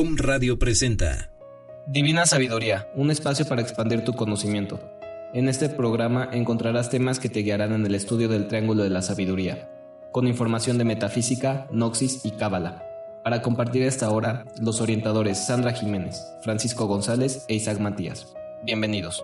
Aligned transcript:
Om 0.00 0.16
Radio 0.16 0.58
presenta 0.58 1.30
Divina 1.86 2.24
Sabiduría, 2.24 2.90
un 2.94 3.10
espacio 3.10 3.46
para 3.46 3.60
expandir 3.60 4.02
tu 4.02 4.14
conocimiento. 4.14 4.80
En 5.34 5.46
este 5.46 5.68
programa 5.68 6.26
encontrarás 6.32 6.88
temas 6.88 7.20
que 7.20 7.28
te 7.28 7.40
guiarán 7.40 7.74
en 7.74 7.84
el 7.84 7.94
estudio 7.94 8.26
del 8.26 8.48
Triángulo 8.48 8.82
de 8.82 8.88
la 8.88 9.02
Sabiduría, 9.02 9.68
con 10.10 10.26
información 10.26 10.78
de 10.78 10.84
metafísica, 10.84 11.66
noxis 11.70 12.24
y 12.24 12.30
cábala. 12.30 12.82
Para 13.22 13.42
compartir 13.42 13.82
esta 13.82 14.08
hora, 14.08 14.46
los 14.58 14.80
orientadores 14.80 15.36
Sandra 15.36 15.74
Jiménez, 15.74 16.32
Francisco 16.40 16.86
González 16.86 17.44
e 17.48 17.56
Isaac 17.56 17.78
Matías. 17.78 18.34
Bienvenidos. 18.64 19.22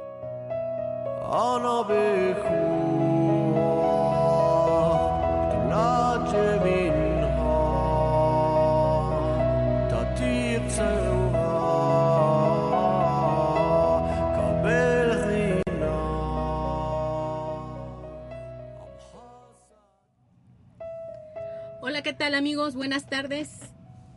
Tal 22.17 22.35
amigos? 22.35 22.75
Buenas 22.75 23.07
tardes. 23.07 23.51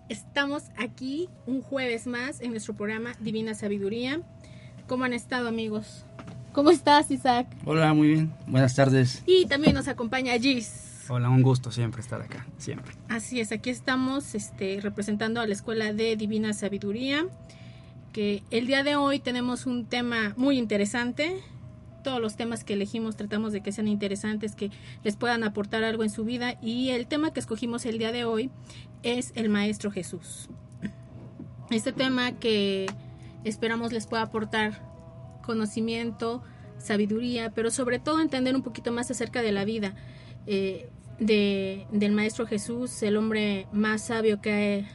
Estamos 0.08 0.64
aquí 0.78 1.28
un 1.46 1.62
jueves 1.62 2.08
más 2.08 2.40
en 2.40 2.52
nuestro 2.52 2.74
programa 2.74 3.12
Divina 3.20 3.54
Sabiduría. 3.54 4.22
¿Cómo 4.88 5.04
han 5.04 5.12
estado 5.12 5.50
amigos? 5.50 6.06
¿Cómo 6.54 6.72
estás, 6.72 7.12
Isaac? 7.12 7.48
Hola, 7.66 7.94
muy 7.94 8.08
bien. 8.08 8.34
Buenas 8.48 8.74
tardes. 8.74 9.22
Y 9.26 9.48
también 9.48 9.74
nos 9.76 9.90
acompaña 9.90 10.38
Gis. 10.40 11.06
Hola, 11.10 11.30
un 11.30 11.42
gusto 11.42 11.72
siempre 11.72 12.02
estar 12.02 12.22
acá, 12.22 12.48
siempre. 12.58 12.94
Así 13.10 13.42
es, 13.42 13.52
aquí 13.52 13.70
estamos 13.70 14.34
este, 14.34 14.80
representando 14.82 15.42
a 15.42 15.48
la 15.48 15.54
Escuela 15.54 15.92
de 15.92 16.16
Divina 16.16 16.54
Sabiduría, 16.54 17.26
que 18.14 18.44
el 18.50 18.66
día 18.68 18.84
de 18.84 18.96
hoy 18.96 19.20
tenemos 19.20 19.66
un 19.66 19.86
tema 19.86 20.34
muy 20.38 20.58
interesante. 20.58 21.42
Todos 22.04 22.22
los 22.22 22.36
temas 22.36 22.64
que 22.64 22.74
elegimos 22.74 23.16
tratamos 23.16 23.54
de 23.54 23.62
que 23.62 23.72
sean 23.72 23.88
interesantes, 23.88 24.56
que 24.56 24.72
les 25.04 25.16
puedan 25.16 25.44
aportar 25.44 25.84
algo 25.84 26.04
en 26.04 26.10
su 26.10 26.26
vida. 26.26 26.58
Y 26.62 26.90
el 26.90 27.08
tema 27.08 27.32
que 27.34 27.40
escogimos 27.40 27.86
el 27.86 27.98
día 27.98 28.12
de 28.12 28.26
hoy 28.26 28.50
es 29.04 29.32
el 29.36 29.50
Maestro 29.50 29.92
Jesús. 29.92 30.50
Este 31.70 31.92
tema 31.92 32.32
que 32.34 32.88
esperamos 33.44 33.92
les 33.92 34.08
pueda 34.08 34.24
aportar 34.24 34.82
conocimiento, 35.44 36.42
sabiduría, 36.78 37.52
pero 37.52 37.72
sobre 37.72 38.00
todo 38.00 38.22
entender 38.22 38.56
un 38.56 38.64
poquito 38.64 38.92
más 38.92 39.12
acerca 39.12 39.42
de 39.42 39.52
la 39.52 39.66
vida 39.66 39.94
eh, 40.48 40.90
de, 41.20 41.86
del 41.92 42.12
Maestro 42.12 42.48
Jesús, 42.48 43.04
el 43.04 43.18
hombre 43.18 43.68
más 43.72 44.06
sabio 44.06 44.42
que 44.42 44.86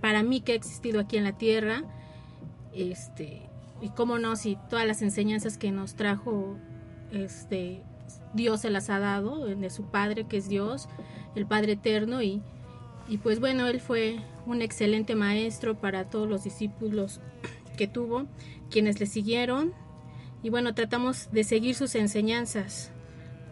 para 0.00 0.22
mí 0.22 0.40
que 0.40 0.52
ha 0.52 0.56
existido 0.56 1.00
aquí 1.00 1.16
en 1.16 1.24
la 1.24 1.38
tierra, 1.38 1.84
este, 2.74 3.43
y 3.84 3.90
cómo 3.90 4.18
no, 4.18 4.34
si 4.34 4.56
todas 4.70 4.86
las 4.86 5.02
enseñanzas 5.02 5.58
que 5.58 5.70
nos 5.70 5.94
trajo, 5.94 6.56
este, 7.12 7.82
Dios 8.32 8.62
se 8.62 8.70
las 8.70 8.88
ha 8.88 8.98
dado, 8.98 9.44
de 9.44 9.68
su 9.68 9.84
Padre 9.84 10.24
que 10.24 10.38
es 10.38 10.48
Dios, 10.48 10.88
el 11.34 11.44
Padre 11.44 11.72
Eterno, 11.72 12.22
y, 12.22 12.40
y 13.08 13.18
pues 13.18 13.40
bueno, 13.40 13.66
él 13.66 13.80
fue 13.80 14.20
un 14.46 14.62
excelente 14.62 15.14
maestro 15.16 15.74
para 15.74 16.08
todos 16.08 16.26
los 16.26 16.44
discípulos 16.44 17.20
que 17.76 17.86
tuvo, 17.86 18.24
quienes 18.70 19.00
le 19.00 19.04
siguieron. 19.04 19.74
Y 20.42 20.48
bueno, 20.48 20.74
tratamos 20.74 21.30
de 21.30 21.44
seguir 21.44 21.74
sus 21.74 21.94
enseñanzas. 21.94 22.90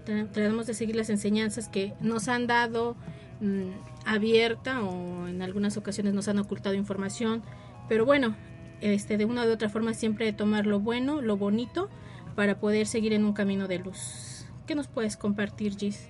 Tratamos 0.07 0.67
de 0.67 0.73
seguir 0.73 0.97
las 0.97 1.11
enseñanzas 1.11 1.69
que 1.69 1.93
nos 2.01 2.29
han 2.29 2.47
dado 2.47 2.97
mmm, 3.43 3.69
abierta 4.07 4.83
o 4.83 5.29
en 5.29 5.43
algunas 5.43 5.77
ocasiones 5.77 6.15
nos 6.15 6.27
han 6.29 6.39
ocultado 6.39 6.75
información. 6.75 7.43
Pero 7.87 8.07
bueno, 8.07 8.35
este, 8.83 9.17
de 9.17 9.25
una 9.25 9.45
u 9.45 9.51
otra 9.51 9.69
forma 9.69 9.95
siempre 9.95 10.33
tomar 10.33 10.67
lo 10.67 10.81
bueno, 10.81 11.23
lo 11.23 11.37
bonito, 11.37 11.89
para 12.35 12.59
poder 12.59 12.87
seguir 12.87 13.13
en 13.13 13.25
un 13.25 13.33
camino 13.33 13.69
de 13.69 13.79
luz. 13.79 14.47
¿Qué 14.67 14.75
nos 14.75 14.89
puedes 14.89 15.17
compartir, 15.17 15.77
Gis? 15.77 16.09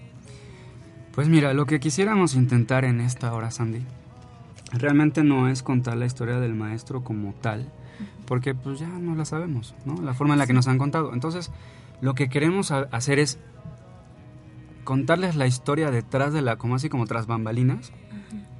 Pues 1.12 1.28
mira, 1.28 1.52
lo 1.52 1.66
que 1.66 1.80
quisiéramos 1.80 2.34
intentar 2.34 2.84
en 2.84 3.00
esta 3.00 3.32
hora, 3.34 3.50
Sandy, 3.50 3.82
realmente 4.72 5.22
no 5.22 5.48
es 5.48 5.62
contar 5.62 5.96
la 5.96 6.06
historia 6.06 6.40
del 6.40 6.54
maestro 6.54 7.04
como 7.04 7.34
tal, 7.34 7.70
porque 8.26 8.54
pues 8.54 8.78
ya 8.78 8.88
no 8.88 9.14
la 9.14 9.24
sabemos, 9.24 9.74
¿no? 9.84 10.00
La 10.00 10.14
forma 10.14 10.34
en 10.34 10.38
la 10.38 10.46
que 10.46 10.54
nos 10.54 10.68
han 10.68 10.78
contado. 10.78 11.12
Entonces, 11.12 11.50
lo 12.00 12.14
que 12.14 12.28
queremos 12.28 12.70
hacer 12.70 13.18
es 13.18 13.38
contarles 14.84 15.36
la 15.36 15.46
historia 15.46 15.90
detrás 15.90 16.32
de 16.32 16.42
la, 16.42 16.56
como 16.56 16.76
así 16.76 16.88
como 16.88 17.06
tras 17.06 17.26
bambalinas, 17.26 17.92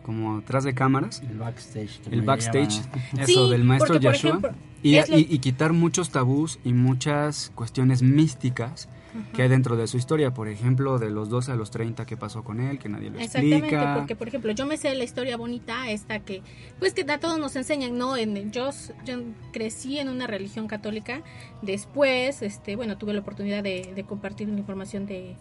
como 0.03 0.43
tras 0.43 0.65
de 0.65 0.75
cámaras. 0.75 1.23
El 1.29 1.39
backstage. 1.39 2.01
El 2.11 2.23
backstage, 2.23 2.83
llama. 2.83 3.03
eso, 3.23 3.27
Sí, 3.47 3.51
del 3.51 3.65
maestro 3.65 3.95
porque, 3.95 4.07
por 4.07 4.13
Yeshua. 4.15 4.31
ejemplo, 4.31 4.51
y, 4.83 4.97
lo- 5.01 5.19
y- 5.19 5.27
y 5.31 5.39
quitar 5.39 5.73
muchos 5.73 6.11
tabús 6.11 6.59
y 6.65 6.73
muchas 6.73 7.51
cuestiones 7.55 8.03
místicas 8.03 8.89
que 9.35 9.43
hay 9.43 9.49
dentro 9.51 9.77
de 9.77 9.87
su 9.87 9.99
historia. 9.99 10.33
Por 10.33 10.49
ejemplo, 10.49 10.99
de 10.99 11.11
los 11.11 11.29
12 11.29 11.53
a 11.53 11.55
los 11.55 11.71
30 11.71 12.07
que 12.07 12.17
pasó 12.17 12.43
con 12.43 12.61
él, 12.61 12.79
que 12.79 12.89
nadie 12.89 13.11
lo 13.11 13.19
Exactamente, 13.19 13.57
explica. 13.59 13.95
porque 13.99 14.17
por 14.17 14.27
ejemplo, 14.29 14.53
yo 14.53 14.65
me 14.65 14.79
sé 14.79 14.95
la 14.95 15.05
historia 15.05 15.37
bonita 15.37 15.91
esta 15.91 16.21
que, 16.21 16.43
pues 16.79 16.95
que 16.95 17.03
a 17.12 17.21
todos 17.21 17.39
nos 17.39 17.55
enseñan, 17.55 17.99
¿no? 17.99 18.17
En, 18.17 18.51
yo, 18.53 18.71
yo 19.05 19.19
crecí 19.53 19.99
en 19.99 20.09
una 20.09 20.27
religión 20.27 20.67
católica, 20.67 21.23
después, 21.61 22.41
este, 22.43 22.75
bueno, 22.75 22.97
tuve 22.99 23.12
la 23.12 23.21
oportunidad 23.21 23.62
de, 23.62 23.93
de 23.95 24.05
compartir 24.05 24.49
información 24.49 25.05
de, 25.07 25.37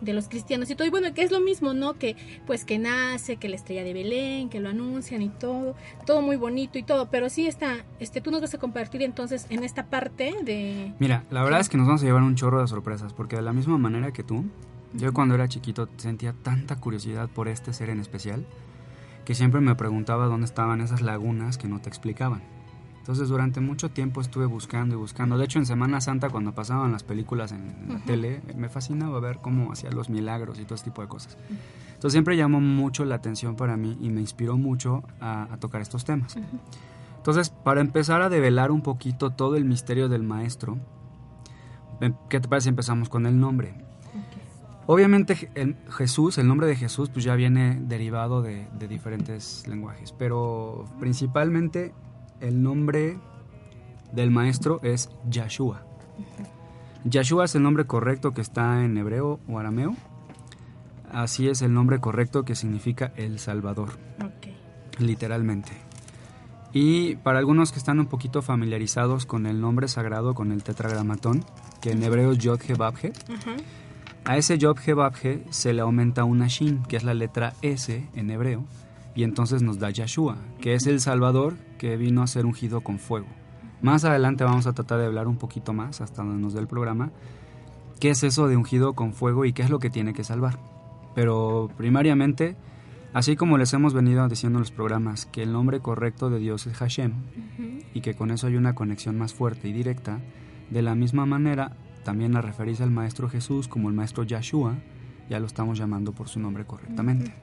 de 0.00 0.12
los 0.12 0.28
cristianos 0.28 0.70
y 0.70 0.74
todo, 0.74 0.86
y 0.86 0.90
bueno, 0.90 1.12
que 1.14 1.22
es 1.22 1.30
lo 1.30 1.40
mismo, 1.40 1.74
¿no? 1.74 1.94
Que 1.94 2.16
pues 2.46 2.64
que 2.64 2.78
nace, 2.78 3.36
que 3.36 3.48
la 3.48 3.56
estrella 3.56 3.84
de 3.84 3.92
Belén, 3.92 4.48
que 4.48 4.60
lo 4.60 4.68
anuncian 4.68 5.22
y 5.22 5.28
todo, 5.28 5.74
todo 6.06 6.22
muy 6.22 6.36
bonito 6.36 6.78
y 6.78 6.82
todo, 6.82 7.10
pero 7.10 7.28
sí 7.28 7.46
está, 7.46 7.84
este, 7.98 8.20
tú 8.20 8.30
nos 8.30 8.40
vas 8.40 8.54
a 8.54 8.58
compartir 8.58 9.02
entonces 9.02 9.46
en 9.50 9.64
esta 9.64 9.86
parte 9.86 10.34
de... 10.42 10.94
Mira, 10.98 11.24
la 11.30 11.42
verdad 11.42 11.60
es 11.60 11.68
que 11.68 11.76
nos 11.76 11.86
vamos 11.86 12.02
a 12.02 12.06
llevar 12.06 12.22
un 12.22 12.34
chorro 12.34 12.60
de 12.60 12.68
sorpresas, 12.68 13.12
porque 13.12 13.36
de 13.36 13.42
la 13.42 13.52
misma 13.52 13.78
manera 13.78 14.12
que 14.12 14.22
tú, 14.22 14.44
yo 14.92 15.12
cuando 15.12 15.34
era 15.34 15.48
chiquito 15.48 15.88
sentía 15.96 16.32
tanta 16.32 16.76
curiosidad 16.76 17.28
por 17.28 17.48
este 17.48 17.72
ser 17.72 17.90
en 17.90 18.00
especial, 18.00 18.46
que 19.24 19.34
siempre 19.34 19.60
me 19.60 19.74
preguntaba 19.74 20.26
dónde 20.26 20.46
estaban 20.46 20.80
esas 20.80 21.02
lagunas 21.02 21.58
que 21.58 21.68
no 21.68 21.80
te 21.80 21.88
explicaban. 21.88 22.42
Entonces 23.10 23.28
durante 23.28 23.60
mucho 23.60 23.88
tiempo 23.88 24.20
estuve 24.20 24.46
buscando 24.46 24.94
y 24.94 24.96
buscando. 24.96 25.36
De 25.36 25.44
hecho 25.44 25.58
en 25.58 25.66
Semana 25.66 26.00
Santa 26.00 26.30
cuando 26.30 26.52
pasaban 26.54 26.92
las 26.92 27.02
películas 27.02 27.50
en, 27.50 27.68
en 27.82 27.88
la 27.88 27.94
Ujú. 27.96 28.04
tele, 28.06 28.40
me 28.54 28.68
fascinaba 28.68 29.18
ver 29.18 29.38
cómo 29.38 29.72
hacía 29.72 29.90
los 29.90 30.08
milagros 30.10 30.60
y 30.60 30.64
todo 30.64 30.76
ese 30.76 30.84
tipo 30.84 31.02
de 31.02 31.08
cosas. 31.08 31.36
Entonces 31.88 32.12
siempre 32.12 32.36
llamó 32.36 32.60
mucho 32.60 33.04
la 33.04 33.16
atención 33.16 33.56
para 33.56 33.76
mí 33.76 33.98
y 34.00 34.10
me 34.10 34.20
inspiró 34.20 34.56
mucho 34.56 35.02
a, 35.18 35.52
a 35.52 35.56
tocar 35.56 35.80
estos 35.82 36.04
temas. 36.04 36.36
Entonces, 37.16 37.50
para 37.50 37.80
empezar 37.80 38.22
a 38.22 38.28
develar 38.28 38.70
un 38.70 38.80
poquito 38.80 39.30
todo 39.30 39.56
el 39.56 39.64
misterio 39.64 40.08
del 40.08 40.22
maestro, 40.22 40.78
em, 42.00 42.14
¿qué 42.28 42.38
te 42.38 42.46
parece 42.46 42.66
si 42.66 42.68
empezamos 42.68 43.08
con 43.08 43.26
el 43.26 43.40
nombre? 43.40 43.74
Obviamente 44.86 45.50
el 45.56 45.74
Jesús, 45.90 46.38
el 46.38 46.46
nombre 46.46 46.68
de 46.68 46.76
Jesús, 46.76 47.10
pues 47.10 47.24
ya 47.24 47.34
viene 47.34 47.76
derivado 47.82 48.40
de, 48.40 48.68
de 48.78 48.86
diferentes 48.86 49.66
lenguajes, 49.66 50.12
pero 50.12 50.84
principalmente 51.00 51.92
el 52.40 52.62
nombre 52.62 53.18
del 54.12 54.30
maestro 54.30 54.80
es 54.82 55.10
Yahshua. 55.28 55.82
Yahshua 57.04 57.44
es 57.44 57.54
el 57.54 57.62
nombre 57.62 57.86
correcto 57.86 58.32
que 58.32 58.40
está 58.40 58.84
en 58.84 58.96
hebreo 58.96 59.40
o 59.48 59.58
arameo. 59.58 59.94
Así 61.12 61.48
es 61.48 61.62
el 61.62 61.72
nombre 61.72 61.98
correcto 61.98 62.44
que 62.44 62.54
significa 62.54 63.12
el 63.16 63.38
Salvador 63.38 63.98
Ok. 64.24 64.48
literalmente. 64.98 65.72
Y 66.72 67.16
para 67.16 67.40
algunos 67.40 67.72
que 67.72 67.78
están 67.78 67.98
un 67.98 68.06
poquito 68.06 68.42
familiarizados 68.42 69.26
con 69.26 69.46
el 69.46 69.60
nombre 69.60 69.88
sagrado, 69.88 70.34
con 70.34 70.52
el 70.52 70.62
tetragramatón, 70.62 71.44
que 71.80 71.90
en 71.90 72.02
hebreo 72.02 72.32
es 72.32 72.38
Yod 72.38 72.60
He 72.68 72.76
a 74.24 74.36
ese 74.36 74.58
Yod 74.58 74.78
He 75.22 75.42
se 75.50 75.72
le 75.72 75.80
aumenta 75.80 76.24
una 76.24 76.46
Shin, 76.46 76.82
que 76.84 76.96
es 76.96 77.04
la 77.04 77.14
letra 77.14 77.54
S 77.62 78.06
en 78.14 78.30
hebreo, 78.30 78.64
y 79.14 79.24
entonces 79.24 79.62
nos 79.62 79.78
da 79.78 79.90
Yahshua, 79.90 80.38
que 80.60 80.74
es 80.74 80.86
el 80.86 81.00
Salvador 81.00 81.56
que 81.78 81.96
vino 81.96 82.22
a 82.22 82.26
ser 82.26 82.46
ungido 82.46 82.82
con 82.82 82.98
fuego. 82.98 83.26
Más 83.82 84.04
adelante 84.04 84.44
vamos 84.44 84.66
a 84.66 84.72
tratar 84.72 84.98
de 84.98 85.06
hablar 85.06 85.26
un 85.26 85.36
poquito 85.36 85.72
más, 85.72 86.00
hasta 86.00 86.22
donde 86.22 86.40
nos 86.40 86.52
dé 86.52 86.60
el 86.60 86.66
programa, 86.66 87.10
qué 87.98 88.10
es 88.10 88.22
eso 88.22 88.46
de 88.48 88.56
ungido 88.56 88.94
con 88.94 89.12
fuego 89.12 89.44
y 89.44 89.52
qué 89.52 89.62
es 89.62 89.70
lo 89.70 89.78
que 89.78 89.90
tiene 89.90 90.12
que 90.12 90.24
salvar. 90.24 90.58
Pero 91.14 91.70
primariamente, 91.76 92.56
así 93.12 93.36
como 93.36 93.58
les 93.58 93.72
hemos 93.72 93.94
venido 93.94 94.26
diciendo 94.28 94.58
en 94.58 94.62
los 94.62 94.70
programas, 94.70 95.26
que 95.26 95.42
el 95.42 95.52
nombre 95.52 95.80
correcto 95.80 96.30
de 96.30 96.38
Dios 96.38 96.66
es 96.66 96.76
Hashem 96.76 97.12
y 97.94 98.00
que 98.00 98.14
con 98.14 98.30
eso 98.30 98.46
hay 98.46 98.56
una 98.56 98.74
conexión 98.74 99.18
más 99.18 99.34
fuerte 99.34 99.68
y 99.68 99.72
directa, 99.72 100.20
de 100.70 100.82
la 100.82 100.94
misma 100.94 101.26
manera 101.26 101.76
también 102.04 102.36
a 102.36 102.42
referirse 102.42 102.82
al 102.82 102.90
Maestro 102.90 103.28
Jesús 103.28 103.66
como 103.66 103.88
el 103.88 103.94
Maestro 103.94 104.22
Yahshua, 104.24 104.76
ya 105.28 105.40
lo 105.40 105.46
estamos 105.46 105.78
llamando 105.78 106.12
por 106.12 106.28
su 106.28 106.40
nombre 106.40 106.64
correctamente. 106.64 107.34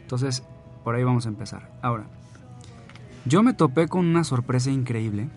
Entonces, 0.00 0.44
por 0.84 0.94
ahí 0.94 1.02
vamos 1.02 1.26
a 1.26 1.30
empezar. 1.30 1.72
Ahora, 1.82 2.06
yo 3.24 3.42
me 3.42 3.54
topé 3.54 3.88
con 3.88 4.06
una 4.06 4.22
sorpresa 4.22 4.70
increíble, 4.70 5.30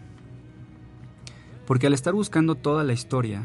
porque 1.66 1.88
al 1.88 1.94
estar 1.94 2.14
buscando 2.14 2.56
toda 2.56 2.84
la 2.84 2.94
historia, 2.94 3.42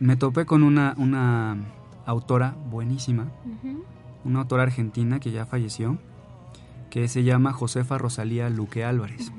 me 0.00 0.16
topé 0.16 0.46
con 0.46 0.62
una, 0.62 0.94
una 0.96 1.56
autora 2.06 2.56
buenísima, 2.70 3.28
una 4.24 4.40
autora 4.40 4.64
argentina 4.64 5.20
que 5.20 5.30
ya 5.30 5.46
falleció, 5.46 5.98
que 6.90 7.08
se 7.08 7.24
llama 7.24 7.52
Josefa 7.52 7.98
Rosalía 7.98 8.48
Luque 8.48 8.84
Álvarez. 8.84 9.32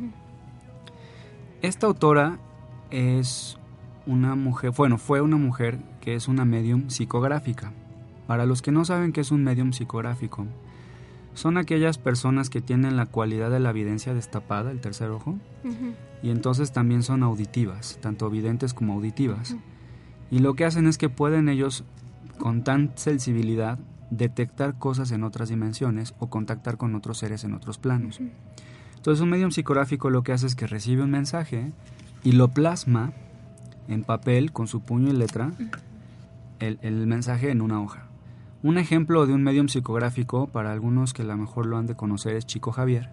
Esta 1.62 1.88
autora 1.88 2.38
es 2.92 3.58
una 4.06 4.36
mujer, 4.36 4.72
bueno, 4.72 4.98
fue 4.98 5.22
una 5.22 5.38
mujer 5.38 5.80
que 6.02 6.16
es 6.16 6.28
una 6.28 6.46
medium 6.46 6.90
psicográfica. 6.90 7.74
Para 8.28 8.46
los 8.46 8.62
que 8.62 8.72
no 8.72 8.86
saben 8.86 9.12
qué 9.12 9.22
es 9.22 9.32
un 9.32 9.44
medium 9.44 9.72
psicográfico, 9.72 10.46
son 11.36 11.58
aquellas 11.58 11.98
personas 11.98 12.50
que 12.50 12.62
tienen 12.62 12.96
la 12.96 13.06
cualidad 13.06 13.52
de 13.52 13.60
la 13.60 13.70
evidencia 13.70 14.14
destapada, 14.14 14.72
el 14.72 14.80
tercer 14.80 15.12
ojo, 15.12 15.38
y 16.24 16.30
entonces 16.30 16.72
también 16.72 17.04
son 17.04 17.22
auditivas, 17.24 18.00
tanto 18.02 18.30
videntes 18.30 18.74
como 18.74 18.94
auditivas. 18.94 19.56
Y 20.32 20.40
lo 20.40 20.56
que 20.56 20.66
hacen 20.66 20.88
es 20.88 20.98
que 20.98 21.10
pueden 21.10 21.50
ellos, 21.50 21.84
con 22.40 22.64
tan 22.64 22.94
sensibilidad, 22.96 23.78
detectar 24.10 24.80
cosas 24.80 25.12
en 25.12 25.24
otras 25.24 25.50
dimensiones 25.50 26.16
o 26.20 26.30
contactar 26.30 26.78
con 26.78 26.96
otros 26.96 27.18
seres 27.18 27.44
en 27.44 27.54
otros 27.54 27.78
planos. 27.78 28.22
Entonces 28.96 29.22
un 29.22 29.30
medium 29.30 29.52
psicográfico 29.52 30.10
lo 30.10 30.24
que 30.24 30.32
hace 30.32 30.48
es 30.48 30.56
que 30.56 30.68
recibe 30.68 31.04
un 31.04 31.12
mensaje 31.12 31.72
y 32.24 32.32
lo 32.32 32.48
plasma 32.48 33.14
en 33.88 34.04
papel 34.04 34.52
con 34.52 34.68
su 34.68 34.82
puño 34.82 35.10
y 35.10 35.14
letra 35.14 35.52
el, 36.60 36.80
el 36.82 37.06
mensaje 37.08 37.52
en 37.52 37.62
una 37.62 37.82
hoja. 37.82 38.08
Un 38.66 38.80
ejemplo 38.80 39.28
de 39.28 39.34
un 39.36 39.44
medium 39.44 39.68
psicográfico, 39.68 40.48
para 40.48 40.72
algunos 40.72 41.14
que 41.14 41.22
a 41.22 41.26
lo 41.26 41.38
mejor 41.38 41.68
lo 41.68 41.78
han 41.78 41.86
de 41.86 41.94
conocer, 41.94 42.36
es 42.36 42.48
Chico 42.48 42.72
Javier, 42.72 43.12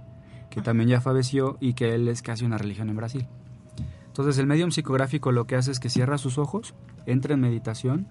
que 0.49 0.63
también 0.63 0.89
ya 0.89 1.03
falleció 1.03 1.59
y 1.61 1.75
que 1.75 1.95
él 1.95 2.09
es 2.09 2.23
casi 2.23 2.47
una 2.47 2.57
religión 2.57 2.89
en 2.89 2.97
Brasil. 2.97 3.27
Entonces 4.07 4.39
el 4.39 4.47
medium 4.47 4.71
psicográfico 4.71 5.31
lo 5.31 5.47
que 5.47 5.57
hace 5.57 5.71
es 5.71 5.79
que 5.79 5.91
cierra 5.91 6.17
sus 6.17 6.39
ojos, 6.39 6.75
entra 7.05 7.35
en 7.35 7.41
meditación 7.41 8.07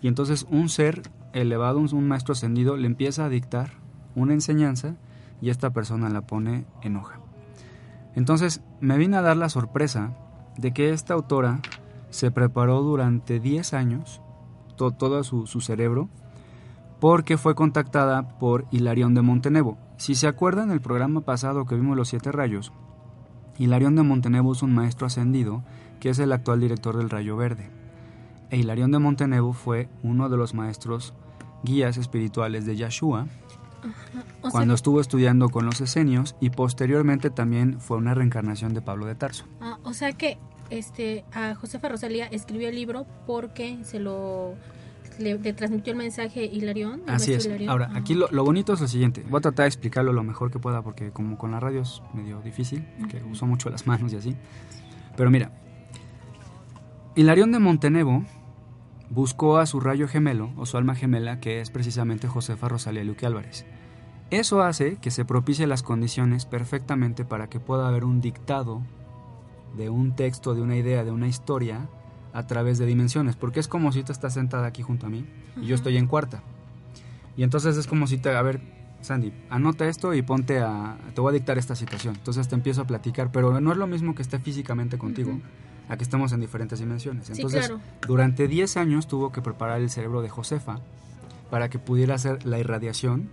y 0.00 0.08
entonces 0.08 0.46
un 0.48 0.70
ser 0.70 1.02
elevado, 1.34 1.80
un 1.80 2.08
maestro 2.08 2.32
ascendido, 2.32 2.78
le 2.78 2.86
empieza 2.86 3.26
a 3.26 3.28
dictar 3.28 3.72
una 4.14 4.32
enseñanza 4.32 4.96
y 5.42 5.50
esta 5.50 5.74
persona 5.74 6.08
la 6.08 6.22
pone 6.22 6.64
en 6.80 6.96
hoja. 6.96 7.20
Entonces 8.14 8.62
me 8.80 8.96
vine 8.96 9.18
a 9.18 9.22
dar 9.22 9.36
la 9.36 9.50
sorpresa 9.50 10.16
de 10.56 10.72
que 10.72 10.94
esta 10.94 11.12
autora 11.12 11.60
se 12.08 12.30
preparó 12.30 12.80
durante 12.80 13.38
10 13.38 13.74
años, 13.74 14.22
todo 14.76 15.22
su, 15.24 15.46
su 15.46 15.60
cerebro, 15.60 16.08
porque 17.00 17.36
fue 17.36 17.54
contactada 17.54 18.38
por 18.38 18.66
Hilarión 18.70 19.14
de 19.14 19.22
Montenevo. 19.22 19.78
Si 19.96 20.14
se 20.14 20.26
acuerdan 20.26 20.70
el 20.70 20.80
programa 20.80 21.20
pasado 21.22 21.66
que 21.66 21.74
vimos 21.74 21.96
los 21.96 22.08
siete 22.08 22.32
rayos, 22.32 22.72
Hilarión 23.58 23.96
de 23.96 24.02
Montenevo 24.02 24.52
es 24.52 24.62
un 24.62 24.74
maestro 24.74 25.06
ascendido 25.06 25.62
que 26.00 26.10
es 26.10 26.18
el 26.18 26.32
actual 26.32 26.60
director 26.60 26.96
del 26.96 27.10
Rayo 27.10 27.36
Verde. 27.36 27.70
E 28.50 28.58
Hilarión 28.58 28.92
de 28.92 28.98
Montenevo 28.98 29.52
fue 29.52 29.88
uno 30.02 30.28
de 30.28 30.36
los 30.36 30.54
maestros 30.54 31.14
guías 31.62 31.96
espirituales 31.96 32.66
de 32.66 32.76
Yahshua 32.76 33.26
cuando 34.50 34.74
estuvo 34.74 35.00
estudiando 35.00 35.48
con 35.48 35.66
los 35.66 35.80
esenios 35.80 36.36
y 36.40 36.50
posteriormente 36.50 37.30
también 37.30 37.80
fue 37.80 37.96
una 37.96 38.14
reencarnación 38.14 38.74
de 38.74 38.82
Pablo 38.82 39.06
de 39.06 39.14
Tarso. 39.14 39.44
Ah, 39.60 39.78
o 39.84 39.92
sea 39.92 40.12
que 40.12 40.38
este 40.70 41.24
a 41.32 41.54
Josefa 41.54 41.88
Rosalía 41.88 42.26
escribió 42.26 42.68
el 42.68 42.74
libro 42.74 43.06
porque 43.26 43.78
se 43.84 43.98
lo 44.00 44.54
le, 45.18 45.36
transmitió 45.52 45.92
el 45.92 45.98
mensaje 45.98 46.44
Hilarión. 46.44 47.02
Así 47.06 47.32
es. 47.32 47.48
Ahora, 47.68 47.90
aquí 47.94 48.14
lo, 48.14 48.28
bonito 48.44 48.72
es 48.72 48.80
lo 48.80 48.88
siguiente. 48.88 49.24
Voy 49.28 49.38
a 49.38 49.40
tratar 49.42 49.64
de 49.64 49.68
explicarlo 49.68 50.12
lo 50.12 50.22
mejor 50.22 50.50
que 50.50 50.58
pueda 50.58 50.82
porque 50.82 51.10
como 51.10 51.38
con 51.38 51.50
la 51.50 51.60
radio 51.60 51.82
es 51.82 52.02
medio 52.14 52.40
difícil, 52.40 52.86
que 53.08 53.22
uso 53.24 53.46
mucho 53.46 53.70
las 53.70 53.86
manos 53.86 54.12
y 54.12 54.16
así. 54.16 54.36
Pero 55.16 55.30
mira, 55.30 55.52
Hilarión 57.14 57.52
de 57.52 57.58
Montenevo 57.58 58.24
buscó 59.10 59.58
a 59.58 59.66
su 59.66 59.80
rayo 59.80 60.08
gemelo 60.08 60.52
o 60.56 60.66
su 60.66 60.76
alma 60.76 60.94
gemela, 60.94 61.40
que 61.40 61.60
es 61.60 61.70
precisamente 61.70 62.28
Josefa 62.28 62.68
Rosalía 62.68 63.04
Luque 63.04 63.26
Álvarez. 63.26 63.66
Eso 64.30 64.62
hace 64.62 64.96
que 64.96 65.10
se 65.10 65.24
propicie 65.24 65.66
las 65.66 65.82
condiciones 65.82 66.46
perfectamente 66.46 67.24
para 67.24 67.48
que 67.48 67.60
pueda 67.60 67.86
haber 67.86 68.04
un 68.04 68.20
dictado 68.20 68.82
de 69.76 69.88
un 69.88 70.16
texto, 70.16 70.54
de 70.54 70.62
una 70.62 70.76
idea, 70.76 71.04
de 71.04 71.12
una 71.12 71.28
historia 71.28 71.88
a 72.36 72.46
través 72.46 72.76
de 72.76 72.84
dimensiones, 72.84 73.34
porque 73.34 73.60
es 73.60 73.66
como 73.66 73.92
si 73.92 74.02
tú 74.02 74.12
estás 74.12 74.34
sentada 74.34 74.66
aquí 74.66 74.82
junto 74.82 75.06
a 75.06 75.08
mí 75.08 75.24
y 75.56 75.66
yo 75.66 75.74
estoy 75.74 75.96
en 75.96 76.06
cuarta. 76.06 76.42
Y 77.34 77.42
entonces 77.42 77.78
es 77.78 77.86
como 77.86 78.06
si 78.06 78.18
te, 78.18 78.28
a 78.28 78.42
ver, 78.42 78.60
Sandy, 79.00 79.32
anota 79.48 79.88
esto 79.88 80.12
y 80.12 80.20
ponte 80.20 80.60
a, 80.60 80.98
te 81.14 81.22
voy 81.22 81.30
a 81.30 81.32
dictar 81.32 81.56
esta 81.56 81.74
situación. 81.74 82.14
Entonces 82.14 82.46
te 82.46 82.54
empiezo 82.54 82.82
a 82.82 82.86
platicar, 82.86 83.32
pero 83.32 83.58
no 83.58 83.72
es 83.72 83.78
lo 83.78 83.86
mismo 83.86 84.14
que 84.14 84.20
esté 84.20 84.38
físicamente 84.38 84.98
contigo 84.98 85.40
a 85.88 85.96
que 85.96 86.04
estemos 86.04 86.32
en 86.32 86.40
diferentes 86.40 86.78
dimensiones. 86.78 87.30
Entonces, 87.30 87.72
durante 88.06 88.48
10 88.48 88.76
años 88.76 89.06
tuvo 89.06 89.32
que 89.32 89.40
preparar 89.40 89.80
el 89.80 89.88
cerebro 89.88 90.20
de 90.20 90.28
Josefa 90.28 90.80
para 91.50 91.70
que 91.70 91.78
pudiera 91.78 92.16
hacer 92.16 92.44
la 92.44 92.58
irradiación 92.58 93.30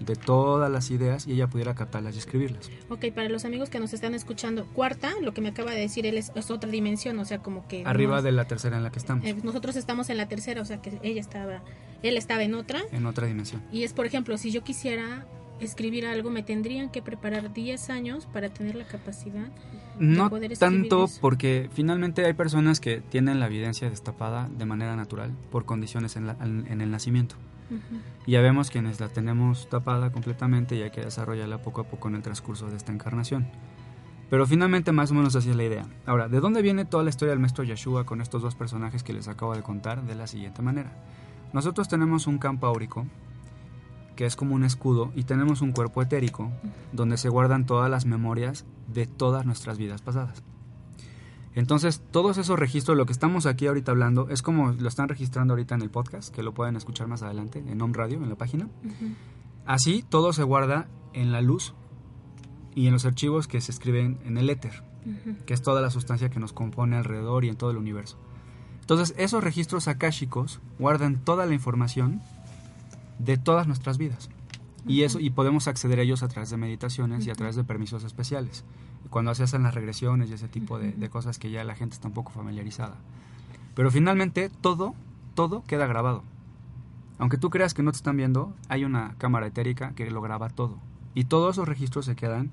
de 0.00 0.16
todas 0.16 0.70
las 0.70 0.90
ideas 0.90 1.26
y 1.26 1.32
ella 1.32 1.48
pudiera 1.48 1.74
captarlas 1.74 2.14
y 2.14 2.18
escribirlas. 2.18 2.70
Ok, 2.88 3.06
para 3.14 3.28
los 3.28 3.44
amigos 3.44 3.70
que 3.70 3.80
nos 3.80 3.92
están 3.92 4.14
escuchando, 4.14 4.66
cuarta, 4.66 5.12
lo 5.22 5.34
que 5.34 5.40
me 5.40 5.48
acaba 5.48 5.72
de 5.72 5.80
decir 5.80 6.06
él 6.06 6.18
es, 6.18 6.32
otra 6.50 6.70
dimensión, 6.70 7.18
o 7.18 7.24
sea, 7.24 7.38
como 7.38 7.66
que... 7.68 7.84
Arriba 7.86 8.22
de 8.22 8.32
la 8.32 8.46
tercera 8.46 8.76
en 8.76 8.82
la 8.82 8.90
que 8.90 8.98
estamos. 8.98 9.24
Eh, 9.24 9.34
nosotros 9.42 9.76
estamos 9.76 10.10
en 10.10 10.16
la 10.16 10.28
tercera, 10.28 10.60
o 10.60 10.64
sea, 10.64 10.80
que 10.82 10.98
ella 11.02 11.20
estaba, 11.20 11.62
él 12.02 12.16
estaba 12.16 12.42
en 12.42 12.54
otra. 12.54 12.82
En 12.92 13.06
otra 13.06 13.26
dimensión. 13.26 13.62
Y 13.72 13.84
es, 13.84 13.92
por 13.92 14.06
ejemplo, 14.06 14.36
si 14.38 14.50
yo 14.50 14.62
quisiera 14.62 15.26
escribir 15.60 16.06
algo, 16.06 16.30
me 16.30 16.42
tendrían 16.42 16.90
que 16.90 17.02
preparar 17.02 17.52
10 17.52 17.90
años 17.90 18.26
para 18.26 18.48
tener 18.48 18.74
la 18.74 18.84
capacidad. 18.84 19.48
No 19.98 20.30
tanto 20.58 21.08
porque 21.20 21.70
finalmente 21.72 22.26
hay 22.26 22.32
personas 22.32 22.80
que 22.80 23.00
tienen 23.00 23.38
la 23.38 23.46
evidencia 23.46 23.88
destapada 23.88 24.48
de 24.48 24.64
manera 24.64 24.96
natural 24.96 25.32
por 25.52 25.64
condiciones 25.64 26.16
en, 26.16 26.28
en 26.40 26.80
el 26.80 26.90
nacimiento. 26.90 27.36
Ya 28.26 28.40
vemos 28.40 28.70
quienes 28.70 29.00
la 29.00 29.08
tenemos 29.08 29.68
tapada 29.68 30.10
completamente 30.10 30.76
y 30.76 30.82
hay 30.82 30.90
que 30.90 31.02
desarrollarla 31.02 31.62
poco 31.62 31.82
a 31.82 31.84
poco 31.84 32.08
en 32.08 32.16
el 32.16 32.22
transcurso 32.22 32.68
de 32.70 32.76
esta 32.76 32.92
encarnación. 32.92 33.46
Pero 34.30 34.46
finalmente 34.46 34.92
más 34.92 35.10
o 35.10 35.14
menos 35.14 35.36
así 35.36 35.50
es 35.50 35.56
la 35.56 35.64
idea. 35.64 35.86
Ahora, 36.06 36.28
¿de 36.28 36.40
dónde 36.40 36.62
viene 36.62 36.84
toda 36.84 37.04
la 37.04 37.10
historia 37.10 37.30
del 37.30 37.40
maestro 37.40 37.64
Yeshua 37.64 38.04
con 38.04 38.20
estos 38.20 38.42
dos 38.42 38.54
personajes 38.54 39.02
que 39.02 39.12
les 39.12 39.28
acabo 39.28 39.54
de 39.54 39.62
contar? 39.62 40.02
De 40.02 40.14
la 40.14 40.26
siguiente 40.26 40.62
manera. 40.62 40.92
Nosotros 41.52 41.88
tenemos 41.88 42.26
un 42.26 42.38
campo 42.38 42.66
áurico 42.66 43.06
que 44.14 44.26
es 44.26 44.36
como 44.36 44.54
un 44.54 44.64
escudo, 44.64 45.12
y 45.14 45.24
tenemos 45.24 45.60
un 45.60 45.72
cuerpo 45.72 46.02
etérico, 46.02 46.50
donde 46.92 47.16
se 47.16 47.28
guardan 47.28 47.66
todas 47.66 47.90
las 47.90 48.06
memorias 48.06 48.64
de 48.86 49.06
todas 49.06 49.44
nuestras 49.44 49.78
vidas 49.78 50.02
pasadas. 50.02 50.42
Entonces, 51.54 52.02
todos 52.10 52.36
esos 52.38 52.58
registros, 52.58 52.96
lo 52.96 53.06
que 53.06 53.12
estamos 53.12 53.46
aquí 53.46 53.66
ahorita 53.66 53.92
hablando, 53.92 54.28
es 54.28 54.42
como 54.42 54.72
lo 54.72 54.88
están 54.88 55.08
registrando 55.08 55.54
ahorita 55.54 55.76
en 55.76 55.82
el 55.82 55.90
podcast, 55.90 56.34
que 56.34 56.42
lo 56.42 56.52
pueden 56.52 56.74
escuchar 56.76 57.06
más 57.06 57.22
adelante 57.22 57.62
en 57.66 57.80
Home 57.80 57.94
Radio, 57.94 58.22
en 58.22 58.28
la 58.28 58.34
página. 58.34 58.68
Así, 59.64 60.04
todo 60.08 60.32
se 60.32 60.42
guarda 60.42 60.88
en 61.12 61.30
la 61.30 61.40
luz 61.40 61.74
y 62.74 62.88
en 62.88 62.92
los 62.92 63.06
archivos 63.06 63.46
que 63.46 63.60
se 63.60 63.70
escriben 63.70 64.18
en 64.24 64.36
el 64.36 64.50
éter, 64.50 64.82
que 65.46 65.54
es 65.54 65.62
toda 65.62 65.80
la 65.80 65.90
sustancia 65.90 66.28
que 66.28 66.40
nos 66.40 66.52
compone 66.52 66.96
alrededor 66.96 67.44
y 67.44 67.50
en 67.50 67.56
todo 67.56 67.70
el 67.70 67.76
universo. 67.76 68.18
Entonces, 68.80 69.14
esos 69.16 69.42
registros 69.42 69.86
akáshicos 69.86 70.60
guardan 70.78 71.24
toda 71.24 71.46
la 71.46 71.54
información 71.54 72.20
de 73.18 73.38
todas 73.38 73.66
nuestras 73.68 73.96
vidas. 73.96 74.28
Y 74.86 75.02
eso 75.02 75.20
y 75.20 75.30
podemos 75.30 75.68
acceder 75.68 75.98
a 75.98 76.02
ellos 76.02 76.22
a 76.22 76.28
través 76.28 76.50
de 76.50 76.56
meditaciones 76.56 77.26
y 77.26 77.30
a 77.30 77.34
través 77.34 77.56
de 77.56 77.64
permisos 77.64 78.04
especiales. 78.04 78.64
Cuando 79.14 79.32
se 79.36 79.44
hacen 79.44 79.62
las 79.62 79.72
regresiones 79.72 80.28
y 80.28 80.32
ese 80.32 80.48
tipo 80.48 80.76
de, 80.76 81.08
cosas 81.08 81.38
que 81.38 81.48
ya 81.48 81.62
la 81.62 81.76
gente 81.76 81.94
está 81.94 82.08
un 82.08 82.14
poco 82.14 82.32
familiarizada. 82.32 82.96
Pero 83.76 83.92
finalmente 83.92 84.50
todo, 84.60 84.96
todo 85.36 85.62
queda 85.68 85.86
grabado. 85.86 86.24
Aunque 87.18 87.38
tú 87.38 87.48
creas 87.48 87.74
que 87.74 87.84
no 87.84 87.92
te 87.92 87.98
están 87.98 88.16
viendo, 88.16 88.52
hay 88.68 88.84
una 88.84 89.14
cámara 89.18 89.46
etérica 89.46 89.92
que 89.94 90.10
lo 90.10 90.20
graba 90.20 90.48
todo. 90.48 90.78
Y 91.14 91.26
todos 91.26 91.54
esos 91.54 91.68
registros 91.68 92.06
se 92.06 92.16
quedan 92.16 92.50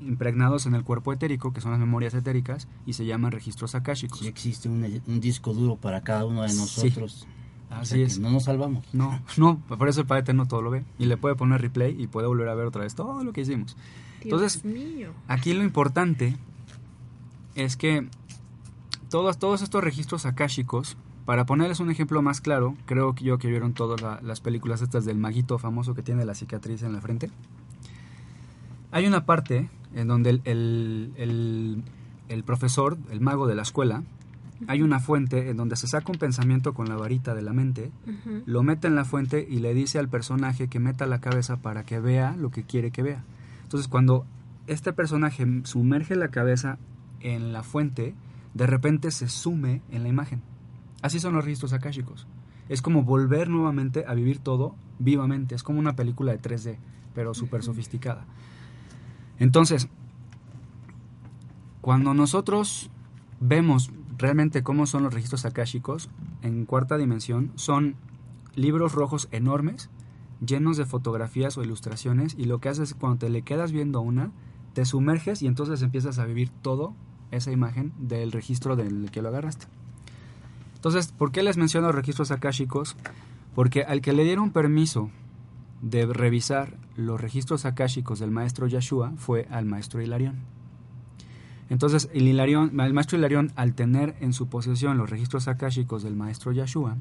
impregnados 0.00 0.66
en 0.66 0.74
el 0.74 0.82
cuerpo 0.82 1.12
etérico, 1.12 1.52
que 1.52 1.60
son 1.60 1.70
las 1.70 1.78
memorias 1.78 2.14
etéricas, 2.14 2.66
y 2.84 2.94
se 2.94 3.06
llaman 3.06 3.30
registros 3.30 3.76
akáshicos. 3.76 4.18
Sí 4.18 4.26
existe 4.26 4.68
un, 4.68 4.82
disco 5.20 5.54
duro 5.54 5.76
para 5.76 6.00
cada 6.00 6.24
uno 6.24 6.42
de 6.42 6.48
nosotros. 6.48 7.28
Así 7.70 8.02
es. 8.02 8.18
No 8.18 8.32
nos 8.32 8.42
salvamos. 8.42 8.92
No, 8.92 9.20
no, 9.36 9.60
por 9.60 9.88
eso 9.88 10.00
el 10.00 10.08
Padre 10.08 10.22
Eterno 10.22 10.48
todo 10.48 10.62
lo 10.62 10.72
ve. 10.72 10.82
Y 10.98 11.04
le 11.04 11.16
puede 11.16 11.36
poner 11.36 11.60
replay 11.60 11.94
y 11.96 12.08
puede 12.08 12.26
volver 12.26 12.48
a 12.48 12.56
ver 12.56 12.66
otra 12.66 12.82
vez 12.82 12.96
todo 12.96 13.22
lo 13.22 13.32
que 13.32 13.42
hicimos. 13.42 13.76
Entonces, 14.24 14.62
aquí 15.28 15.52
lo 15.52 15.62
importante 15.62 16.36
es 17.54 17.76
que 17.76 18.06
todos, 19.08 19.38
todos 19.38 19.62
estos 19.62 19.82
registros 19.82 20.26
akáshicos, 20.26 20.96
para 21.24 21.46
ponerles 21.46 21.80
un 21.80 21.90
ejemplo 21.90 22.20
más 22.22 22.40
claro, 22.40 22.76
creo 22.86 23.14
que 23.14 23.24
yo 23.24 23.38
que 23.38 23.48
vieron 23.48 23.74
todas 23.74 24.22
las 24.22 24.40
películas 24.40 24.82
estas 24.82 25.04
del 25.04 25.18
maguito 25.18 25.58
famoso 25.58 25.94
que 25.94 26.02
tiene 26.02 26.24
la 26.24 26.34
cicatriz 26.34 26.82
en 26.82 26.92
la 26.92 27.00
frente. 27.00 27.30
Hay 28.90 29.06
una 29.06 29.24
parte 29.24 29.70
en 29.94 30.08
donde 30.08 30.30
el, 30.30 30.42
el, 30.44 31.82
el 32.28 32.44
profesor, 32.44 32.98
el 33.10 33.20
mago 33.20 33.46
de 33.46 33.54
la 33.54 33.62
escuela, 33.62 34.02
hay 34.68 34.82
una 34.82 35.00
fuente 35.00 35.50
en 35.50 35.56
donde 35.56 35.76
se 35.76 35.86
saca 35.86 36.12
un 36.12 36.18
pensamiento 36.18 36.74
con 36.74 36.88
la 36.88 36.96
varita 36.96 37.34
de 37.34 37.42
la 37.42 37.52
mente, 37.52 37.90
lo 38.46 38.62
mete 38.62 38.86
en 38.86 38.94
la 38.94 39.04
fuente 39.04 39.46
y 39.48 39.58
le 39.58 39.74
dice 39.74 39.98
al 39.98 40.08
personaje 40.08 40.68
que 40.68 40.78
meta 40.78 41.06
la 41.06 41.20
cabeza 41.20 41.56
para 41.56 41.84
que 41.84 42.00
vea 42.00 42.36
lo 42.36 42.50
que 42.50 42.64
quiere 42.64 42.90
que 42.90 43.02
vea. 43.02 43.24
Entonces 43.72 43.88
cuando 43.88 44.26
este 44.66 44.92
personaje 44.92 45.46
sumerge 45.64 46.14
la 46.14 46.28
cabeza 46.28 46.76
en 47.20 47.54
la 47.54 47.62
fuente, 47.62 48.14
de 48.52 48.66
repente 48.66 49.10
se 49.10 49.30
sume 49.30 49.80
en 49.90 50.02
la 50.02 50.10
imagen. 50.10 50.42
Así 51.00 51.18
son 51.18 51.32
los 51.32 51.42
registros 51.42 51.72
akáshicos. 51.72 52.26
Es 52.68 52.82
como 52.82 53.02
volver 53.02 53.48
nuevamente 53.48 54.04
a 54.06 54.12
vivir 54.12 54.40
todo 54.40 54.74
vivamente. 54.98 55.54
Es 55.54 55.62
como 55.62 55.78
una 55.78 55.96
película 55.96 56.32
de 56.32 56.42
3D, 56.42 56.76
pero 57.14 57.32
súper 57.32 57.62
sofisticada. 57.62 58.26
Entonces, 59.38 59.88
cuando 61.80 62.12
nosotros 62.12 62.90
vemos 63.40 63.90
realmente 64.18 64.62
cómo 64.62 64.84
son 64.84 65.02
los 65.02 65.14
registros 65.14 65.46
akáshicos 65.46 66.10
en 66.42 66.66
cuarta 66.66 66.98
dimensión, 66.98 67.52
son 67.54 67.96
libros 68.54 68.92
rojos 68.92 69.28
enormes, 69.32 69.88
llenos 70.44 70.76
de 70.76 70.84
fotografías 70.84 71.56
o 71.56 71.62
ilustraciones, 71.62 72.34
y 72.36 72.44
lo 72.44 72.58
que 72.58 72.68
haces 72.68 72.90
es 72.90 72.94
cuando 72.94 73.18
te 73.18 73.30
le 73.30 73.42
quedas 73.42 73.72
viendo 73.72 74.00
una, 74.00 74.32
te 74.74 74.84
sumerges 74.84 75.42
y 75.42 75.46
entonces 75.46 75.82
empiezas 75.82 76.18
a 76.18 76.24
vivir 76.24 76.50
todo 76.50 76.94
esa 77.30 77.52
imagen 77.52 77.92
del 77.98 78.32
registro 78.32 78.76
del 78.76 79.10
que 79.10 79.22
lo 79.22 79.28
agarraste. 79.28 79.66
Entonces, 80.74 81.12
¿por 81.12 81.30
qué 81.30 81.42
les 81.42 81.56
menciono 81.56 81.92
registros 81.92 82.30
akáshicos? 82.30 82.96
Porque 83.54 83.82
al 83.82 84.00
que 84.00 84.12
le 84.12 84.24
dieron 84.24 84.50
permiso 84.50 85.10
de 85.80 86.06
revisar 86.06 86.76
los 86.96 87.20
registros 87.20 87.64
akáshicos 87.64 88.18
del 88.18 88.30
maestro 88.30 88.66
Yeshua 88.66 89.12
fue 89.16 89.46
al 89.50 89.64
maestro 89.64 90.02
Hilarión. 90.02 90.40
Entonces, 91.70 92.10
el, 92.12 92.38
el 92.38 92.92
maestro 92.92 93.16
Hilarión, 93.16 93.52
al 93.56 93.74
tener 93.74 94.16
en 94.20 94.32
su 94.32 94.48
posesión 94.48 94.98
los 94.98 95.08
registros 95.08 95.48
akáshicos 95.48 96.02
del 96.02 96.16
maestro 96.16 96.52
Yeshua, 96.52 96.96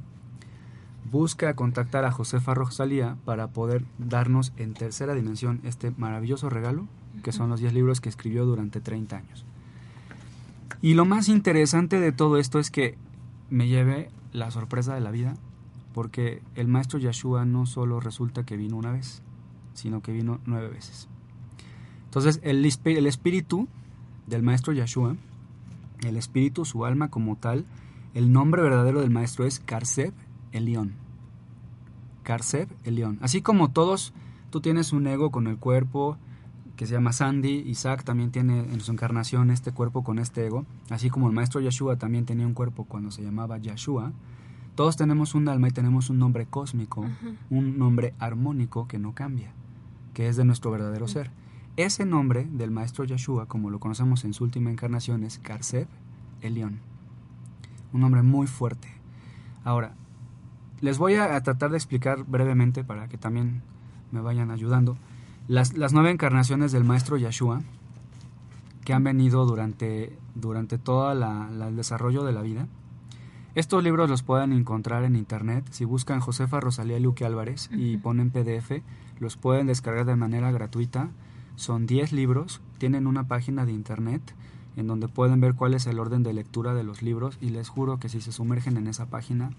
busca 1.12 1.54
contactar 1.56 2.06
a 2.06 2.12
Josefa 2.12 2.54
Rosalía 2.54 3.18
para 3.26 3.48
poder 3.48 3.84
darnos 3.98 4.54
en 4.56 4.74
tercera 4.74 5.14
dimensión 5.14 5.60
este 5.64 5.92
maravilloso 5.92 6.50
regalo, 6.50 6.88
que 7.22 7.34
son 7.34 7.50
los 7.50 7.60
10 7.60 7.74
libros 7.74 8.00
que 8.00 8.10
escribió 8.10 8.46
durante 8.46 8.80
30 8.80 9.18
años. 9.18 9.46
Y 10.82 10.94
lo 10.94 11.06
más 11.06 11.28
interesante 11.28 12.00
de 12.00 12.14
todo 12.14 12.38
esto 12.38 12.60
es 12.60 12.72
que 12.72 12.98
me 13.50 13.68
lleve 13.68 14.10
la 14.32 14.50
sorpresa 14.52 14.96
de 14.96 15.02
la 15.02 15.12
vida, 15.12 15.36
porque 15.94 16.42
el 16.56 16.70
maestro 16.70 16.98
Yeshua 16.98 17.44
no 17.44 17.66
solo 17.66 18.00
resulta 18.00 18.46
que 18.46 18.56
vino 18.56 18.78
una 18.78 18.92
vez, 18.92 19.22
sino 19.74 20.02
que 20.02 20.14
vino 20.14 20.40
nueve 20.46 20.70
veces. 20.70 21.10
Entonces, 22.06 22.40
el, 22.44 22.66
el 22.86 23.08
espíritu 23.08 23.68
del 24.28 24.44
maestro 24.44 24.72
Yeshua, 24.72 25.18
el 26.04 26.16
espíritu, 26.16 26.64
su 26.64 26.86
alma 26.86 27.10
como 27.10 27.36
tal, 27.36 27.66
el 28.14 28.32
nombre 28.32 28.62
verdadero 28.62 29.02
del 29.02 29.12
maestro 29.12 29.46
es 29.46 29.60
Karseb 29.60 30.14
Elión. 30.52 30.94
Karseb 32.24 32.70
Elión. 32.84 33.18
Así 33.22 33.42
como 33.42 33.72
todos, 33.72 34.14
tú 34.50 34.62
tienes 34.62 34.94
un 34.94 35.08
ego 35.08 35.32
con 35.32 35.48
el 35.48 35.58
cuerpo 35.58 36.18
que 36.82 36.88
se 36.88 36.94
llama 36.94 37.14
Sandy, 37.14 37.64
Isaac 37.68 38.04
también 38.04 38.32
tiene 38.32 38.60
en 38.60 38.82
su 38.82 38.92
encarnación 38.92 39.52
este 39.52 39.72
cuerpo 39.72 40.04
con 40.04 40.18
este 40.18 40.48
ego, 40.48 40.66
así 40.90 41.12
como 41.12 41.28
el 41.28 41.34
maestro 41.34 41.62
Yeshua 41.62 41.98
también 41.98 42.26
tenía 42.26 42.48
un 42.48 42.56
cuerpo 42.56 42.86
cuando 42.86 43.12
se 43.12 43.22
llamaba 43.22 43.60
Yeshua. 43.60 44.14
Todos 44.74 44.98
tenemos 44.98 45.36
un 45.36 45.48
alma 45.48 45.68
y 45.68 45.72
tenemos 45.72 46.10
un 46.10 46.18
nombre 46.18 46.48
cósmico, 46.48 47.06
un 47.52 47.78
nombre 47.78 48.16
armónico 48.18 48.88
que 48.88 48.98
no 48.98 49.14
cambia, 49.14 49.52
que 50.16 50.28
es 50.28 50.38
de 50.38 50.44
nuestro 50.44 50.72
verdadero 50.72 51.08
ser. 51.08 51.30
Ese 51.78 52.04
nombre 52.04 52.48
del 52.52 52.72
maestro 52.72 53.04
Yeshua, 53.04 53.46
como 53.46 53.70
lo 53.70 53.80
conocemos 53.80 54.26
en 54.26 54.34
su 54.34 54.44
última 54.44 54.72
encarnación, 54.72 55.24
es 55.24 55.38
Karseb 55.38 55.88
Elión. 56.42 56.80
Un 57.94 58.02
nombre 58.02 58.24
muy 58.24 58.48
fuerte. 58.48 58.88
Ahora, 59.64 59.94
les 60.82 60.98
voy 60.98 61.16
a, 61.16 61.40
tratar 61.42 61.72
de 61.72 61.78
explicar 61.78 62.24
brevemente 62.26 62.84
para 62.84 63.08
que 63.08 63.18
también 63.18 63.62
me 64.12 64.22
vayan 64.22 64.52
ayudando. 64.52 64.98
Las, 65.48 65.74
nueve 65.94 66.12
encarnaciones 66.12 66.72
del 66.72 66.84
maestro 66.84 67.18
Yeshua, 67.18 67.62
que 68.86 68.94
han 68.94 69.04
venido 69.04 69.46
durante, 69.46 70.18
durante 70.36 70.78
todo 70.78 71.12
el 71.12 71.76
desarrollo 71.76 72.24
de 72.24 72.34
la 72.34 72.42
vida. 72.42 72.68
Estos 73.54 73.84
libros 73.84 74.10
los 74.10 74.24
pueden 74.24 74.54
encontrar 74.54 75.04
en 75.04 75.16
internet. 75.16 75.66
Si 75.72 75.86
buscan 75.86 76.20
Josefa 76.20 76.60
Rosalía 76.60 77.00
Luque 77.00 77.26
Álvarez 77.26 77.70
y 77.72 77.98
ponen 77.98 78.32
PDF, 78.32 78.82
los 79.20 79.38
pueden 79.38 79.68
descargar 79.68 80.06
de 80.06 80.16
manera 80.16 80.52
gratuita 80.52 81.10
son 81.56 81.86
10 81.86 82.12
libros, 82.14 82.60
tienen 82.80 83.06
una 83.06 83.28
página 83.28 83.66
de 83.66 83.72
internet 83.72 84.22
en 84.78 84.88
donde 84.88 85.08
pueden 85.08 85.42
ver 85.42 85.54
cuál 85.54 85.76
es 85.76 85.86
el 85.86 86.00
orden 86.00 86.24
de 86.24 86.34
lectura 86.34 86.74
de 86.74 86.84
los 86.84 87.04
libros 87.04 87.38
y 87.40 87.50
les 87.50 87.70
juro 87.70 88.00
que 88.00 88.10
si 88.10 88.20
se 88.20 88.32
sumergen 88.32 88.78
en 88.78 88.88
esa 88.88 89.06
página 89.12 89.52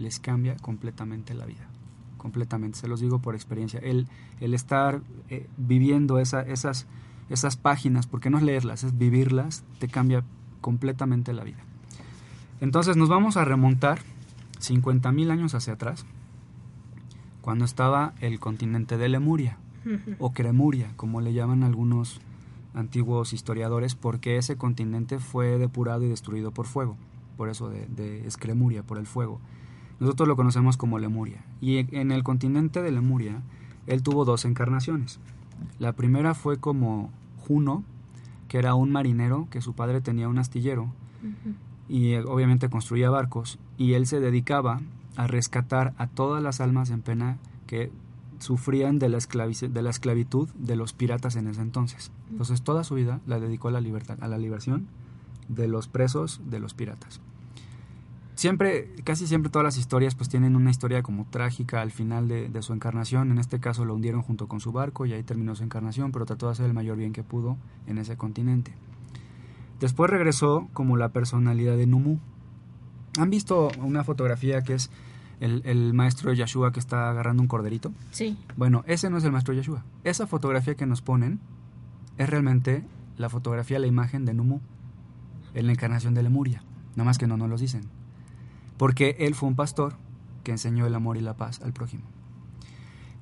les 0.00 0.18
cambia 0.18 0.56
completamente 0.56 1.34
la 1.34 1.46
vida. 1.46 1.68
Completamente, 2.16 2.78
se 2.78 2.88
los 2.88 3.00
digo 3.00 3.20
por 3.20 3.34
experiencia. 3.34 3.80
El, 3.80 4.08
el 4.40 4.54
estar 4.54 5.00
eh, 5.28 5.46
viviendo 5.56 6.18
esa, 6.18 6.42
esas, 6.42 6.86
esas 7.28 7.56
páginas, 7.56 8.06
porque 8.06 8.30
no 8.30 8.38
es 8.38 8.44
leerlas, 8.44 8.82
es 8.82 8.98
vivirlas, 8.98 9.64
te 9.78 9.88
cambia 9.88 10.24
completamente 10.60 11.32
la 11.32 11.44
vida. 11.44 11.64
Entonces 12.60 12.96
nos 12.96 13.08
vamos 13.08 13.36
a 13.36 13.44
remontar 13.44 14.00
50.000 14.60 15.30
años 15.30 15.54
hacia 15.54 15.74
atrás, 15.74 16.04
cuando 17.40 17.64
estaba 17.64 18.12
el 18.20 18.38
continente 18.38 18.98
de 18.98 19.08
Lemuria 19.08 19.56
o 20.18 20.32
Cremuria, 20.32 20.92
como 20.96 21.22
le 21.22 21.32
llaman 21.32 21.62
algunos 21.62 22.20
antiguos 22.74 23.32
historiadores, 23.32 23.94
porque 23.94 24.36
ese 24.36 24.56
continente 24.56 25.18
fue 25.18 25.58
depurado 25.58 26.04
y 26.04 26.08
destruido 26.08 26.52
por 26.52 26.66
fuego, 26.66 26.96
por 27.38 27.48
eso 27.48 27.70
de, 27.70 27.86
de 27.86 28.26
Escremuria, 28.26 28.82
por 28.82 28.98
el 28.98 29.06
fuego. 29.06 29.40
Nosotros 30.00 30.26
lo 30.26 30.34
conocemos 30.34 30.76
como 30.76 30.98
Lemuria. 30.98 31.44
Y 31.60 31.86
en 31.94 32.10
el 32.10 32.24
continente 32.24 32.82
de 32.82 32.90
Lemuria, 32.90 33.42
él 33.86 34.02
tuvo 34.02 34.24
dos 34.24 34.44
encarnaciones. 34.44 35.20
La 35.78 35.92
primera 35.92 36.34
fue 36.34 36.58
como 36.58 37.10
Juno, 37.46 37.84
que 38.48 38.58
era 38.58 38.74
un 38.74 38.90
marinero, 38.90 39.46
que 39.50 39.60
su 39.60 39.74
padre 39.74 40.00
tenía 40.00 40.28
un 40.28 40.38
astillero, 40.38 40.88
y 41.88 42.12
eh, 42.12 42.24
obviamente 42.26 42.70
construía 42.70 43.10
barcos, 43.10 43.58
y 43.76 43.92
él 43.92 44.06
se 44.06 44.20
dedicaba 44.20 44.80
a 45.16 45.26
rescatar 45.26 45.92
a 45.98 46.06
todas 46.06 46.42
las 46.42 46.60
almas 46.60 46.90
en 46.90 47.02
pena 47.02 47.36
que 47.66 47.92
sufrían 48.38 48.98
de 48.98 49.10
la, 49.10 49.18
de 49.18 49.82
la 49.82 49.90
esclavitud 49.90 50.48
de 50.54 50.76
los 50.76 50.92
piratas 50.94 51.36
en 51.36 51.46
ese 51.46 51.60
entonces. 51.60 52.10
Entonces 52.30 52.62
toda 52.62 52.84
su 52.84 52.94
vida 52.94 53.20
la 53.26 53.38
dedicó 53.38 53.68
a 53.68 53.72
la 53.72 53.80
libertad, 53.80 54.16
a 54.22 54.28
la 54.28 54.38
liberación 54.38 54.86
de 55.48 55.68
los 55.68 55.88
presos 55.88 56.40
de 56.46 56.58
los 56.58 56.72
piratas. 56.72 57.20
Siempre, 58.40 58.88
casi 59.04 59.26
siempre 59.26 59.50
todas 59.50 59.64
las 59.64 59.76
historias 59.76 60.14
pues 60.14 60.30
tienen 60.30 60.56
una 60.56 60.70
historia 60.70 61.02
como 61.02 61.26
trágica 61.28 61.82
al 61.82 61.90
final 61.90 62.26
de, 62.26 62.48
de, 62.48 62.62
su 62.62 62.72
encarnación. 62.72 63.30
En 63.30 63.36
este 63.36 63.60
caso 63.60 63.84
lo 63.84 63.94
hundieron 63.94 64.22
junto 64.22 64.48
con 64.48 64.60
su 64.60 64.72
barco 64.72 65.04
y 65.04 65.12
ahí 65.12 65.22
terminó 65.22 65.54
su 65.54 65.62
encarnación, 65.62 66.10
pero 66.10 66.24
trató 66.24 66.46
de 66.46 66.52
hacer 66.52 66.64
el 66.64 66.72
mayor 66.72 66.96
bien 66.96 67.12
que 67.12 67.22
pudo 67.22 67.58
en 67.86 67.98
ese 67.98 68.16
continente. 68.16 68.72
Después 69.78 70.10
regresó 70.10 70.70
como 70.72 70.96
la 70.96 71.10
personalidad 71.10 71.76
de 71.76 71.86
Numu. 71.86 72.16
¿Han 73.18 73.28
visto 73.28 73.68
una 73.76 74.04
fotografía 74.04 74.62
que 74.62 74.72
es 74.72 74.90
el, 75.40 75.60
el, 75.66 75.92
maestro 75.92 76.32
Yeshua 76.32 76.72
que 76.72 76.80
está 76.80 77.10
agarrando 77.10 77.42
un 77.42 77.46
corderito. 77.46 77.92
Sí. 78.10 78.38
Bueno, 78.56 78.84
ese 78.86 79.10
no 79.10 79.18
es 79.18 79.24
el 79.24 79.32
maestro 79.32 79.52
Yeshua. 79.52 79.84
Esa 80.02 80.26
fotografía 80.26 80.76
que 80.76 80.86
nos 80.86 81.02
ponen 81.02 81.40
es 82.16 82.30
realmente 82.30 82.84
la 83.18 83.28
fotografía, 83.28 83.78
la 83.78 83.86
imagen 83.86 84.24
de 84.24 84.32
Numu, 84.32 84.60
en 85.52 85.66
la 85.66 85.72
encarnación 85.72 86.14
de 86.14 86.22
Lemuria. 86.22 86.62
Nada 86.92 87.04
más 87.04 87.18
que 87.18 87.26
no 87.26 87.36
nos 87.36 87.50
lo 87.50 87.58
dicen. 87.58 87.99
Porque 88.80 89.14
él 89.20 89.34
fue 89.34 89.48
un 89.48 89.54
pastor 89.54 89.94
que 90.42 90.52
enseñó 90.52 90.86
el 90.86 90.94
amor 90.94 91.18
y 91.18 91.20
la 91.20 91.36
paz 91.36 91.60
al 91.62 91.72
prójimo. 91.74 92.04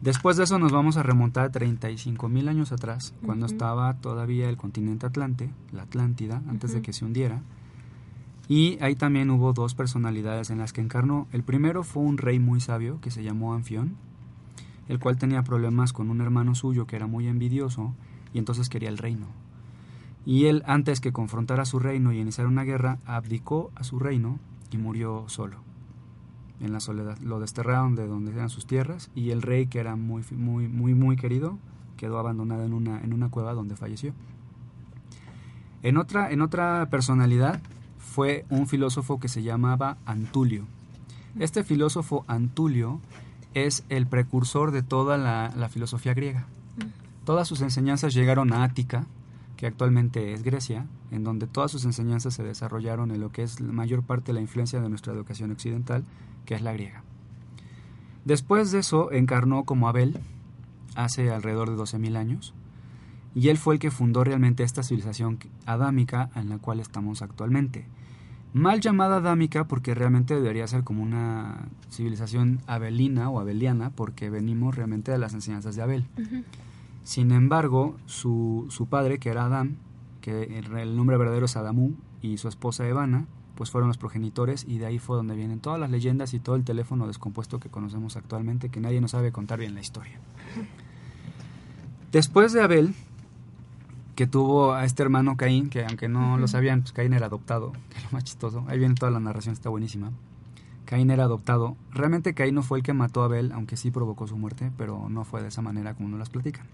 Después 0.00 0.37
de 0.37 0.45
eso 0.45 0.61
nos 0.61 0.71
vamos 0.71 0.97
a 0.97 1.03
remontar 1.03 1.50
35 1.50 2.29
mil 2.29 2.47
años 2.47 2.71
atrás, 2.71 3.12
cuando 3.27 3.47
estaba 3.47 3.93
todavía 3.95 4.49
el 4.49 4.57
continente 4.57 5.07
Atlante, 5.07 5.50
la 5.73 5.83
Atlántida, 5.83 6.43
antes 6.49 6.73
de 6.73 6.81
que 6.83 6.93
se 6.93 7.05
hundiera 7.05 7.43
y 8.49 8.79
ahí 8.81 8.97
también 8.97 9.31
hubo 9.31 9.53
dos 9.53 9.75
personalidades 9.75 10.49
en 10.49 10.59
las 10.59 10.73
que 10.73 10.81
encarnó. 10.81 11.29
El 11.33 11.43
primero 11.43 11.83
fue 11.83 12.03
un 12.03 12.17
rey 12.17 12.38
muy 12.38 12.61
sabio 12.61 12.99
que 13.03 13.11
se 13.11 13.23
llamó 13.23 13.53
Anfión, 13.53 13.97
el 14.88 14.99
cual 14.99 15.19
tenía 15.19 15.45
problemas 15.45 15.93
con 15.93 16.09
un 16.09 16.23
hermano 16.23 16.55
suyo 16.55 16.87
que 16.87 16.97
era 16.97 17.07
muy 17.07 17.29
envidioso 17.29 17.95
y 18.33 18.38
entonces 18.38 18.71
quería 18.71 18.88
el 18.88 18.97
reino. 18.97 19.27
Y 20.25 20.47
él, 20.47 20.62
antes 20.67 21.00
que 21.00 21.12
confrontara 21.12 21.65
a 21.65 21.67
su 21.67 21.79
reino 21.79 22.12
y 22.12 22.21
iniciar 22.21 22.47
una 22.47 22.65
guerra, 22.65 22.99
abdicó 23.05 23.71
a 23.75 23.85
su 23.85 23.99
reino 23.99 24.38
y 24.70 24.78
murió 24.78 25.25
solo, 25.28 25.58
en 26.60 26.72
la 26.72 26.80
soledad. 26.80 27.18
Lo 27.18 27.40
desterraron 27.40 27.94
de 27.94 28.06
donde 28.06 28.32
eran 28.32 28.50
sus 28.50 28.66
tierras 28.66 29.10
y 29.14 29.30
el 29.30 29.42
rey, 29.42 29.66
que 29.66 29.80
era 29.80 29.96
muy, 29.96 30.25
muy, 30.30 30.68
muy, 30.68 30.94
muy 30.94 31.16
querido, 31.16 31.58
quedó 31.96 32.18
abandonado 32.18 32.64
en 32.64 32.72
una, 32.72 33.00
en 33.00 33.12
una 33.12 33.30
cueva 33.30 33.54
donde 33.54 33.76
falleció. 33.76 34.12
En 35.82 35.96
otra, 35.96 36.30
en 36.30 36.42
otra 36.42 36.88
personalidad 36.90 37.60
fue 37.98 38.46
un 38.50 38.66
filósofo 38.66 39.20
que 39.20 39.28
se 39.28 39.42
llamaba 39.42 39.98
Antulio. 40.04 40.66
Este 41.38 41.62
filósofo 41.62 42.25
Antulio 42.26 43.00
es 43.54 43.84
el 43.88 44.06
precursor 44.06 44.72
de 44.72 44.82
toda 44.82 45.16
la, 45.16 45.68
filosofía 45.68 46.14
griega. 46.14 46.46
Todas 47.25 47.46
sus 47.46 47.60
enseñanzas 47.60 48.14
llegaron 48.14 48.52
a 48.52 48.64
Ática, 48.64 49.06
que 49.59 49.67
actualmente 49.67 50.33
es 50.33 50.43
Grecia, 50.43 50.87
en 51.11 51.25
donde 51.25 51.47
todas 51.47 51.71
sus 51.71 51.85
enseñanzas 51.85 52.33
se 52.33 52.43
desarrollaron 52.43 53.11
en 53.11 53.21
lo 53.21 53.31
que 53.31 53.43
es 53.43 53.61
la 53.61 53.73
mayor 53.73 54.03
parte 54.03 54.29
de 54.29 54.35
la 54.35 54.41
influencia 54.41 54.81
de 54.81 54.88
nuestra 54.88 55.12
educación 55.12 55.50
occidental, 55.50 56.05
que 56.47 56.55
es 56.55 56.62
la 56.62 56.73
griega. 56.73 57.03
Después 58.25 58.71
de 58.71 58.79
eso 58.79 59.12
encarnó 59.12 59.65
como 59.65 59.88
Abel, 59.88 60.21
hace 60.95 61.31
alrededor 61.31 61.69
de 61.69 61.77
12.000 61.77 62.17
años, 62.17 62.55
y 63.35 63.49
él 63.49 63.59
fue 63.59 63.75
el 63.75 63.81
que 63.81 63.91
fundó 63.91 64.25
realmente 64.25 64.62
esta 64.62 64.83
civilización 64.83 65.38
adámica 65.67 66.31
en 66.35 66.49
la 66.49 66.59
cual 66.59 66.81
estamos 66.81 67.21
actualmente 67.21 67.87
mal 68.53 68.81
llamada 68.81 69.17
adámica 69.17 69.65
porque 69.65 69.95
realmente 69.95 70.35
debería 70.35 70.67
ser 70.67 70.85
como 70.85 71.03
una 71.03 71.69
civilización 71.91 72.61
abelina 72.67 73.31
o 73.31 73.41
abeliana 73.41 73.91
porque 73.91 74.31
venimos 74.31 74.75
realmente 74.75 75.12
de 75.12 75.19
las 75.19 75.35
enseñanzas 75.35 75.77
de 75.77 75.83
Abel. 75.83 76.07
Sin 77.09 77.33
embargo, 77.33 77.97
su, 78.05 78.67
su 78.69 78.85
padre, 78.85 79.19
que 79.19 79.31
era 79.31 79.47
Adán, 79.47 79.79
que 80.21 80.59
el, 80.59 80.77
el 80.77 80.95
nombre 80.95 81.17
verdadero 81.17 81.47
es 81.47 81.57
Adamú, 81.57 81.95
y 82.21 82.37
su 82.37 82.49
esposa 82.49 82.87
Evana, 82.87 83.25
pues 83.55 83.71
fueron 83.71 83.88
los 83.88 83.97
progenitores 83.97 84.67
y 84.69 84.77
de 84.77 84.85
ahí 84.85 84.99
fue 84.99 85.17
donde 85.17 85.35
vienen 85.35 85.59
todas 85.59 85.81
las 85.81 85.91
leyendas 85.91 86.35
y 86.35 86.38
todo 86.38 86.55
el 86.55 86.65
teléfono 86.65 87.07
descompuesto 87.07 87.61
que 87.61 87.71
conocemos 87.71 88.19
actualmente, 88.19 88.69
que 88.69 88.83
nadie 88.83 89.00
nos 89.00 89.12
sabe 89.12 89.33
contar 89.33 89.59
bien 89.59 89.75
la 89.75 89.81
historia. 89.81 90.21
Después 92.12 92.53
de 92.53 92.61
Abel, 92.61 92.95
que 94.15 94.27
tuvo 94.27 94.75
a 94.75 94.85
este 94.85 95.03
hermano 95.03 95.38
Caín, 95.38 95.71
que 95.71 95.87
aunque 95.87 96.11
no 96.11 96.37
lo 96.37 96.47
sabían, 96.47 96.83
pues 96.83 96.93
Caín 96.93 97.15
era 97.15 97.25
adoptado, 97.29 97.73
que 97.88 97.97
es 97.97 98.05
lo 98.05 98.11
más 98.11 98.25
chistoso, 98.25 98.67
ahí 98.69 98.79
viene 98.79 98.97
toda 98.97 99.11
la 99.11 99.21
narración, 99.21 99.55
está 99.55 99.71
buenísima. 99.71 100.12
Caín 100.85 101.11
era 101.11 101.25
adoptado. 101.25 101.75
Realmente 101.91 102.35
Caín 102.35 102.55
no 102.55 102.62
fue 102.62 102.77
el 102.77 102.85
que 102.85 102.93
mató 102.93 103.23
a 103.23 103.25
Abel, 103.25 103.50
aunque 103.53 103.79
sí 103.79 103.91
provocó 103.91 104.27
su 104.27 104.37
muerte, 104.37 104.71
pero 104.77 105.09
no 105.09 105.25
fue 105.25 105.41
de 105.41 105.49
esa 105.49 105.62
manera 105.62 105.95
como 105.95 106.11
nos 106.11 106.19
las 106.19 106.29
platican. 106.29 106.67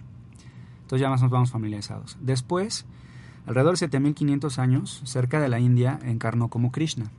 Entonces 0.85 1.00
ya 1.00 1.11
más 1.11 1.21
nos 1.21 1.31
vamos 1.31 1.50
familiarizados. 1.50 2.17
Después, 2.21 2.87
alrededor 3.47 3.75
de 3.75 3.79
7500 3.79 4.59
años, 4.59 5.03
cerca 5.05 5.41
de 5.41 5.49
la 5.49 5.59
India, 5.59 5.99
encarnó 6.03 6.49
como 6.49 6.73
Krishna, 6.73 7.11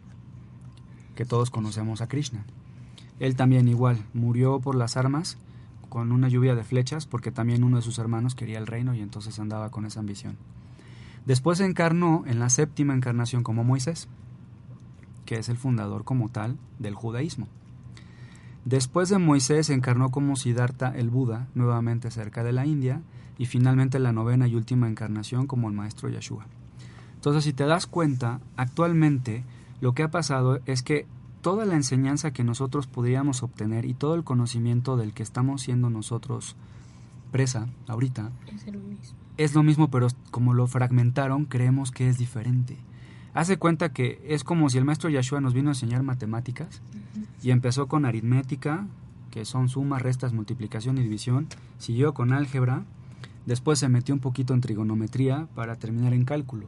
que 1.16 1.26
todos 1.26 1.52
conocemos 1.52 2.02
a 2.02 2.08
Krishna. 2.08 2.46
Él 3.20 3.36
también 3.36 3.68
igual, 3.68 4.06
murió 4.14 4.60
por 4.60 4.76
las 4.76 4.98
armas 4.98 5.38
con 5.90 6.12
una 6.12 6.30
lluvia 6.30 6.56
de 6.56 6.64
flechas 6.64 7.06
porque 7.06 7.32
también 7.32 7.64
uno 7.64 7.78
de 7.78 7.84
sus 7.84 8.00
hermanos 8.00 8.36
quería 8.36 8.58
el 8.58 8.68
reino 8.68 8.94
y 8.96 9.02
entonces 9.02 9.40
andaba 9.40 9.70
con 9.70 9.86
esa 9.86 10.00
ambición. 10.00 10.38
Después 11.26 11.60
encarnó 11.60 12.24
en 12.28 12.40
la 12.40 12.50
séptima 12.50 12.94
encarnación 12.94 13.44
como 13.44 13.64
Moisés 13.64 14.08
que 15.26 15.36
es 15.36 15.50
el 15.50 15.58
fundador 15.58 16.04
como 16.04 16.30
tal 16.30 16.58
del 16.80 16.96
judaísmo. 16.96 17.48
Después 18.64 19.10
de 19.10 19.18
Moisés 19.18 19.70
encarnó 19.70 20.10
como 20.10 20.36
Siddhartha 20.36 20.96
el 20.96 21.10
Buda, 21.10 21.48
nuevamente 21.54 22.10
cerca 22.10 22.44
de 22.44 22.54
la 22.54 22.66
India, 22.66 23.02
y 23.38 23.46
finalmente 23.46 24.00
la 24.00 24.12
novena 24.12 24.48
y 24.48 24.56
última 24.56 24.88
encarnación 24.88 25.48
como 25.48 25.68
el 25.68 25.76
maestro 25.76 26.10
Yeshua. 26.10 26.46
Entonces, 27.16 27.44
si 27.44 27.54
te 27.54 27.66
das 27.66 27.88
cuenta, 27.88 28.40
actualmente 28.56 29.44
lo 29.82 29.94
que 29.94 30.04
ha 30.04 30.12
pasado 30.12 30.60
es 30.66 30.84
que 30.84 31.06
toda 31.42 31.66
la 31.66 31.76
enseñanza 31.76 32.32
que 32.32 32.44
nosotros 32.44 32.88
podríamos 32.88 33.44
obtener 33.44 33.86
y 33.86 33.94
todo 33.94 34.16
el 34.16 34.24
conocimiento 34.24 34.98
del 34.98 35.14
que 35.14 35.24
estamos 35.24 35.62
siendo 35.62 35.90
nosotros 35.90 36.56
presa 37.32 37.68
ahorita 37.88 38.32
Es 38.48 38.66
lo 38.68 38.80
mismo. 38.80 39.18
es 39.38 39.54
lo 39.56 39.64
mismo, 39.64 39.90
pero 39.90 40.08
como 40.32 40.54
lo 40.54 40.68
fragmentaron, 40.68 41.46
creemos 41.46 41.92
que 41.92 42.10
es 42.10 42.18
diferente. 42.18 42.78
Hace 43.34 43.58
cuenta 43.58 43.90
que 43.90 44.22
es 44.28 44.44
como 44.44 44.70
si 44.70 44.78
el 44.78 44.86
maestro 44.86 45.10
Yeshua 45.10 45.42
nos 45.42 45.54
vino 45.54 45.70
a 45.70 45.74
enseñar 45.74 46.04
matemáticas 46.04 46.82
y 47.44 47.52
empezó 47.52 47.88
con 47.88 48.06
aritmética, 48.06 48.88
que 49.30 49.44
son 49.44 49.68
sumas, 49.68 50.02
restas, 50.02 50.32
multiplicación 50.32 50.98
y 50.98 51.04
división, 51.04 51.48
siguió 51.78 52.14
con 52.14 52.32
álgebra, 52.32 52.86
después 53.46 53.80
se 53.80 53.90
metió 53.90 54.14
un 54.14 54.22
poquito 54.22 54.54
en 54.54 54.62
trigonometría 54.62 55.48
para 55.56 55.76
terminar 55.76 56.14
en 56.14 56.26
cálculo, 56.26 56.68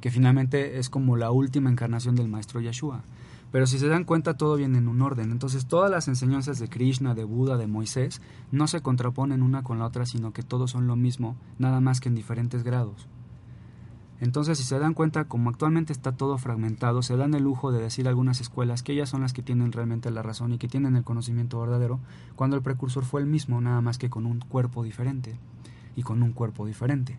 que 0.00 0.10
finalmente 0.10 0.78
es 0.78 0.90
como 0.90 1.16
la 1.16 1.30
última 1.30 1.70
encarnación 1.70 2.16
del 2.16 2.28
maestro 2.28 2.60
Yeshua. 2.60 3.02
Pero 3.50 3.66
si 3.66 3.78
se 3.78 3.88
dan 3.88 4.04
cuenta 4.04 4.38
todo 4.38 4.56
viene 4.56 4.78
en 4.78 4.88
un 4.88 5.02
orden, 5.02 5.30
entonces 5.30 5.66
todas 5.66 5.90
las 5.90 6.08
enseñanzas 6.08 6.58
de 6.58 6.68
Krishna, 6.68 7.14
de 7.14 7.24
Buda, 7.24 7.58
de 7.58 7.66
Moisés 7.66 8.22
no 8.50 8.66
se 8.66 8.80
contraponen 8.80 9.42
una 9.42 9.62
con 9.62 9.78
la 9.78 9.84
otra, 9.84 10.06
sino 10.06 10.32
que 10.32 10.42
todos 10.42 10.70
son 10.70 10.86
lo 10.86 10.96
mismo, 10.96 11.36
nada 11.58 11.80
más 11.80 12.00
que 12.00 12.08
en 12.08 12.14
diferentes 12.14 12.62
grados. 12.62 13.06
Entonces, 14.20 14.56
si 14.56 14.64
se 14.64 14.78
dan 14.78 14.94
cuenta, 14.94 15.24
como 15.24 15.50
actualmente 15.50 15.92
está 15.92 16.12
todo 16.12 16.38
fragmentado, 16.38 17.02
se 17.02 17.16
dan 17.16 17.34
el 17.34 17.42
lujo 17.42 17.72
de 17.72 17.82
decir 17.82 18.06
algunas 18.06 18.40
escuelas 18.40 18.84
que 18.84 18.92
ellas 18.92 19.08
son 19.08 19.22
las 19.22 19.32
que 19.32 19.42
tienen 19.42 19.72
realmente 19.72 20.12
la 20.12 20.22
razón 20.22 20.52
y 20.52 20.58
que 20.58 20.68
tienen 20.68 20.94
el 20.94 21.02
conocimiento 21.02 21.60
verdadero, 21.60 21.98
cuando 22.36 22.56
el 22.56 22.62
precursor 22.62 23.04
fue 23.04 23.20
el 23.20 23.26
mismo, 23.26 23.60
nada 23.60 23.80
más 23.80 23.98
que 23.98 24.10
con 24.10 24.24
un 24.24 24.38
cuerpo 24.38 24.84
diferente 24.84 25.36
y 25.96 26.02
con 26.02 26.22
un 26.22 26.32
cuerpo 26.32 26.66
diferente. 26.66 27.16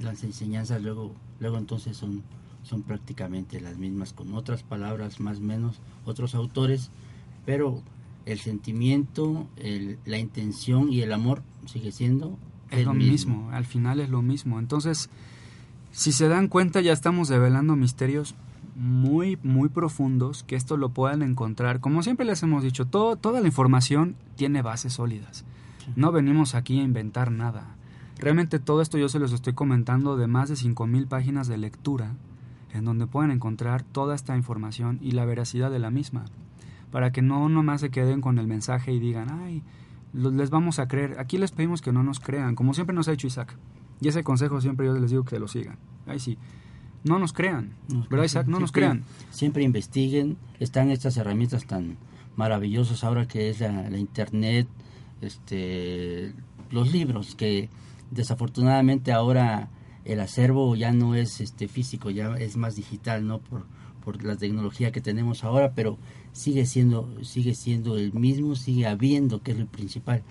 Las 0.00 0.24
enseñanzas 0.24 0.82
luego, 0.82 1.12
luego 1.40 1.58
entonces 1.58 1.96
son, 1.96 2.22
son 2.62 2.82
prácticamente 2.82 3.60
las 3.60 3.78
mismas, 3.78 4.12
con 4.12 4.34
otras 4.34 4.62
palabras 4.62 5.20
más 5.20 5.38
o 5.38 5.42
menos, 5.42 5.80
otros 6.04 6.34
autores, 6.34 6.90
pero 7.46 7.82
el 8.26 8.38
sentimiento, 8.40 9.46
el- 9.56 9.98
la 10.04 10.18
intención 10.18 10.92
y 10.92 11.00
el 11.02 11.12
amor 11.12 11.42
sigue 11.66 11.92
siendo 11.92 12.38
Es 12.70 12.80
el 12.80 12.84
lo 12.86 12.94
mismo, 12.94 13.50
al 13.52 13.64
final 13.64 14.00
es 14.00 14.08
lo 14.10 14.22
mismo. 14.22 14.58
Entonces, 14.58 15.10
si 15.92 16.12
se 16.12 16.28
dan 16.28 16.48
cuenta, 16.48 16.80
ya 16.80 16.92
estamos 16.92 17.28
develando 17.28 17.74
misterios 17.76 18.34
muy, 18.76 19.38
muy 19.42 19.68
profundos, 19.68 20.42
que 20.44 20.56
esto 20.56 20.76
lo 20.76 20.90
puedan 20.90 21.22
encontrar. 21.22 21.80
Como 21.80 22.02
siempre 22.02 22.24
les 22.26 22.42
hemos 22.42 22.62
dicho, 22.62 22.86
todo, 22.86 23.16
toda 23.16 23.40
la 23.40 23.46
información 23.48 24.14
tiene 24.36 24.62
bases 24.62 24.92
sólidas. 24.94 25.44
No 25.96 26.12
venimos 26.12 26.54
aquí 26.54 26.78
a 26.78 26.82
inventar 26.84 27.30
nada. 27.32 27.74
Realmente 28.20 28.58
todo 28.58 28.82
esto 28.82 28.98
yo 28.98 29.08
se 29.08 29.18
los 29.18 29.32
estoy 29.32 29.52
comentando 29.54 30.16
de 30.16 30.26
más 30.26 30.48
de 30.48 30.54
5.000 30.56 31.06
páginas 31.08 31.48
de 31.48 31.58
lectura, 31.58 32.14
en 32.72 32.84
donde 32.84 33.06
pueden 33.06 33.30
encontrar 33.30 33.82
toda 33.82 34.14
esta 34.14 34.36
información 34.36 34.98
y 35.00 35.12
la 35.12 35.24
veracidad 35.24 35.70
de 35.70 35.78
la 35.78 35.90
misma, 35.90 36.24
para 36.90 37.12
que 37.12 37.22
no 37.22 37.48
nomás 37.48 37.80
se 37.80 37.90
queden 37.90 38.20
con 38.20 38.38
el 38.38 38.46
mensaje 38.46 38.92
y 38.92 38.98
digan, 39.00 39.28
ay, 39.30 39.62
les 40.12 40.50
vamos 40.50 40.78
a 40.78 40.88
creer. 40.88 41.16
Aquí 41.18 41.38
les 41.38 41.52
pedimos 41.52 41.82
que 41.82 41.92
no 41.92 42.02
nos 42.02 42.20
crean, 42.20 42.54
como 42.54 42.74
siempre 42.74 42.94
nos 42.94 43.08
ha 43.08 43.12
hecho 43.12 43.26
Isaac. 43.26 43.56
Y 44.00 44.08
ese 44.08 44.22
consejo 44.24 44.60
siempre 44.60 44.86
yo 44.86 44.94
les 44.94 45.10
digo 45.10 45.24
que 45.24 45.38
lo 45.38 45.46
sigan. 45.48 45.76
Ay, 46.06 46.18
sí. 46.20 46.36
No 47.04 47.18
nos 47.18 47.32
crean. 47.32 47.74
Nos- 47.88 48.08
¿Verdad, 48.08 48.24
Isaac? 48.26 48.46
No 48.46 48.60
nos 48.60 48.72
crean. 48.72 49.04
Siempre 49.30 49.62
investiguen. 49.62 50.36
Están 50.58 50.90
estas 50.90 51.16
herramientas 51.16 51.64
tan 51.66 51.96
maravillosas 52.36 53.04
ahora 53.04 53.26
que 53.28 53.50
es 53.50 53.60
la, 53.60 53.88
la 53.90 53.98
internet, 53.98 54.66
este, 55.20 56.32
los 56.70 56.92
libros 56.92 57.34
que 57.34 57.68
desafortunadamente 58.10 59.12
ahora 59.12 59.70
el 60.04 60.20
acervo 60.20 60.74
ya 60.76 60.92
no 60.92 61.14
es 61.14 61.40
este 61.40 61.68
físico, 61.68 62.10
ya 62.10 62.34
es 62.36 62.56
más 62.56 62.76
digital, 62.76 63.26
¿no? 63.26 63.38
Por, 63.38 63.66
por 64.04 64.24
la 64.24 64.36
tecnología 64.36 64.92
que 64.92 65.00
tenemos 65.00 65.44
ahora, 65.44 65.72
pero 65.74 65.98
sigue 66.32 66.66
siendo 66.66 67.22
sigue 67.22 67.54
siendo 67.54 67.96
el 67.96 68.12
mismo, 68.12 68.56
sigue 68.56 68.86
habiendo, 68.86 69.42
que 69.42 69.52
es 69.52 69.58
lo 69.58 69.66
principal. 69.66 70.22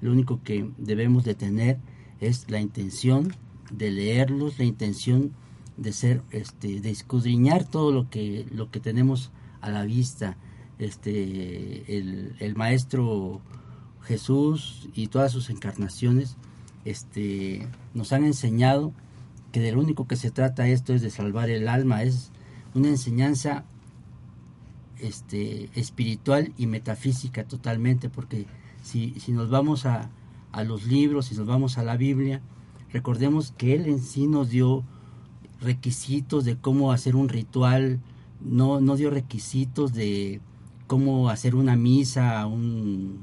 Lo 0.00 0.12
único 0.12 0.40
que 0.42 0.68
debemos 0.78 1.24
de 1.24 1.34
tener 1.34 1.78
es 2.20 2.50
la 2.50 2.60
intención 2.60 3.34
de 3.70 3.90
leerlos, 3.90 4.58
la 4.58 4.64
intención 4.64 5.32
de 5.76 5.92
ser 5.92 6.22
este 6.30 6.80
de 6.80 6.90
escudriñar 6.90 7.64
todo 7.64 7.92
lo 7.92 8.10
que 8.10 8.46
lo 8.50 8.70
que 8.70 8.80
tenemos 8.80 9.30
a 9.60 9.70
la 9.70 9.84
vista 9.84 10.36
este 10.78 11.98
el, 11.98 12.34
el 12.40 12.56
maestro 12.56 13.40
Jesús 14.02 14.88
y 14.94 15.08
todas 15.08 15.30
sus 15.30 15.50
encarnaciones 15.50 16.36
este 16.84 17.66
nos 17.94 18.12
han 18.12 18.24
enseñado 18.24 18.92
que 19.52 19.60
de 19.60 19.72
lo 19.72 19.80
único 19.80 20.06
que 20.06 20.16
se 20.16 20.30
trata 20.30 20.68
esto 20.68 20.94
es 20.94 21.02
de 21.02 21.10
salvar 21.10 21.50
el 21.50 21.68
alma. 21.68 22.02
Es 22.02 22.30
una 22.74 22.88
enseñanza 22.88 23.64
este 24.98 25.70
espiritual 25.74 26.52
y 26.58 26.66
metafísica 26.66 27.44
totalmente 27.44 28.08
porque 28.08 28.46
si, 28.82 29.14
si 29.20 29.32
nos 29.32 29.48
vamos 29.48 29.86
a, 29.86 30.10
a 30.50 30.64
los 30.64 30.86
libros 30.86 31.26
si 31.26 31.36
nos 31.36 31.46
vamos 31.46 31.78
a 31.78 31.84
la 31.84 31.96
Biblia 31.96 32.40
recordemos 32.92 33.52
que 33.56 33.74
él 33.74 33.86
en 33.86 34.00
sí 34.00 34.26
nos 34.26 34.50
dio 34.50 34.84
requisitos 35.60 36.44
de 36.44 36.56
cómo 36.56 36.92
hacer 36.92 37.16
un 37.16 37.28
ritual, 37.28 38.00
no, 38.40 38.80
no 38.80 38.96
dio 38.96 39.10
requisitos 39.10 39.92
de 39.92 40.40
cómo 40.86 41.28
hacer 41.28 41.54
una 41.54 41.76
misa 41.76 42.46
un, 42.46 43.18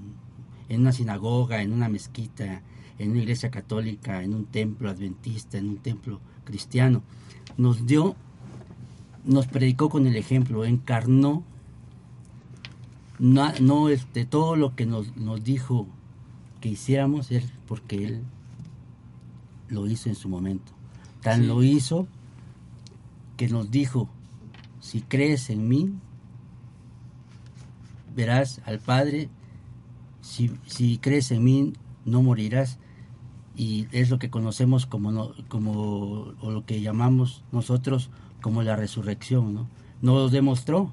en 0.69 0.81
una 0.81 0.91
sinagoga, 0.91 1.61
en 1.61 1.71
una 1.71 1.89
mezquita, 1.89 2.61
en 2.99 3.12
una 3.12 3.21
iglesia 3.21 3.51
católica, 3.51 4.23
en 4.23 4.34
un 4.34 4.45
templo 4.45 4.89
adventista, 4.89 5.58
en 5.58 5.69
un 5.69 5.77
templo 5.77 6.19
cristiano. 6.43 7.01
Nos 7.58 7.86
dio, 7.86 8.15
nos 9.23 9.47
predicó 9.47 9.89
con 9.89 10.08
el 10.08 10.15
ejemplo, 10.15 10.65
encarnó 10.65 11.43
no, 13.19 13.53
no 13.62 13.89
este, 13.89 14.25
todo 14.25 14.55
lo 14.55 14.75
que 14.75 14.86
nos, 14.86 15.15
nos 15.15 15.43
dijo 15.43 15.88
que 16.62 16.69
hiciéramos 16.69 17.31
es 17.31 17.45
porque 17.67 18.05
él 18.05 18.23
lo 19.69 19.88
hizo 19.88 20.10
en 20.10 20.15
su 20.15 20.29
momento. 20.29 20.71
Tan 21.21 21.41
Sí. 21.41 21.47
lo 21.47 21.63
hizo 21.63 22.08
que 23.38 23.47
nos 23.49 23.71
dijo, 23.71 24.10
si 24.79 25.01
crees 25.01 25.49
en 25.49 25.67
mí, 25.67 25.93
verás 28.15 28.62
al 28.65 28.79
Padre, 28.79 29.29
si, 30.21 30.51
si 30.65 30.97
crees 30.97 31.31
en 31.31 31.43
mí, 31.43 31.73
no 32.05 32.21
morirás. 32.21 32.79
Y 33.57 33.87
es 33.91 34.09
lo 34.09 34.19
que 34.19 34.29
conocemos 34.29 34.85
como, 34.85 35.11
no- 35.11 35.31
como 35.47 36.33
o 36.41 36.51
lo 36.51 36.65
que 36.65 36.81
llamamos 36.81 37.43
nosotros 37.51 38.09
como 38.41 38.61
la 38.63 38.75
resurrección, 38.75 39.53
¿no? 39.53 39.67
Nos 40.01 40.15
lo 40.15 40.29
demostró, 40.29 40.91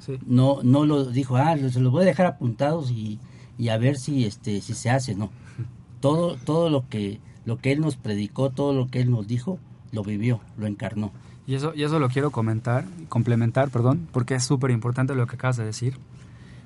Sí. 0.00 0.18
no 0.26 0.60
no 0.62 0.84
lo 0.86 1.04
dijo 1.06 1.36
ah 1.36 1.56
se 1.56 1.80
los 1.80 1.90
voy 1.92 2.02
a 2.02 2.06
dejar 2.06 2.26
apuntados 2.26 2.90
y, 2.92 3.18
y 3.58 3.68
a 3.70 3.78
ver 3.78 3.96
si 3.96 4.24
este 4.24 4.60
si 4.60 4.72
se 4.74 4.90
hace 4.90 5.14
no 5.16 5.28
todo 6.00 6.36
todo 6.36 6.70
lo 6.70 6.88
que 6.88 7.20
lo 7.44 7.58
que 7.58 7.72
él 7.72 7.80
nos 7.80 7.96
predicó 7.96 8.50
todo 8.50 8.72
lo 8.72 8.86
que 8.86 9.00
él 9.00 9.10
nos 9.10 9.26
dijo 9.26 9.58
lo 9.90 10.04
vivió 10.04 10.40
lo 10.56 10.66
encarnó 10.68 11.10
Y 11.48 11.54
eso, 11.54 11.72
y 11.74 11.82
eso 11.82 11.98
lo 11.98 12.08
quiero 12.10 12.30
comentar, 12.30 12.84
complementar, 13.08 13.70
perdón, 13.70 14.06
porque 14.12 14.34
es 14.36 14.44
súper 14.44 14.70
importante 14.70 15.14
lo 15.16 15.26
que 15.26 15.34
acabas 15.36 15.56
de 15.56 15.64
decir. 15.64 15.96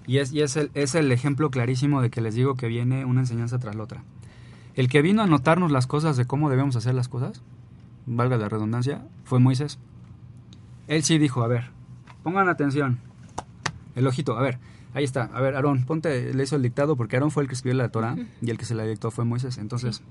Y, 0.09 0.19
es, 0.19 0.33
y 0.33 0.43
es, 0.43 0.57
el, 0.57 0.71
es 0.75 0.95
el 0.97 1.11
ejemplo 1.13 1.51
clarísimo 1.51 2.03
de 2.03 2.11
que 2.11 2.21
les 2.21 2.35
digo 2.35 2.57
que 2.57 2.67
viene 2.67 3.05
una 3.05 3.21
enseñanza 3.21 3.59
tras 3.61 3.77
la 3.77 3.85
otra. 3.85 4.03
El 4.75 4.89
que 4.89 5.03
vino 5.03 5.21
a 5.21 5.25
anotarnos 5.25 5.71
las 5.71 5.87
cosas 5.87 6.17
de 6.17 6.25
cómo 6.25 6.49
debemos 6.49 6.77
hacer 6.77 6.95
las 6.95 7.09
cosas, 7.09 7.43
valga 8.07 8.37
la 8.37 8.49
redundancia, 8.49 9.07
fue 9.25 9.39
Moisés. 9.39 9.79
Él 10.89 11.03
sí 11.03 11.19
dijo, 11.19 11.43
a 11.43 11.49
ver, 11.49 11.71
pongan 12.23 12.49
atención. 12.49 12.99
El 13.95 14.07
ojito, 14.07 14.39
a 14.39 14.43
ver, 14.43 14.59
ahí 14.95 15.05
está. 15.05 15.25
A 15.35 15.41
ver, 15.41 15.57
Aarón, 15.57 15.85
ponte, 15.85 16.33
le 16.33 16.43
hizo 16.43 16.57
el 16.57 16.63
dictado 16.63 16.97
porque 16.97 17.17
Aarón 17.17 17.31
fue 17.31 17.43
el 17.43 17.49
que 17.49 17.55
escribió 17.55 17.77
la 17.77 17.91
Torah 17.91 18.17
y 18.41 18.51
el 18.51 18.57
que 18.57 18.65
se 18.65 18.75
la 18.75 18.85
dictó 18.85 19.11
fue 19.11 19.25
Moisés. 19.25 19.59
Entonces, 19.59 20.03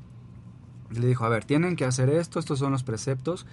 le 0.91 1.07
dijo, 1.07 1.25
a 1.25 1.29
ver, 1.29 1.43
tienen 1.43 1.75
que 1.75 1.85
hacer 1.85 2.09
esto, 2.09 2.39
estos 2.39 2.59
son 2.59 2.71
los 2.71 2.83
preceptos. 2.83 3.47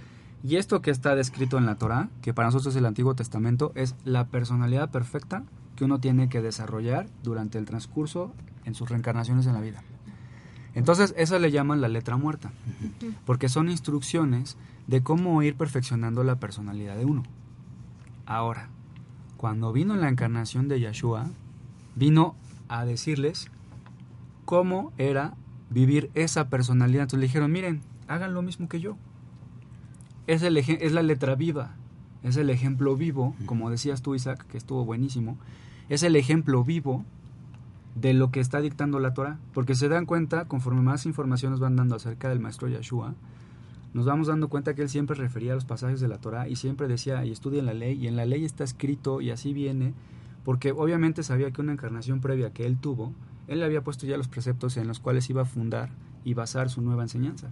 Y 0.44 0.56
esto 0.56 0.82
que 0.82 0.90
está 0.90 1.16
descrito 1.16 1.58
en 1.58 1.66
la 1.66 1.76
Torah, 1.76 2.10
que 2.22 2.32
para 2.32 2.48
nosotros 2.48 2.74
es 2.74 2.78
el 2.78 2.86
Antiguo 2.86 3.14
Testamento, 3.14 3.72
es 3.74 3.96
la 4.04 4.26
personalidad 4.26 4.90
perfecta 4.90 5.42
que 5.74 5.84
uno 5.84 5.98
tiene 6.00 6.28
que 6.28 6.42
desarrollar 6.42 7.06
durante 7.22 7.58
el 7.58 7.64
transcurso 7.64 8.32
en 8.64 8.74
sus 8.74 8.88
reencarnaciones 8.88 9.46
en 9.46 9.54
la 9.54 9.60
vida. 9.60 9.82
Entonces, 10.74 11.14
eso 11.16 11.38
le 11.38 11.50
llaman 11.50 11.80
la 11.80 11.88
letra 11.88 12.16
muerta, 12.16 12.52
porque 13.24 13.48
son 13.48 13.70
instrucciones 13.70 14.56
de 14.86 15.02
cómo 15.02 15.42
ir 15.42 15.54
perfeccionando 15.56 16.24
la 16.24 16.36
personalidad 16.36 16.96
de 16.96 17.04
uno. 17.04 17.22
Ahora, 18.26 18.68
cuando 19.36 19.72
vino 19.72 19.96
la 19.96 20.08
encarnación 20.08 20.68
de 20.68 20.80
Yeshua, 20.80 21.30
vino 21.94 22.34
a 22.68 22.84
decirles 22.84 23.50
cómo 24.44 24.92
era 24.98 25.34
vivir 25.70 26.10
esa 26.14 26.48
personalidad. 26.48 27.02
Entonces 27.02 27.20
le 27.20 27.26
dijeron, 27.26 27.52
miren, 27.52 27.80
hagan 28.06 28.34
lo 28.34 28.42
mismo 28.42 28.68
que 28.68 28.80
yo. 28.80 28.96
Es, 30.26 30.42
el, 30.42 30.56
es 30.56 30.92
la 30.92 31.02
letra 31.02 31.34
viva, 31.34 31.74
es 32.22 32.36
el 32.36 32.50
ejemplo 32.50 32.96
vivo, 32.96 33.34
como 33.46 33.70
decías 33.70 34.02
tú 34.02 34.14
Isaac, 34.14 34.46
que 34.46 34.58
estuvo 34.58 34.84
buenísimo, 34.84 35.38
es 35.88 36.02
el 36.02 36.16
ejemplo 36.16 36.64
vivo 36.64 37.04
de 37.94 38.14
lo 38.14 38.30
que 38.30 38.40
está 38.40 38.60
dictando 38.60 39.00
la 39.00 39.14
Torah, 39.14 39.38
porque 39.52 39.74
se 39.74 39.88
dan 39.88 40.06
cuenta, 40.06 40.46
conforme 40.46 40.82
más 40.82 41.06
información 41.06 41.52
nos 41.52 41.60
van 41.60 41.76
dando 41.76 41.96
acerca 41.96 42.28
del 42.28 42.40
maestro 42.40 42.68
Yeshua, 42.68 43.14
nos 43.94 44.06
vamos 44.06 44.26
dando 44.26 44.48
cuenta 44.48 44.74
que 44.74 44.82
él 44.82 44.88
siempre 44.88 45.16
refería 45.16 45.52
a 45.52 45.54
los 45.54 45.64
pasajes 45.64 46.00
de 46.00 46.08
la 46.08 46.18
Torah 46.18 46.48
y 46.48 46.56
siempre 46.56 46.88
decía, 46.88 47.24
y 47.24 47.32
estudien 47.32 47.66
la 47.66 47.74
ley, 47.74 47.98
y 47.98 48.06
en 48.06 48.16
la 48.16 48.26
ley 48.26 48.44
está 48.44 48.64
escrito, 48.64 49.20
y 49.20 49.30
así 49.30 49.52
viene, 49.52 49.94
porque 50.44 50.72
obviamente 50.72 51.22
sabía 51.22 51.50
que 51.50 51.60
una 51.60 51.72
encarnación 51.72 52.20
previa 52.20 52.52
que 52.52 52.66
él 52.66 52.76
tuvo, 52.78 53.12
él 53.48 53.60
le 53.60 53.64
había 53.64 53.82
puesto 53.82 54.06
ya 54.06 54.16
los 54.16 54.28
preceptos 54.28 54.76
en 54.76 54.86
los 54.86 55.00
cuales 55.00 55.28
iba 55.30 55.42
a 55.42 55.46
fundar 55.46 55.90
y 56.24 56.34
basar 56.34 56.68
su 56.68 56.82
nueva 56.82 57.02
enseñanza. 57.02 57.48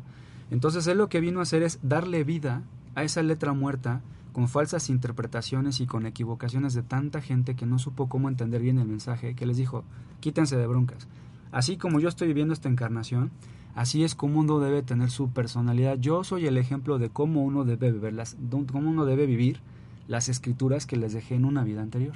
Entonces 0.50 0.86
él 0.86 0.98
lo 0.98 1.08
que 1.08 1.20
vino 1.20 1.40
a 1.40 1.42
hacer 1.42 1.62
es 1.62 1.80
darle 1.82 2.22
vida 2.22 2.62
a 2.94 3.02
esa 3.02 3.22
letra 3.22 3.52
muerta 3.52 4.02
con 4.36 4.48
falsas 4.48 4.90
interpretaciones 4.90 5.80
y 5.80 5.86
con 5.86 6.04
equivocaciones 6.04 6.74
de 6.74 6.82
tanta 6.82 7.22
gente 7.22 7.56
que 7.56 7.64
no 7.64 7.78
supo 7.78 8.06
cómo 8.06 8.28
entender 8.28 8.60
bien 8.60 8.78
el 8.78 8.86
mensaje, 8.86 9.34
que 9.34 9.46
les 9.46 9.56
dijo, 9.56 9.82
quítense 10.20 10.58
de 10.58 10.66
broncas. 10.66 11.08
Así 11.52 11.78
como 11.78 12.00
yo 12.00 12.10
estoy 12.10 12.28
viviendo 12.28 12.52
esta 12.52 12.68
encarnación, 12.68 13.30
así 13.74 14.04
es 14.04 14.14
como 14.14 14.40
uno 14.40 14.58
debe 14.58 14.82
tener 14.82 15.10
su 15.10 15.30
personalidad. 15.30 15.96
Yo 15.98 16.22
soy 16.22 16.46
el 16.46 16.58
ejemplo 16.58 16.98
de 16.98 17.08
cómo 17.08 17.44
uno 17.44 17.64
debe 17.64 18.12
las, 18.12 18.36
cómo 18.70 18.90
uno 18.90 19.06
debe 19.06 19.24
vivir 19.24 19.60
las 20.06 20.28
escrituras 20.28 20.84
que 20.84 20.96
les 20.96 21.14
dejé 21.14 21.36
en 21.36 21.46
una 21.46 21.64
vida 21.64 21.80
anterior. 21.80 22.12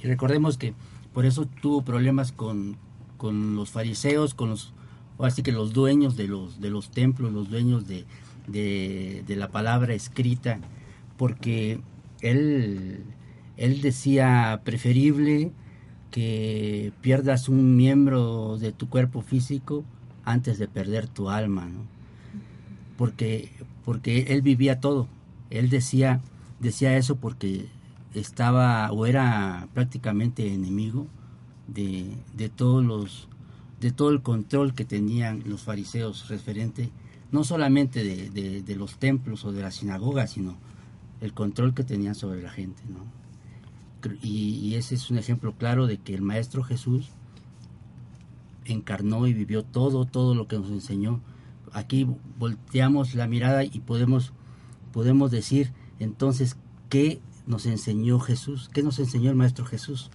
Y 0.00 0.06
recordemos 0.06 0.58
que 0.58 0.74
por 1.12 1.26
eso 1.26 1.46
tuvo 1.60 1.82
problemas 1.82 2.30
con, 2.30 2.76
con 3.16 3.56
los 3.56 3.72
fariseos, 3.72 4.34
con 4.34 4.50
los, 4.50 4.74
así 5.18 5.42
que 5.42 5.50
los 5.50 5.72
dueños 5.72 6.16
de 6.16 6.28
los, 6.28 6.60
de 6.60 6.70
los 6.70 6.92
templos, 6.92 7.32
los 7.32 7.50
dueños 7.50 7.88
de, 7.88 8.04
de 8.46 9.34
la 9.36 9.48
palabra 9.48 9.92
escrita, 9.92 10.60
porque 11.16 11.80
él, 12.20 13.04
él 13.56 13.80
decía 13.80 14.60
preferible 14.64 15.52
que 16.10 16.92
pierdas 17.00 17.48
un 17.48 17.76
miembro 17.76 18.58
de 18.58 18.72
tu 18.72 18.88
cuerpo 18.88 19.22
físico 19.22 19.84
antes 20.24 20.58
de 20.58 20.68
perder 20.68 21.08
tu 21.08 21.30
alma, 21.30 21.66
¿no? 21.66 21.84
Porque, 22.96 23.50
porque 23.84 24.26
él 24.28 24.42
vivía 24.42 24.78
todo. 24.78 25.08
Él 25.50 25.70
decía, 25.70 26.20
decía 26.60 26.96
eso 26.96 27.16
porque 27.16 27.66
estaba 28.14 28.92
o 28.92 29.06
era 29.06 29.68
prácticamente 29.74 30.52
enemigo 30.52 31.06
de, 31.66 32.16
de 32.34 32.48
todos 32.48 32.84
los 32.84 33.28
de 33.80 33.90
todo 33.90 34.10
el 34.10 34.22
control 34.22 34.74
que 34.74 34.84
tenían 34.84 35.42
los 35.44 35.62
fariseos 35.62 36.28
referente 36.28 36.90
no 37.32 37.42
solamente 37.42 38.04
de, 38.04 38.30
de, 38.30 38.62
de 38.62 38.76
los 38.76 38.98
templos 38.98 39.44
o 39.44 39.50
de 39.50 39.62
las 39.62 39.76
sinagogas, 39.76 40.32
sino 40.32 40.56
el 41.22 41.32
control 41.32 41.72
que 41.72 41.84
tenían 41.84 42.14
sobre 42.14 42.42
la 42.42 42.50
gente, 42.50 42.82
¿no? 42.88 43.06
Y, 44.20 44.74
ese 44.74 44.96
es 44.96 45.10
un 45.10 45.18
ejemplo 45.18 45.54
claro 45.56 45.86
de 45.86 45.98
que 45.98 46.12
el 46.14 46.22
Maestro 46.22 46.64
Jesús 46.64 47.10
encarnó 48.64 49.28
y 49.28 49.32
vivió 49.32 49.62
todo, 49.62 50.04
todo 50.04 50.34
lo 50.34 50.48
que 50.48 50.58
nos 50.58 50.70
enseñó. 50.70 51.20
Aquí 51.72 52.08
volteamos 52.38 53.14
la 53.14 53.28
mirada 53.28 53.62
y 53.62 53.78
podemos, 53.78 54.32
podemos 54.92 55.30
decir 55.30 55.72
entonces 56.00 56.56
qué 56.88 57.20
nos 57.46 57.66
enseñó 57.66 58.18
Jesús, 58.18 58.68
qué 58.72 58.82
nos 58.82 58.98
enseñó 58.98 59.30
el 59.30 59.36
Maestro 59.36 59.64
Jesús, 59.64 60.10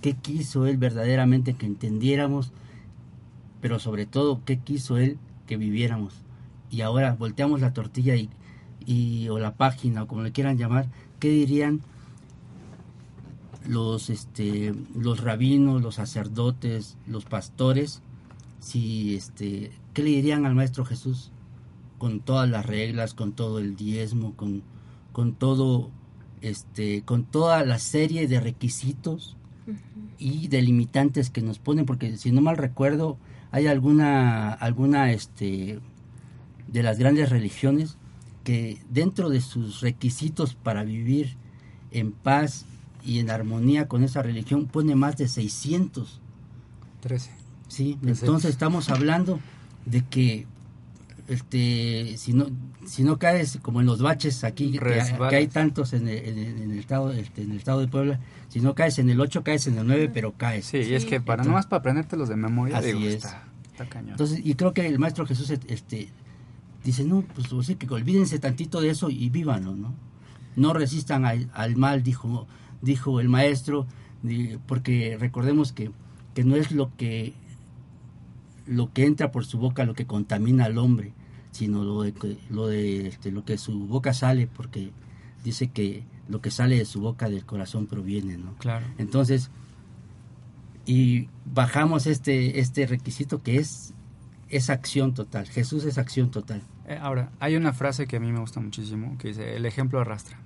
qué 0.00 0.14
quiso 0.14 0.66
Él 0.66 0.78
verdaderamente 0.78 1.52
que 1.54 1.66
entendiéramos, 1.66 2.52
pero 3.60 3.78
sobre 3.78 4.06
todo 4.06 4.40
qué 4.46 4.58
quiso 4.58 4.96
Él 4.96 5.18
que 5.46 5.58
viviéramos. 5.58 6.14
Y 6.70 6.80
ahora 6.80 7.14
volteamos 7.18 7.60
la 7.60 7.74
tortilla 7.74 8.16
y 8.16 8.30
y, 8.86 9.28
o 9.28 9.38
la 9.38 9.54
página 9.54 10.02
o 10.02 10.06
como 10.06 10.22
le 10.22 10.32
quieran 10.32 10.58
llamar, 10.58 10.88
¿qué 11.18 11.28
dirían 11.28 11.80
los, 13.66 14.10
este, 14.10 14.74
los 14.94 15.20
rabinos, 15.20 15.82
los 15.82 15.96
sacerdotes, 15.96 16.96
los 17.06 17.24
pastores? 17.24 18.02
Si, 18.58 19.14
este, 19.14 19.72
¿Qué 19.94 20.02
le 20.02 20.10
dirían 20.10 20.46
al 20.46 20.54
Maestro 20.54 20.84
Jesús? 20.84 21.32
Con 21.98 22.20
todas 22.20 22.48
las 22.48 22.66
reglas, 22.66 23.14
con 23.14 23.32
todo 23.32 23.58
el 23.58 23.76
diezmo, 23.76 24.34
con, 24.34 24.62
con 25.12 25.34
todo, 25.34 25.90
este, 26.40 27.02
con 27.02 27.24
toda 27.24 27.64
la 27.64 27.78
serie 27.78 28.26
de 28.28 28.40
requisitos 28.40 29.36
y 30.18 30.48
delimitantes 30.48 31.30
que 31.30 31.42
nos 31.42 31.58
ponen, 31.58 31.86
porque 31.86 32.16
si 32.16 32.32
no 32.32 32.40
mal 32.40 32.56
recuerdo, 32.56 33.18
hay 33.50 33.66
alguna, 33.66 34.52
alguna, 34.52 35.12
este, 35.12 35.80
de 36.68 36.82
las 36.82 36.98
grandes 36.98 37.30
religiones 37.30 37.96
que 38.44 38.78
dentro 38.88 39.28
de 39.28 39.40
sus 39.40 39.80
requisitos 39.80 40.54
para 40.54 40.84
vivir 40.84 41.36
en 41.90 42.12
paz 42.12 42.64
y 43.04 43.18
en 43.18 43.30
armonía 43.30 43.88
con 43.88 44.04
esa 44.04 44.22
religión 44.22 44.66
pone 44.66 44.94
más 44.94 45.16
de 45.16 45.28
600. 45.28 46.20
13. 47.00 47.30
Sí, 47.68 47.98
entonces 48.02 48.50
estamos 48.50 48.90
hablando 48.90 49.40
de 49.86 50.02
que 50.04 50.46
este 51.28 52.16
si 52.16 52.32
no 52.32 52.48
si 52.86 53.04
no 53.04 53.18
caes 53.18 53.58
como 53.62 53.80
en 53.80 53.86
los 53.86 54.02
baches 54.02 54.42
aquí 54.42 54.72
que, 54.72 55.36
hay 55.36 55.46
tantos 55.46 55.92
en 55.92 56.08
el, 56.08 56.76
estado 56.76 57.12
este, 57.12 57.42
en 57.42 57.52
el 57.52 57.58
estado 57.58 57.80
de 57.80 57.86
Puebla 57.86 58.18
si 58.48 58.60
no 58.60 58.74
caes 58.74 58.98
en 58.98 59.08
el 59.10 59.20
8 59.20 59.44
caes 59.44 59.68
en 59.68 59.78
el 59.78 59.86
9 59.86 60.10
pero 60.12 60.32
caes 60.32 60.66
sí, 60.66 60.78
y 60.78 60.94
es 60.94 61.04
que 61.04 61.20
para 61.20 61.44
no 61.44 61.52
más 61.52 61.66
para 61.66 61.78
aprenderte 61.78 62.16
los 62.16 62.28
de 62.28 62.36
memoria 62.36 62.78
así 62.78 63.06
es. 63.06 63.24
Está, 63.24 63.44
cañón. 63.88 64.10
entonces 64.10 64.40
y 64.42 64.54
creo 64.54 64.74
que 64.74 64.84
el 64.84 64.98
maestro 64.98 65.24
Jesús 65.24 65.50
este 65.50 66.08
dice, 66.84 67.04
no, 67.04 67.22
pues 67.34 67.52
o 67.52 67.78
que 67.78 67.86
olvídense 67.92 68.38
tantito 68.38 68.80
de 68.80 68.90
eso 68.90 69.10
y 69.10 69.28
vívanlo, 69.30 69.74
¿no? 69.74 69.94
No 70.56 70.72
resistan 70.72 71.24
al, 71.24 71.76
mal, 71.76 72.02
dijo, 72.02 72.46
dijo 72.82 73.20
el 73.20 73.28
maestro, 73.28 73.86
porque 74.66 75.16
recordemos 75.18 75.72
que, 75.72 75.90
que 76.34 76.44
no 76.44 76.56
es 76.56 76.72
lo 76.72 76.94
que, 76.96 77.34
lo 78.66 78.92
que 78.92 79.04
entra 79.04 79.30
por 79.30 79.44
su 79.46 79.58
boca 79.58 79.84
lo 79.84 79.94
que 79.94 80.06
contamina 80.06 80.64
al 80.64 80.78
hombre, 80.78 81.12
sino 81.50 81.84
lo 81.84 82.02
de, 82.02 82.38
lo 82.50 82.66
de 82.66 83.08
este, 83.08 83.30
lo 83.30 83.44
que 83.44 83.58
su 83.58 83.86
boca 83.86 84.12
sale, 84.12 84.46
porque 84.46 84.90
dice 85.44 85.68
que 85.68 86.04
lo 86.28 86.40
que 86.40 86.50
sale 86.50 86.76
de 86.76 86.84
su 86.84 87.00
boca 87.00 87.28
del 87.28 87.44
corazón 87.44 87.86
proviene, 87.86 88.36
¿no? 88.36 88.54
Claro. 88.58 88.86
Entonces, 88.98 89.50
y 90.86 91.28
bajamos 91.44 92.06
este, 92.06 92.60
este 92.60 92.86
requisito 92.86 93.42
que 93.42 93.56
es 93.56 93.94
es 94.50 94.68
acción 94.68 95.14
total. 95.14 95.46
Jesús 95.48 95.84
es 95.84 95.96
acción 95.96 96.30
total. 96.30 96.62
Eh, 96.86 96.98
ahora, 97.00 97.30
hay 97.38 97.56
una 97.56 97.72
frase 97.72 98.06
que 98.06 98.16
a 98.16 98.20
mí 98.20 98.30
me 98.32 98.40
gusta 98.40 98.60
muchísimo 98.60 99.16
que 99.18 99.28
dice, 99.28 99.56
el 99.56 99.64
ejemplo 99.64 100.00
arrastra. 100.00 100.38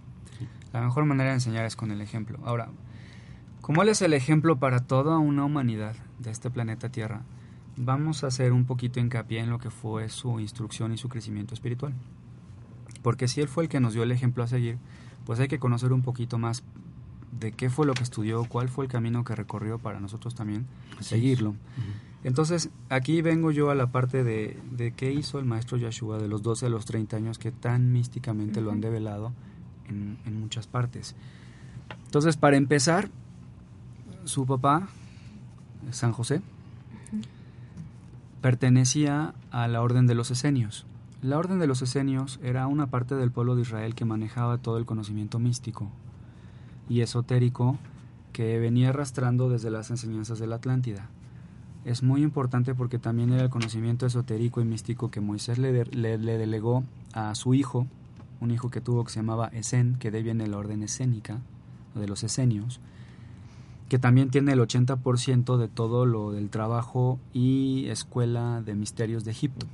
La 0.73 0.83
mejor 0.83 1.05
manera 1.05 1.31
de 1.31 1.37
enseñar 1.37 1.65
es 1.65 1.77
con 1.77 1.91
el 1.91 2.01
ejemplo. 2.01 2.39
Ahora, 2.45 2.69
como 3.61 3.83
Él 3.83 3.89
es 3.89 4.03
el 4.03 4.13
ejemplo 4.13 4.59
para 4.59 4.81
toda 4.81 5.19
una 5.19 5.45
humanidad 5.45 5.97
de 6.19 6.31
este 6.31 6.51
planeta 6.51 6.91
Tierra, 6.91 7.23
vamos 7.77 8.25
a 8.25 8.27
hacer 8.27 8.53
un 8.53 8.67
poquito 8.67 9.01
hincapié 9.01 9.41
en 9.41 9.51
lo 9.51 9.59
que 9.59 9.71
fue 9.71 10.09
su 10.09 10.41
instrucción 10.41 10.93
y 10.93 10.99
su 10.99 11.09
crecimiento 11.09 11.55
espiritual. 11.55 11.95
Porque 13.03 13.29
si 13.29 13.41
Él 13.41 13.49
fue 13.49 13.65
el 13.65 13.69
que 13.69 13.81
nos 13.81 13.95
dio 13.95 14.03
el 14.03 14.13
ejemplo 14.13 14.43
a 14.45 14.49
seguir, 14.49 14.79
pues 15.25 15.41
hay 15.41 15.49
que 15.49 15.59
conocer 15.59 15.93
un 15.93 16.03
poquito 16.03 16.39
más 16.39 16.63
de 17.39 17.53
qué 17.53 17.71
fue 17.71 17.87
lo 17.87 17.95
que 17.95 18.03
estudió, 18.03 18.45
cuál 18.45 18.69
fue 18.69 18.85
el 18.85 18.91
camino 18.91 19.25
que 19.25 19.35
recorrió 19.35 19.79
para 19.79 20.01
nosotros 20.01 20.35
también 20.35 20.67
seguirlo. 21.01 21.55
Entonces, 22.23 22.71
aquí 22.89 23.21
vengo 23.21 23.51
yo 23.51 23.71
a 23.71 23.75
la 23.75 23.89
parte 23.89 24.25
de, 24.25 24.59
de, 24.71 24.93
qué 24.93 25.13
hizo 25.13 25.39
el 25.39 25.45
maestro 25.45 25.77
Yeshua 25.77 26.19
de 26.19 26.29
los 26.29 26.43
12 26.43 26.67
a 26.67 26.69
los 26.71 26.87
30 26.87 27.17
años 27.17 27.39
que 27.39 27.53
tan 27.53 27.93
místicamente 27.93 28.63
lo 28.63 28.71
han 28.71 28.81
develado 28.81 29.33
en, 29.89 30.19
en, 30.25 30.41
muchas 30.41 30.67
partes. 30.67 31.15
Entonces, 32.07 32.37
para 32.39 32.57
empezar, 32.57 33.11
su 34.25 34.47
papá, 34.47 34.89
San 35.91 36.13
José, 36.13 36.41
pertenecía 38.41 39.35
a 39.51 39.69
la 39.69 39.83
orden 39.83 40.07
de 40.07 40.15
los 40.15 40.31
esenios. 40.31 40.87
La 41.21 41.39
orden 41.39 41.59
de 41.59 41.67
los 41.67 41.83
esenios 41.83 42.41
era 42.43 42.67
una 42.69 42.87
parte 42.87 43.17
del 43.17 43.31
pueblo 43.31 43.55
de 43.55 43.63
Israel 43.63 43.95
que 43.95 44.07
manejaba 44.07 44.59
todo 44.59 44.79
el 44.79 44.87
conocimiento 44.87 45.39
místico 45.39 45.91
y 46.89 47.01
esotérico 47.01 47.79
que 48.33 48.59
venía 48.59 48.91
arrastrando 48.91 49.49
desde 49.49 49.71
las 49.71 49.91
enseñanzas 49.91 50.39
de 50.39 50.47
la 50.47 50.57
Atlántida. 50.57 51.09
Es 51.85 52.03
muy 52.03 52.23
importante 52.23 52.75
porque 52.75 52.99
también 52.99 53.33
era 53.33 53.43
el 53.43 53.51
conocimiento 53.51 54.07
esotérico 54.07 54.61
y 54.61 54.65
místico 54.65 55.11
que 55.11 55.21
Moisés 55.21 55.59
le, 55.59 55.85
le, 55.85 56.19
delegó 56.19 56.83
a 57.13 57.35
su 57.35 57.55
hijo, 57.55 57.87
un 58.41 58.51
hijo 58.51 58.71
que 58.71 58.81
tuvo 58.81 59.05
que 59.05 59.13
se 59.13 59.21
llamaba 59.21 59.49
Esen, 59.49 59.97
que 59.99 60.11
de 60.11 60.23
viene 60.23 60.47
la 60.47 60.57
orden 60.57 60.83
escénica, 60.83 61.41
de 61.95 62.09
los 62.09 62.25
esenios, 62.25 62.81
que 63.89 63.99
también 63.99 64.31
tiene 64.31 64.53
el 64.53 64.61
80% 64.61 65.57
de 65.57 65.69
todo 65.69 66.07
lo 66.07 66.33
del 66.33 66.51
trabajo 66.51 67.19
y 67.33 67.87
escuela 67.89 68.63
de 68.63 68.75
misterios 68.75 69.25
de 69.25 69.31
Egipto. 69.31 69.67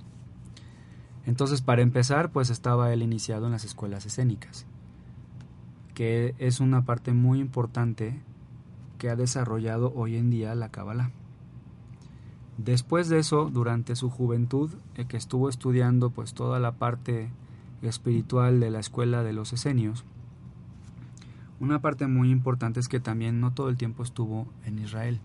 Entonces, 1.26 1.62
para 1.62 1.82
empezar, 1.82 2.30
pues 2.32 2.50
estaba 2.50 2.92
él 2.92 3.02
iniciado 3.02 3.46
en 3.46 3.52
las 3.52 3.64
escuelas 3.64 4.04
escénicas, 4.04 4.66
que 6.00 6.34
es 6.38 6.60
una 6.60 6.86
parte 6.86 7.12
muy 7.12 7.40
importante 7.40 8.18
que 8.96 9.10
ha 9.10 9.16
desarrollado 9.16 9.92
hoy 9.94 10.16
en 10.16 10.30
día 10.30 10.54
la 10.54 10.70
Kabbalah. 10.70 11.10
Después 12.56 13.10
de 13.10 13.18
eso, 13.18 13.50
durante 13.52 13.94
su 13.96 14.08
juventud, 14.08 14.70
eh, 14.94 15.04
que 15.04 15.18
estuvo 15.18 15.50
estudiando 15.50 16.08
pues 16.08 16.32
toda 16.32 16.58
la 16.58 16.72
parte 16.72 17.28
espiritual 17.82 18.60
de 18.60 18.70
la 18.70 18.80
escuela 18.80 19.22
de 19.22 19.34
los 19.34 19.52
esenios, 19.52 20.06
una 21.60 21.82
parte 21.82 22.06
muy 22.06 22.30
importante 22.30 22.80
es 22.80 22.88
que 22.88 23.00
también 23.00 23.38
no 23.42 23.52
todo 23.52 23.68
el 23.68 23.76
tiempo 23.76 24.02
estuvo 24.02 24.46
en 24.64 24.78
Israel, 24.78 25.20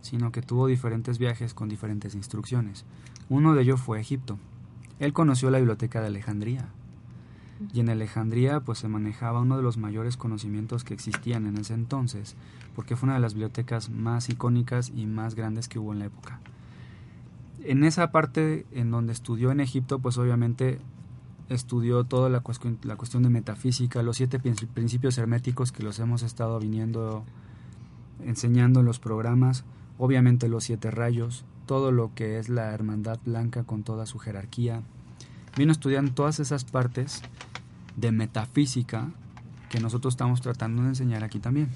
sino 0.00 0.30
que 0.30 0.42
tuvo 0.42 0.68
diferentes 0.68 1.18
viajes 1.18 1.54
con 1.54 1.68
diferentes 1.68 2.14
instrucciones. 2.14 2.84
Uno 3.28 3.52
de 3.52 3.62
ellos 3.62 3.80
fue 3.80 3.98
a 3.98 4.00
Egipto. 4.00 4.38
Él 5.00 5.12
conoció 5.12 5.50
la 5.50 5.58
biblioteca 5.58 6.00
de 6.00 6.06
Alejandría. 6.06 6.68
Y 7.72 7.80
en 7.80 7.88
Alejandría 7.88 8.60
pues 8.60 8.78
se 8.78 8.88
manejaba 8.88 9.40
uno 9.40 9.56
de 9.56 9.62
los 9.62 9.76
mayores 9.76 10.16
conocimientos 10.16 10.84
que 10.84 10.94
existían 10.94 11.46
en 11.46 11.58
ese 11.58 11.74
entonces, 11.74 12.36
porque 12.74 12.96
fue 12.96 13.08
una 13.08 13.14
de 13.14 13.20
las 13.20 13.34
bibliotecas 13.34 13.90
más 13.90 14.28
icónicas 14.28 14.92
y 14.94 15.06
más 15.06 15.34
grandes 15.34 15.68
que 15.68 15.78
hubo 15.78 15.92
en 15.92 15.98
la 15.98 16.06
época. 16.06 16.40
En 17.64 17.84
esa 17.84 18.12
parte 18.12 18.66
en 18.72 18.90
donde 18.90 19.12
estudió 19.12 19.50
en 19.50 19.60
Egipto, 19.60 19.98
pues 19.98 20.16
obviamente 20.18 20.78
estudió 21.48 22.04
toda 22.04 22.28
la, 22.28 22.40
cuestión, 22.40 22.78
la 22.82 22.96
cuestión 22.96 23.22
de 23.22 23.30
metafísica, 23.30 24.02
los 24.02 24.16
siete 24.16 24.38
principios 24.38 25.18
herméticos 25.18 25.72
que 25.72 25.82
los 25.82 25.98
hemos 25.98 26.22
estado 26.22 26.58
viniendo 26.60 27.24
enseñando 28.24 28.80
en 28.80 28.86
los 28.86 28.98
programas, 28.98 29.64
obviamente 29.96 30.48
los 30.48 30.64
siete 30.64 30.90
rayos, 30.90 31.44
todo 31.66 31.92
lo 31.92 32.14
que 32.14 32.38
es 32.38 32.48
la 32.48 32.72
hermandad 32.72 33.18
blanca 33.24 33.64
con 33.64 33.82
toda 33.82 34.06
su 34.06 34.18
jerarquía. 34.18 34.82
Vino 35.56 35.72
estudiando 35.72 36.12
todas 36.12 36.40
esas 36.40 36.64
partes 36.64 37.22
de 37.98 38.12
metafísica 38.12 39.10
que 39.68 39.80
nosotros 39.80 40.14
estamos 40.14 40.40
tratando 40.40 40.82
de 40.82 40.88
enseñar 40.88 41.24
aquí 41.24 41.40
también. 41.40 41.68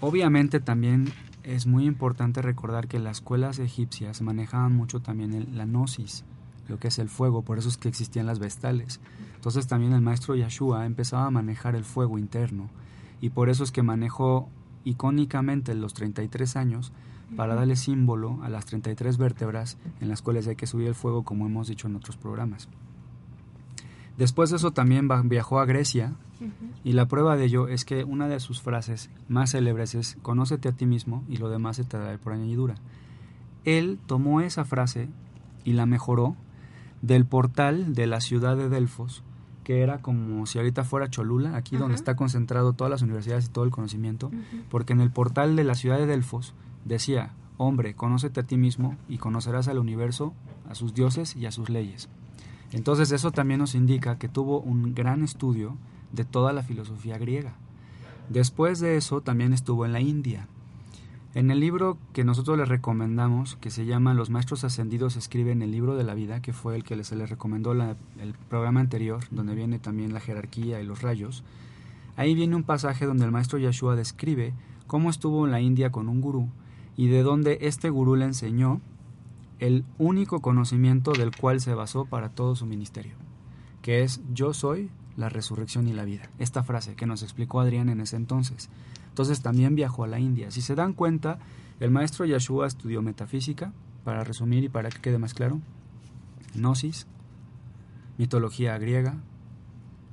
Obviamente 0.00 0.60
también 0.60 1.12
es 1.42 1.66
muy 1.66 1.86
importante 1.86 2.42
recordar 2.42 2.88
que 2.88 2.98
las 2.98 3.18
escuelas 3.18 3.58
egipcias 3.58 4.22
manejaban 4.22 4.74
mucho 4.74 5.00
también 5.00 5.56
la 5.56 5.66
gnosis, 5.66 6.24
lo 6.68 6.78
que 6.78 6.88
es 6.88 6.98
el 6.98 7.08
fuego, 7.08 7.42
por 7.42 7.58
eso 7.58 7.68
es 7.68 7.76
que 7.76 7.88
existían 7.88 8.26
las 8.26 8.38
vestales. 8.38 9.00
Entonces 9.34 9.66
también 9.66 9.92
el 9.92 10.00
maestro 10.00 10.34
Yeshua 10.34 10.86
empezaba 10.86 11.26
a 11.26 11.30
manejar 11.30 11.74
el 11.74 11.84
fuego 11.84 12.18
interno 12.18 12.70
y 13.20 13.30
por 13.30 13.48
eso 13.48 13.64
es 13.64 13.72
que 13.72 13.82
manejó 13.82 14.48
icónicamente 14.84 15.74
los 15.74 15.94
33 15.94 16.56
años 16.56 16.92
para 17.36 17.54
darle 17.54 17.76
símbolo 17.76 18.38
a 18.42 18.48
las 18.48 18.66
33 18.66 19.18
vértebras 19.18 19.76
en 20.00 20.08
las 20.08 20.22
cuales 20.22 20.46
hay 20.46 20.56
que 20.56 20.66
subir 20.66 20.88
el 20.88 20.94
fuego 20.94 21.24
como 21.24 21.46
hemos 21.46 21.68
dicho 21.68 21.88
en 21.88 21.96
otros 21.96 22.16
programas. 22.16 22.68
Después 24.18 24.50
de 24.50 24.56
eso 24.56 24.70
también 24.70 25.08
viajó 25.24 25.58
a 25.58 25.64
Grecia 25.64 26.12
y 26.84 26.92
la 26.92 27.06
prueba 27.06 27.36
de 27.36 27.46
ello 27.46 27.68
es 27.68 27.84
que 27.84 28.04
una 28.04 28.28
de 28.28 28.38
sus 28.40 28.60
frases 28.60 29.10
más 29.28 29.52
célebres 29.52 29.94
es 29.94 30.16
conócete 30.22 30.68
a 30.68 30.72
ti 30.72 30.86
mismo 30.86 31.24
y 31.28 31.38
lo 31.38 31.48
demás 31.48 31.76
se 31.76 31.84
te 31.84 31.98
dará 31.98 32.16
por 32.18 32.32
añadidura. 32.32 32.76
Él 33.64 33.98
tomó 34.06 34.40
esa 34.40 34.64
frase 34.64 35.08
y 35.64 35.72
la 35.72 35.86
mejoró 35.86 36.36
del 37.02 37.26
portal 37.26 37.94
de 37.94 38.06
la 38.06 38.20
ciudad 38.20 38.56
de 38.56 38.68
Delfos, 38.68 39.22
que 39.64 39.82
era 39.82 39.98
como 39.98 40.46
si 40.46 40.58
ahorita 40.58 40.84
fuera 40.84 41.08
Cholula, 41.08 41.56
aquí 41.56 41.76
donde 41.76 41.94
está 41.94 42.16
concentrado 42.16 42.74
todas 42.74 42.90
las 42.90 43.02
universidades 43.02 43.46
y 43.46 43.48
todo 43.48 43.64
el 43.64 43.70
conocimiento, 43.70 44.30
porque 44.70 44.92
en 44.92 45.00
el 45.00 45.10
portal 45.10 45.56
de 45.56 45.64
la 45.64 45.74
ciudad 45.74 45.98
de 45.98 46.06
Delfos 46.06 46.54
decía, 46.84 47.32
hombre, 47.56 47.94
conócete 47.94 48.40
a 48.40 48.44
ti 48.44 48.56
mismo 48.56 48.96
y 49.08 49.18
conocerás 49.18 49.68
al 49.68 49.78
universo, 49.78 50.34
a 50.68 50.74
sus 50.74 50.94
dioses 50.94 51.34
y 51.36 51.46
a 51.46 51.50
sus 51.50 51.70
leyes. 51.70 52.08
Entonces 52.72 53.12
eso 53.12 53.30
también 53.30 53.60
nos 53.60 53.74
indica 53.74 54.18
que 54.18 54.28
tuvo 54.28 54.60
un 54.60 54.94
gran 54.94 55.22
estudio 55.22 55.76
de 56.12 56.24
toda 56.24 56.52
la 56.52 56.62
filosofía 56.62 57.18
griega. 57.18 57.54
Después 58.28 58.80
de 58.80 58.96
eso 58.96 59.20
también 59.20 59.52
estuvo 59.52 59.84
en 59.84 59.92
la 59.92 60.00
India, 60.00 60.48
en 61.34 61.50
el 61.50 61.58
libro 61.58 61.98
que 62.12 62.22
nosotros 62.22 62.56
les 62.56 62.68
recomendamos, 62.68 63.56
que 63.56 63.72
se 63.72 63.86
llama 63.86 64.14
Los 64.14 64.30
Maestros 64.30 64.62
Ascendidos 64.62 65.16
escriben 65.16 65.62
el 65.62 65.72
libro 65.72 65.96
de 65.96 66.04
la 66.04 66.14
vida, 66.14 66.40
que 66.40 66.52
fue 66.52 66.76
el 66.76 66.84
que 66.84 67.02
se 67.02 67.16
les 67.16 67.28
recomendó 67.28 67.72
el 67.72 68.34
programa 68.48 68.78
anterior, 68.78 69.24
donde 69.32 69.56
viene 69.56 69.80
también 69.80 70.14
la 70.14 70.20
jerarquía 70.20 70.80
y 70.80 70.86
los 70.86 71.02
rayos, 71.02 71.42
ahí 72.14 72.36
viene 72.36 72.54
un 72.54 72.62
pasaje 72.62 73.04
donde 73.04 73.24
el 73.24 73.32
maestro 73.32 73.58
Yeshua 73.58 73.96
describe 73.96 74.54
cómo 74.86 75.10
estuvo 75.10 75.44
en 75.44 75.50
la 75.50 75.60
India 75.60 75.90
con 75.90 76.08
un 76.08 76.20
gurú 76.20 76.50
y 76.96 77.08
de 77.08 77.24
donde 77.24 77.58
este 77.62 77.90
gurú 77.90 78.14
le 78.14 78.26
enseñó 78.26 78.80
el 79.66 79.84
único 79.96 80.42
conocimiento 80.42 81.12
del 81.12 81.34
cual 81.34 81.58
se 81.58 81.72
basó 81.72 82.04
para 82.04 82.28
todo 82.28 82.54
su 82.54 82.66
ministerio, 82.66 83.14
que 83.80 84.02
es 84.02 84.20
yo 84.34 84.52
soy 84.52 84.90
la 85.16 85.30
resurrección 85.30 85.88
y 85.88 85.94
la 85.94 86.04
vida. 86.04 86.28
Esta 86.38 86.62
frase 86.62 86.96
que 86.96 87.06
nos 87.06 87.22
explicó 87.22 87.60
Adrián 87.60 87.88
en 87.88 88.00
ese 88.00 88.16
entonces. 88.16 88.68
Entonces 89.08 89.40
también 89.40 89.74
viajó 89.74 90.04
a 90.04 90.08
la 90.08 90.18
India. 90.18 90.50
Si 90.50 90.60
se 90.60 90.74
dan 90.74 90.92
cuenta, 90.92 91.38
el 91.80 91.90
maestro 91.90 92.26
Yeshua 92.26 92.66
estudió 92.66 93.00
metafísica, 93.00 93.72
para 94.04 94.22
resumir 94.22 94.64
y 94.64 94.68
para 94.68 94.90
que 94.90 95.00
quede 95.00 95.16
más 95.16 95.32
claro, 95.32 95.62
gnosis, 96.54 97.06
mitología 98.18 98.76
griega, 98.76 99.16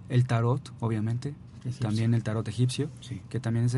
el 0.08 0.28
tarot, 0.28 0.74
obviamente, 0.80 1.36
también 1.82 2.14
el 2.14 2.24
tarot 2.24 2.48
egipcio, 2.48 2.90
que 3.30 3.42
también 3.42 3.66
es, 3.66 3.78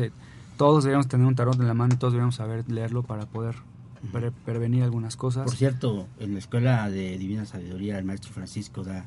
todos 0.56 0.84
debemos 0.84 1.08
tener 1.08 1.26
un 1.26 1.34
tarot 1.34 1.58
en 1.58 1.66
la 1.66 1.74
mano 1.74 1.94
y 1.94 1.96
todos 1.96 2.12
debemos 2.12 2.36
saber 2.36 2.70
leerlo 2.70 3.02
para 3.02 3.26
poder 3.26 3.56
prevenir 4.44 4.82
algunas 4.82 5.16
cosas. 5.16 5.44
Por 5.44 5.56
cierto, 5.56 6.06
en 6.18 6.32
la 6.32 6.38
escuela 6.38 6.90
de 6.90 7.18
Divina 7.18 7.44
Sabiduría 7.46 7.98
el 7.98 8.04
maestro 8.04 8.32
Francisco 8.32 8.82
da 8.82 9.04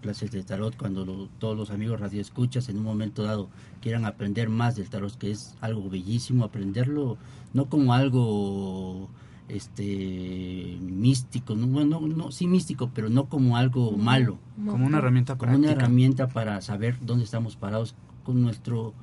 clases 0.00 0.30
de 0.30 0.42
tarot 0.42 0.76
cuando 0.76 1.28
todos 1.38 1.56
los 1.56 1.70
amigos 1.70 2.00
radioescuchas 2.00 2.68
en 2.68 2.78
un 2.78 2.84
momento 2.84 3.22
dado 3.22 3.48
quieran 3.80 4.04
aprender 4.04 4.48
más 4.48 4.76
del 4.76 4.90
tarot, 4.90 5.16
que 5.16 5.30
es 5.30 5.56
algo 5.60 5.88
bellísimo 5.88 6.44
aprenderlo, 6.44 7.16
no 7.54 7.66
como 7.66 7.94
algo 7.94 9.08
este 9.48 10.78
místico, 10.80 11.56
no, 11.56 11.66
bueno, 11.66 12.00
no, 12.00 12.30
sí 12.30 12.46
místico, 12.46 12.90
pero 12.94 13.08
no 13.08 13.26
como 13.26 13.56
algo 13.56 13.92
malo. 13.92 14.38
Como 14.64 14.86
una 14.86 14.98
herramienta 14.98 15.36
Como 15.36 15.56
una 15.56 15.72
herramienta 15.72 16.28
para 16.28 16.60
saber 16.60 16.96
dónde 17.00 17.24
estamos 17.24 17.56
parados 17.56 17.94
con 18.24 18.42
nuestro 18.42 18.94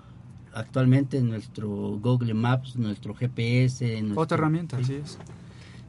actualmente 0.58 1.22
nuestro 1.22 1.70
Google 1.70 2.34
Maps, 2.34 2.76
nuestro 2.76 3.14
GPS. 3.14 4.04
Otra 4.16 4.38
herramienta, 4.38 4.78
así 4.78 4.96
es. 4.96 5.18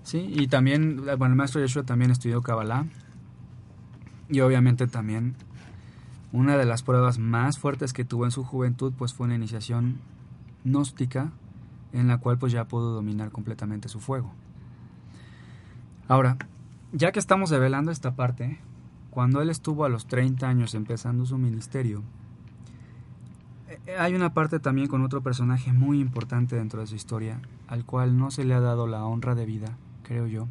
Sí, 0.02 0.26
y 0.30 0.46
también, 0.48 0.96
bueno, 1.04 1.26
el 1.26 1.34
maestro 1.34 1.60
Yeshua 1.60 1.82
también 1.82 2.10
estudió 2.10 2.42
Kabbalah, 2.42 2.86
y 4.28 4.40
obviamente 4.40 4.86
también 4.86 5.34
una 6.32 6.56
de 6.56 6.66
las 6.66 6.82
pruebas 6.82 7.18
más 7.18 7.58
fuertes 7.58 7.92
que 7.92 8.04
tuvo 8.04 8.26
en 8.26 8.30
su 8.30 8.44
juventud 8.44 8.92
pues 8.96 9.14
fue 9.14 9.24
una 9.24 9.34
iniciación 9.34 9.98
gnóstica 10.64 11.32
en 11.92 12.08
la 12.08 12.18
cual 12.18 12.38
pues 12.38 12.52
ya 12.52 12.66
pudo 12.66 12.92
dominar 12.92 13.30
completamente 13.30 13.88
su 13.88 14.00
fuego. 14.00 14.32
Ahora, 16.06 16.36
ya 16.92 17.12
que 17.12 17.18
estamos 17.18 17.48
develando 17.48 17.90
esta 17.90 18.14
parte, 18.14 18.58
cuando 19.10 19.40
él 19.40 19.48
estuvo 19.48 19.84
a 19.84 19.88
los 19.88 20.06
30 20.06 20.46
años 20.46 20.74
empezando 20.74 21.24
su 21.24 21.38
ministerio, 21.38 22.02
hay 23.96 24.14
una 24.14 24.34
parte 24.34 24.60
también 24.60 24.88
con 24.88 25.02
otro 25.02 25.22
personaje 25.22 25.72
muy 25.72 26.00
importante 26.00 26.56
dentro 26.56 26.80
de 26.80 26.86
su 26.86 26.94
historia, 26.94 27.40
al 27.66 27.84
cual 27.84 28.18
no 28.18 28.30
se 28.30 28.44
le 28.44 28.54
ha 28.54 28.60
dado 28.60 28.86
la 28.86 29.04
honra 29.04 29.34
de 29.34 29.46
vida, 29.46 29.78
creo 30.02 30.26
yo, 30.26 30.46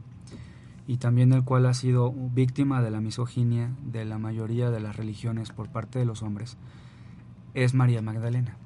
y 0.87 0.97
también 0.97 1.33
el 1.33 1.43
cual 1.43 1.65
ha 1.65 1.73
sido 1.73 2.11
víctima 2.11 2.81
de 2.81 2.91
la 2.91 3.01
misoginia 3.01 3.71
de 3.85 4.05
la 4.05 4.17
mayoría 4.17 4.71
de 4.71 4.79
las 4.79 4.95
religiones 4.95 5.51
por 5.51 5.69
parte 5.69 5.99
de 5.99 6.05
los 6.05 6.23
hombres, 6.23 6.57
es 7.53 7.73
María 7.73 8.01
Magdalena. 8.01 8.57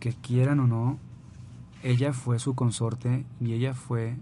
Que 0.00 0.12
quieran 0.12 0.60
o 0.60 0.66
no, 0.66 0.98
ella 1.82 2.12
fue 2.12 2.38
su 2.38 2.54
consorte 2.54 3.24
y 3.40 3.52
ella 3.52 3.74
fue 3.74 4.16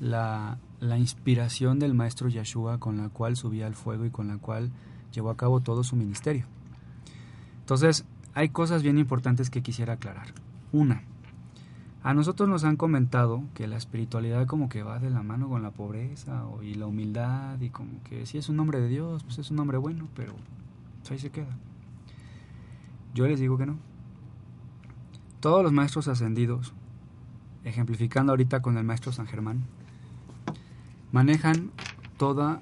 la, 0.00 0.58
la 0.80 0.98
inspiración 0.98 1.78
del 1.78 1.94
maestro 1.94 2.28
Yeshua 2.28 2.78
con 2.78 2.98
la 2.98 3.08
cual 3.08 3.36
subía 3.36 3.66
al 3.66 3.74
fuego 3.74 4.04
y 4.04 4.10
con 4.10 4.28
la 4.28 4.38
cual 4.38 4.70
llevó 5.12 5.30
a 5.30 5.36
cabo 5.36 5.60
todo 5.60 5.84
su 5.84 5.96
ministerio. 5.96 6.46
Entonces, 7.60 8.04
hay 8.34 8.48
cosas 8.48 8.82
bien 8.82 8.98
importantes 8.98 9.48
que 9.48 9.62
quisiera 9.62 9.94
aclarar. 9.94 10.26
Una, 10.72 11.02
A 12.02 12.12
nosotros 12.12 12.48
nos 12.48 12.64
han 12.64 12.76
comentado 12.76 13.44
que 13.54 13.66
la 13.66 13.76
espiritualidad 13.78 14.46
como 14.46 14.68
que 14.68 14.82
va 14.82 14.98
de 14.98 15.08
la 15.08 15.22
mano 15.22 15.48
con 15.48 15.62
la 15.62 15.70
pobreza 15.70 16.44
y 16.62 16.74
la 16.74 16.86
humildad 16.86 17.58
y 17.60 17.70
como 17.70 18.02
que 18.02 18.26
si 18.26 18.36
es 18.36 18.50
un 18.50 18.56
nombre 18.56 18.78
de 18.80 18.88
Dios, 18.88 19.22
pues 19.22 19.38
es 19.38 19.50
un 19.50 19.56
nombre 19.56 19.78
bueno, 19.78 20.08
pero 20.14 20.34
pues 20.98 21.12
ahí 21.12 21.18
se 21.18 21.30
queda. 21.30 21.56
Yo 23.14 23.26
les 23.26 23.40
digo 23.40 23.56
que 23.56 23.66
no. 23.66 23.78
Todos 25.40 25.62
los 25.62 25.72
maestros 25.72 26.08
ascendidos, 26.08 26.74
ejemplificando 27.64 28.32
ahorita 28.32 28.60
con 28.60 28.76
el 28.76 28.84
maestro 28.84 29.12
San 29.12 29.26
Germán, 29.26 29.64
manejan 31.12 31.70
toda 32.18 32.60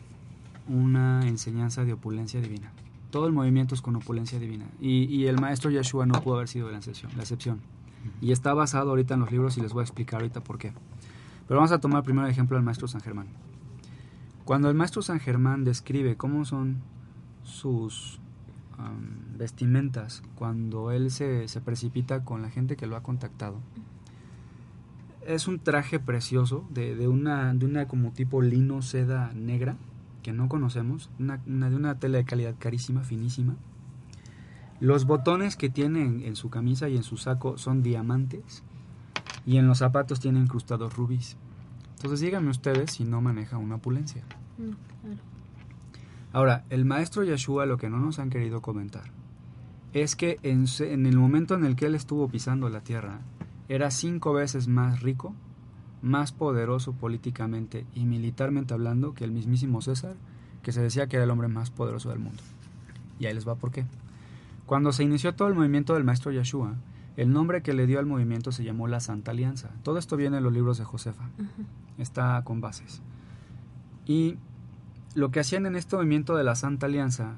una 0.69 1.27
enseñanza 1.27 1.85
de 1.85 1.95
opulencia 1.95 2.41
divina. 2.41 2.71
Todo 3.13 3.27
el 3.27 3.33
movimiento 3.33 3.75
es 3.75 3.83
con 3.83 3.95
opulencia 3.95 4.39
divina. 4.41 4.65
Y, 4.81 5.05
y 5.05 5.27
el 5.27 5.39
maestro 5.39 5.71
Yeshua 5.71 6.07
no 6.07 6.21
pudo 6.23 6.37
haber 6.37 6.49
sido 6.49 6.71
la 6.71 6.79
excepción. 6.79 7.13
La 7.15 7.23
excepción. 7.23 7.61
Y 8.23 8.33
está 8.33 8.55
basado 8.55 8.89
ahorita 8.89 9.15
en 9.15 9.21
los 9.21 9.31
libros 9.31 9.59
y 9.59 9.61
les 9.61 9.75
voy 9.75 9.83
a 9.83 9.85
explicar 9.85 10.23
ahorita 10.23 10.43
por 10.43 10.57
qué. 10.59 10.73
Pero 11.47 11.59
vamos 11.59 11.73
a 11.73 11.79
tomar 11.79 12.05
primero 12.05 12.27
el 12.27 12.33
ejemplo 12.33 12.57
del 12.57 12.65
maestro 12.65 12.89
San 12.89 13.03
Germán. 13.03 13.27
Cuando 14.47 14.71
el 14.71 14.75
maestro 14.75 15.03
San 15.03 15.21
Germán 15.21 15.63
describe 15.63 16.17
cómo 16.17 16.47
son 16.47 16.81
sus 17.45 18.19
um, 18.79 19.37
vestimentas 19.37 20.23
cuando 20.35 20.91
él 20.91 21.11
se, 21.11 21.49
se 21.49 21.61
precipita 21.61 22.25
con 22.25 22.41
la 22.41 22.49
gente 22.49 22.77
que 22.77 22.87
lo 22.87 22.97
ha 22.97 23.03
contactado, 23.03 23.59
es 25.27 25.47
un 25.47 25.59
traje 25.59 26.01
precioso 26.01 26.67
de, 26.71 26.97
de, 26.97 27.09
una, 27.09 27.53
de 27.53 27.67
una 27.67 27.87
como 27.87 28.13
tipo 28.13 28.41
lino 28.41 28.81
seda 28.81 29.33
negra 29.35 29.77
que 30.23 30.33
no 30.33 30.49
conocemos, 30.49 31.11
una, 31.19 31.41
una, 31.47 31.71
de 31.71 31.77
una 31.77 31.99
tela 31.99 32.19
de 32.19 32.25
calidad 32.25 32.55
carísima, 32.59 33.03
finísima. 33.03 33.57
Los 34.81 35.05
botones 35.05 35.57
que 35.57 35.69
tiene 35.69 36.03
en, 36.03 36.23
en, 36.23 36.37
su 36.37 36.51
camisa 36.51 36.89
y 36.89 36.97
en 36.97 37.03
su 37.03 37.17
saco 37.17 37.59
son 37.59 37.83
diamantes 37.83 38.63
y 39.47 39.59
en 39.59 39.67
los 39.67 39.79
zapatos 39.79 40.21
tiene 40.21 40.41
incrustados 40.41 40.97
rubíes. 40.97 41.37
Entonces 41.97 42.21
díganme 42.21 42.51
ustedes 42.51 42.93
si 42.93 43.05
no 43.05 43.21
maneja 43.21 43.59
una 43.59 43.77
opulencia. 43.77 44.25
No, 44.59 44.77
claro. 45.01 45.21
Ahora, 46.33 46.65
el 46.71 46.85
maestro 46.85 47.25
Yeshua 47.25 47.67
lo 47.67 47.77
que 47.77 47.91
no 47.91 47.99
nos 47.99 48.19
han 48.19 48.31
querido 48.31 48.63
comentar 48.63 49.05
es 49.93 50.17
que 50.17 50.39
en, 50.43 50.65
en 50.81 51.07
el 51.07 51.17
momento 51.17 51.55
en 51.55 51.65
el 51.65 51.77
que 51.77 51.87
él 51.87 51.95
estuvo 51.95 52.29
pisando 52.29 52.69
la 52.71 52.81
tierra, 52.81 53.21
era 53.69 53.91
cinco 53.91 54.33
veces 54.33 54.69
más 54.69 55.03
rico, 55.03 55.35
más 56.03 56.33
poderoso 56.33 56.93
políticamente 56.93 57.87
y 57.95 58.05
militarmente 58.05 58.75
hablando 58.75 59.15
que 59.15 59.25
el 59.25 59.31
mismísimo 59.31 59.81
César, 59.81 60.17
que 60.63 60.73
se 60.73 60.83
decía 60.83 61.07
que 61.07 61.17
era 61.17 61.25
el 61.25 61.31
hombre 61.31 61.49
más 61.49 61.71
poderoso 61.71 62.11
del 62.11 62.19
mundo. 62.19 62.43
Y 63.19 63.27
ahí 63.27 63.35
les 63.35 63.47
va 63.47 63.55
por 63.55 63.71
qué. 63.71 63.87
Cuando 64.67 64.93
se 64.93 65.05
inició 65.05 65.35
todo 65.35 65.49
el 65.49 65.55
movimiento 65.55 65.95
del 65.95 66.05
maestro 66.05 66.33
Yeshua, 66.33 66.75
el 67.17 67.33
nombre 67.33 67.63
que 67.63 67.75
le 67.75 67.87
dio 67.87 67.99
al 67.99 68.07
movimiento 68.07 68.53
se 68.53 68.65
llamó 68.65 68.89
la 68.89 69.01
Santa 69.01 69.31
Alianza. 69.33 69.71
Todo 69.83 69.99
esto 69.99 70.17
viene 70.17 70.39
en 70.39 70.45
los 70.45 70.53
libros 70.53 70.79
de 70.79 70.85
Josefa. 70.85 71.25
Uh 71.39 71.43
-huh. 71.43 71.67
Está 71.99 72.43
con 72.45 72.61
bases. 72.61 73.03
Y 74.07 74.39
lo 75.15 75.31
que 75.31 75.41
hacían 75.41 75.67
en 75.67 75.77
este 75.77 75.97
movimiento 75.97 76.37
de 76.37 76.45
la 76.45 76.55
Santa 76.55 76.87
Alianza 76.87 77.35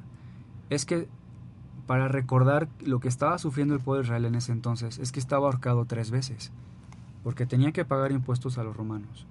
es 0.70 0.86
que 0.86 1.08
para 1.86 2.08
recordar 2.08 2.68
lo 2.84 3.00
que 3.00 3.08
estaba 3.08 3.38
sufriendo 3.38 3.74
el 3.74 3.80
pueblo 3.80 4.02
de 4.02 4.06
Israel 4.06 4.24
en 4.24 4.34
ese 4.36 4.52
entonces, 4.52 4.98
es 4.98 5.12
que 5.12 5.20
estaba 5.20 5.46
ahorcado 5.46 5.84
tres 5.84 6.10
veces, 6.10 6.50
porque 7.24 7.46
tenía 7.46 7.72
que 7.72 7.84
pagar 7.84 8.12
impuestos 8.12 8.58
a 8.58 8.62
los 8.62 8.76
romanos, 8.76 9.26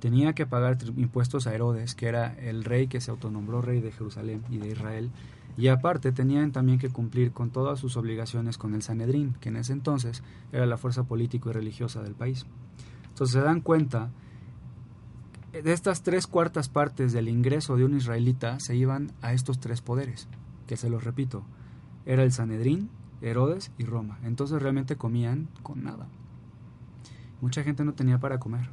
tenía 0.00 0.32
que 0.32 0.46
pagar 0.46 0.78
impuestos 0.96 1.46
a 1.46 1.54
Herodes, 1.54 1.94
que 1.94 2.06
era 2.06 2.34
el 2.34 2.64
rey 2.64 2.88
que 2.88 3.00
se 3.00 3.12
autonombró 3.12 3.62
rey 3.62 3.80
de 3.80 3.92
Jerusalén 3.92 4.42
y 4.50 4.58
de 4.58 4.70
Israel, 4.70 5.10
y 5.56 5.68
aparte 5.68 6.12
tenían 6.12 6.52
también 6.52 6.78
que 6.78 6.90
cumplir 6.90 7.32
con 7.32 7.50
todas 7.50 7.78
sus 7.78 7.96
obligaciones 7.96 8.58
con 8.58 8.74
el 8.74 8.82
Sanedrín, 8.82 9.34
que 9.40 9.50
en 9.50 9.56
ese 9.56 9.72
entonces 9.72 10.22
era 10.52 10.66
la 10.66 10.76
fuerza 10.76 11.04
político 11.04 11.50
y 11.50 11.52
religiosa 11.52 12.02
del 12.02 12.14
país. 12.14 12.44
Entonces 13.08 13.34
se 13.34 13.40
dan 13.40 13.60
cuenta 13.60 14.10
de 15.52 15.72
estas 15.72 16.02
tres 16.02 16.26
cuartas 16.26 16.68
partes 16.68 17.12
del 17.12 17.28
ingreso 17.28 17.76
de 17.76 17.84
un 17.84 17.96
israelita 17.96 18.58
se 18.60 18.76
iban 18.76 19.12
a 19.22 19.32
estos 19.32 19.58
tres 19.58 19.80
poderes, 19.80 20.28
que 20.66 20.76
se 20.76 20.90
los 20.90 21.04
repito, 21.04 21.44
era 22.04 22.22
el 22.22 22.32
Sanedrín, 22.32 22.90
Herodes 23.22 23.72
y 23.78 23.84
Roma. 23.84 24.18
Entonces 24.22 24.60
realmente 24.60 24.96
comían 24.96 25.48
con 25.62 25.82
nada. 25.82 26.08
Mucha 27.40 27.62
gente 27.62 27.84
no 27.84 27.94
tenía 27.94 28.18
para 28.18 28.38
comer. 28.38 28.70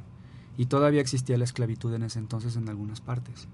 Y 0.56 0.66
todavía 0.66 1.00
existía 1.00 1.38
la 1.38 1.44
esclavitud 1.44 1.92
en 1.94 2.02
ese 2.02 2.18
entonces 2.18 2.56
en 2.56 2.68
algunas 2.68 3.00
partes. 3.00 3.48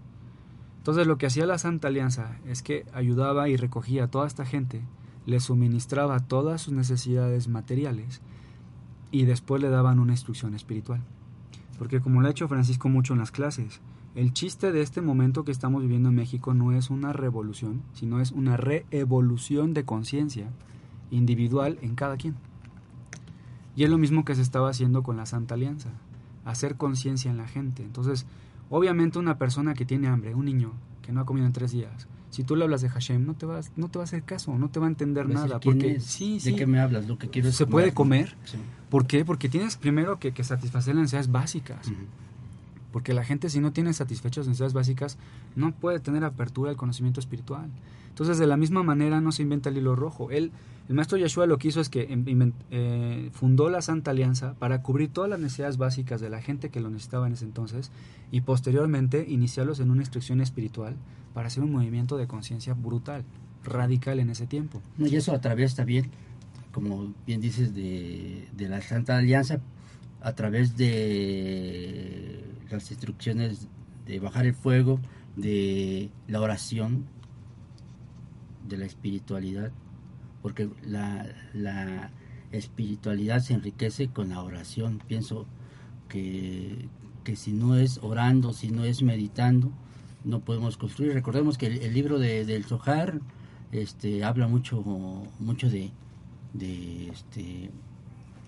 Entonces 0.79 1.07
lo 1.07 1.19
que 1.19 1.27
hacía 1.27 1.47
la 1.47 1.59
Santa 1.59 1.89
Alianza 1.89 2.39
es 2.47 2.63
que 2.63 2.87
ayudaba 2.93 3.49
y 3.49 3.57
recogía 3.57 4.05
a 4.05 4.11
toda 4.11 4.27
esta 4.27 4.47
gente, 4.47 4.83
les 5.27 5.45
suministraba 5.45 6.21
todas 6.21 6.63
sus 6.63 6.73
necesidades 6.73 7.49
materiales 7.49 8.23
y 9.11 9.25
después 9.25 9.61
le 9.61 9.69
daban 9.69 9.99
una 9.99 10.13
instrucción 10.13 10.55
espiritual. 10.55 11.03
Porque 11.79 12.01
como 12.01 12.21
lo 12.21 12.29
ha 12.29 12.31
hecho 12.31 12.49
Francisco 12.49 12.89
mucho 12.89 13.13
en 13.13 13.19
las 13.19 13.31
clases, 13.31 13.81
el 14.15 14.33
chiste 14.33 14.73
de 14.73 14.83
este 14.83 15.03
momento 15.03 15.45
que 15.45 15.53
estamos 15.53 15.83
viviendo 15.83 16.09
en 16.09 16.15
México 16.15 16.55
no 16.55 16.73
es 16.73 16.91
una 16.91 17.13
revolución, 17.13 17.83
sino 17.93 18.21
es 18.21 18.33
una 18.33 18.57
reevolución 18.57 19.73
de 19.73 19.85
conciencia 19.85 20.49
individual 21.11 21.79
en 21.83 21.95
cada 21.95 22.17
quien. 22.17 22.37
Y 23.81 23.85
es 23.85 23.89
lo 23.89 23.97
mismo 23.97 24.27
que 24.27 24.35
se 24.35 24.43
estaba 24.43 24.69
haciendo 24.69 25.03
con 25.03 25.17
la 25.17 25.25
Santa 25.25 25.55
Alianza, 25.55 25.89
hacer 26.45 26.77
conciencia 26.77 27.31
en 27.31 27.39
la 27.39 27.49
gente. 27.49 27.83
Entonces, 27.83 28.27
obviamente 28.69 29.19
una 29.19 29.39
persona 29.39 29.73
que 29.73 29.87
tiene 29.87 30.07
hambre, 30.07 30.35
un 30.35 30.45
niño 30.45 30.75
que 31.01 31.13
no 31.13 31.23
ha 31.23 31.25
comido 31.25 31.47
en 31.47 31.55
tres 31.55 31.73
días, 31.73 32.07
si 32.29 32.45
tú 32.45 32.57
le 32.57 32.65
hablas 32.65 32.83
de 32.83 32.91
Hashem, 32.91 33.25
no 33.25 33.33
te, 33.33 33.47
vas, 33.47 33.73
no 33.77 33.89
te 33.89 33.97
va 33.97 34.03
a 34.03 34.05
hacer 34.05 34.23
caso, 34.23 34.59
no 34.59 34.69
te 34.69 34.81
va 34.81 34.85
a 34.85 34.91
entender 34.91 35.31
nada. 35.31 35.61
Porque, 35.61 35.93
es? 35.93 36.05
sí, 36.05 36.35
¿De 36.35 36.41
sí, 36.41 36.57
qué 36.57 36.67
me 36.67 36.79
hablas? 36.79 37.09
Lo 37.09 37.17
que 37.17 37.31
quiero 37.31 37.49
es 37.49 37.57
¿Se 37.57 37.65
comer. 37.65 37.73
puede 37.73 37.95
comer? 37.95 38.37
Sí. 38.45 38.59
¿Por 38.91 39.07
qué? 39.07 39.25
Porque 39.25 39.49
tienes 39.49 39.79
primero 39.79 40.19
que, 40.19 40.33
que 40.33 40.45
satisfacer 40.45 40.95
las 40.95 41.05
necesidades 41.05 41.33
básicas. 41.33 41.91
Porque 42.93 43.15
la 43.15 43.25
gente 43.25 43.49
si 43.49 43.61
no 43.61 43.73
tiene 43.73 43.95
satisfechas 43.95 44.45
sus 44.45 44.49
necesidades 44.49 44.75
básicas 44.75 45.17
no 45.57 45.73
puede 45.73 46.01
tener 46.01 46.25
apertura 46.25 46.71
al 46.71 46.77
conocimiento 46.77 47.19
espiritual. 47.19 47.71
Entonces 48.11 48.39
de 48.39 48.47
la 48.47 48.57
misma 48.57 48.83
manera 48.83 49.21
no 49.21 49.33
se 49.33 49.43
inventa 49.43 49.71
el 49.71 49.79
hilo 49.79 49.97
rojo. 49.97 50.31
El 50.31 50.53
maestro 50.89 51.17
Yeshua 51.17 51.47
lo 51.47 51.59
que 51.59 51.69
hizo 51.69 51.81
es 51.81 51.89
que 51.89 52.07
eh, 52.71 53.31
fundó 53.33 53.71
la 53.71 53.81
Santa 53.81 54.11
Alianza 54.11 54.55
para 54.59 54.83
cubrir 54.83 55.11
todas 55.11 55.31
las 55.31 55.41
necesidades 55.41 55.79
básicas 55.79 56.21
de 56.21 56.31
la 56.31 56.43
gente 56.43 56.71
que 56.71 56.81
lo 56.81 56.91
necesitaba 56.91 57.27
en 57.27 57.35
ese 57.35 57.45
entonces 57.45 57.91
y 58.31 58.43
posteriormente 58.43 59.25
iniciarlos 59.29 59.81
en 59.81 59.91
una 59.91 60.03
instrucción 60.03 60.41
espiritual 60.41 60.97
para 61.33 61.47
hacer 61.47 61.63
un 61.63 61.73
movimiento 61.73 62.17
de 62.17 62.27
conciencia 62.27 62.75
brutal, 62.75 63.25
radical 63.65 64.19
en 64.19 64.31
ese 64.31 64.47
tiempo. 64.47 64.83
Y 64.99 65.15
eso 65.15 65.33
atraviesa 65.33 65.77
también, 65.77 66.11
como 66.73 67.15
bien 67.27 67.41
dices, 67.41 67.75
de, 67.75 68.49
de 68.53 68.69
la 68.69 68.81
Santa 68.81 69.17
Alianza, 69.17 69.61
a 70.21 70.35
través 70.35 70.77
de 70.77 72.45
las 72.71 72.91
instrucciones 72.91 73.69
de 74.07 74.19
bajar 74.19 74.47
el 74.47 74.55
fuego, 74.55 75.01
de 75.37 76.11
la 76.27 76.41
oración, 76.41 77.07
de 78.69 78.77
la 78.77 78.87
espiritualidad, 78.87 79.71
porque 80.43 80.69
la, 80.85 81.27
la 81.53 82.11
espiritualidad 82.53 83.41
se 83.41 83.55
enriquece 83.55 84.09
con 84.09 84.31
la 84.31 84.43
oración. 84.43 85.01
Pienso 85.07 85.47
que, 86.09 86.89
que 87.25 87.37
si 87.37 87.53
no 87.53 87.77
es 87.77 87.99
orando, 88.03 88.53
si 88.53 88.71
no 88.71 88.85
es 88.85 89.03
meditando, 89.03 89.71
no 90.25 90.41
podemos 90.41 90.77
construir. 90.77 91.13
Recordemos 91.13 91.59
que 91.59 91.67
el, 91.67 91.79
el 91.79 91.95
libro 91.95 92.19
de, 92.19 92.45
del 92.45 92.65
Zohar 92.65 93.21
este, 93.73 94.25
habla 94.25 94.49
mucho, 94.49 94.83
mucho 95.39 95.71
de, 95.71 95.91
de 96.53 97.09
este, 97.09 97.71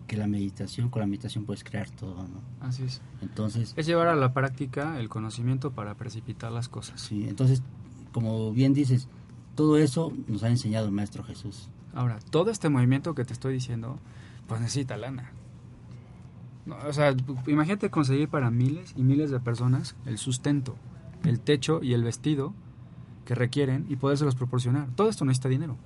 que 0.07 0.16
la 0.16 0.27
meditación, 0.27 0.88
con 0.88 1.01
la 1.01 1.07
meditación 1.07 1.44
puedes 1.44 1.64
crear 1.64 1.88
todo, 1.90 2.16
¿no? 2.16 2.40
Así 2.61 2.83
es. 2.85 3.01
Entonces, 3.22 3.72
Es 3.77 3.87
llevar 3.87 4.09
a 4.09 4.16
la 4.16 4.33
práctica 4.35 4.98
el 5.01 5.09
conocimiento 5.09 5.70
para 5.72 5.94
precipitar 5.94 6.53
las 6.53 6.68
cosas. 6.68 7.01
sí, 7.01 7.27
entonces, 7.29 7.62
como 8.12 8.53
bien 8.53 8.75
dices, 8.75 9.09
todo 9.62 9.77
eso 9.77 10.12
nos 10.27 10.42
ha 10.42 10.48
enseñado 10.48 10.87
el 10.87 10.92
Maestro 10.92 11.22
Jesús. 11.22 11.68
Ahora, 11.94 12.18
todo 12.31 12.51
este 12.51 12.68
movimiento 12.68 13.14
que 13.14 13.25
te 13.25 13.33
estoy 13.33 13.55
diciendo, 13.55 14.01
pues 14.48 14.61
necesita 14.61 14.96
lana. 14.96 15.31
No, 16.66 16.77
o 16.85 16.92
sea, 16.92 17.14
imagínate 17.46 17.88
conseguir 17.88 18.28
para 18.28 18.51
miles 18.51 18.93
y 18.97 19.05
miles 19.05 19.30
de 19.30 19.39
personas 19.39 19.95
el 20.05 20.18
sustento, 20.18 20.74
el 21.22 21.39
techo 21.39 21.80
y 21.80 21.95
el 21.95 22.03
vestido 22.03 22.55
que 23.24 23.36
requieren 23.36 23.86
y 23.89 23.95
podérselos 23.95 24.34
proporcionar. 24.34 24.89
Todo 24.97 25.09
esto 25.09 25.24
necesita 25.24 25.49
dinero. 25.49 25.76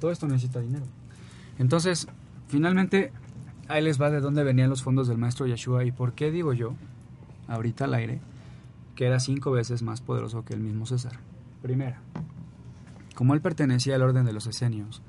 Todo 0.00 0.12
esto 0.12 0.26
necesita 0.26 0.60
dinero. 0.60 0.86
Entonces, 1.58 2.08
finalmente, 2.48 3.12
ahí 3.68 3.84
les 3.84 4.00
va 4.00 4.08
de 4.08 4.22
dónde 4.22 4.44
venían 4.44 4.70
los 4.70 4.82
fondos 4.82 5.08
del 5.08 5.18
maestro 5.18 5.46
Yeshua 5.46 5.84
y 5.84 5.92
por 5.92 6.14
qué 6.14 6.30
digo 6.30 6.54
yo, 6.54 6.72
ahorita 7.48 7.84
al 7.84 7.92
aire, 7.92 8.22
que 8.94 9.04
era 9.04 9.20
cinco 9.20 9.50
veces 9.50 9.82
más 9.82 10.00
poderoso 10.00 10.42
que 10.46 10.54
el 10.54 10.60
mismo 10.60 10.86
César. 10.86 11.20
Primera, 11.60 12.00
como 13.20 13.34
él 13.34 13.42
pertenecía 13.42 13.96
al 13.96 14.02
orden 14.02 14.24
de 14.24 14.32
los 14.32 14.46
esenios, 14.46 15.02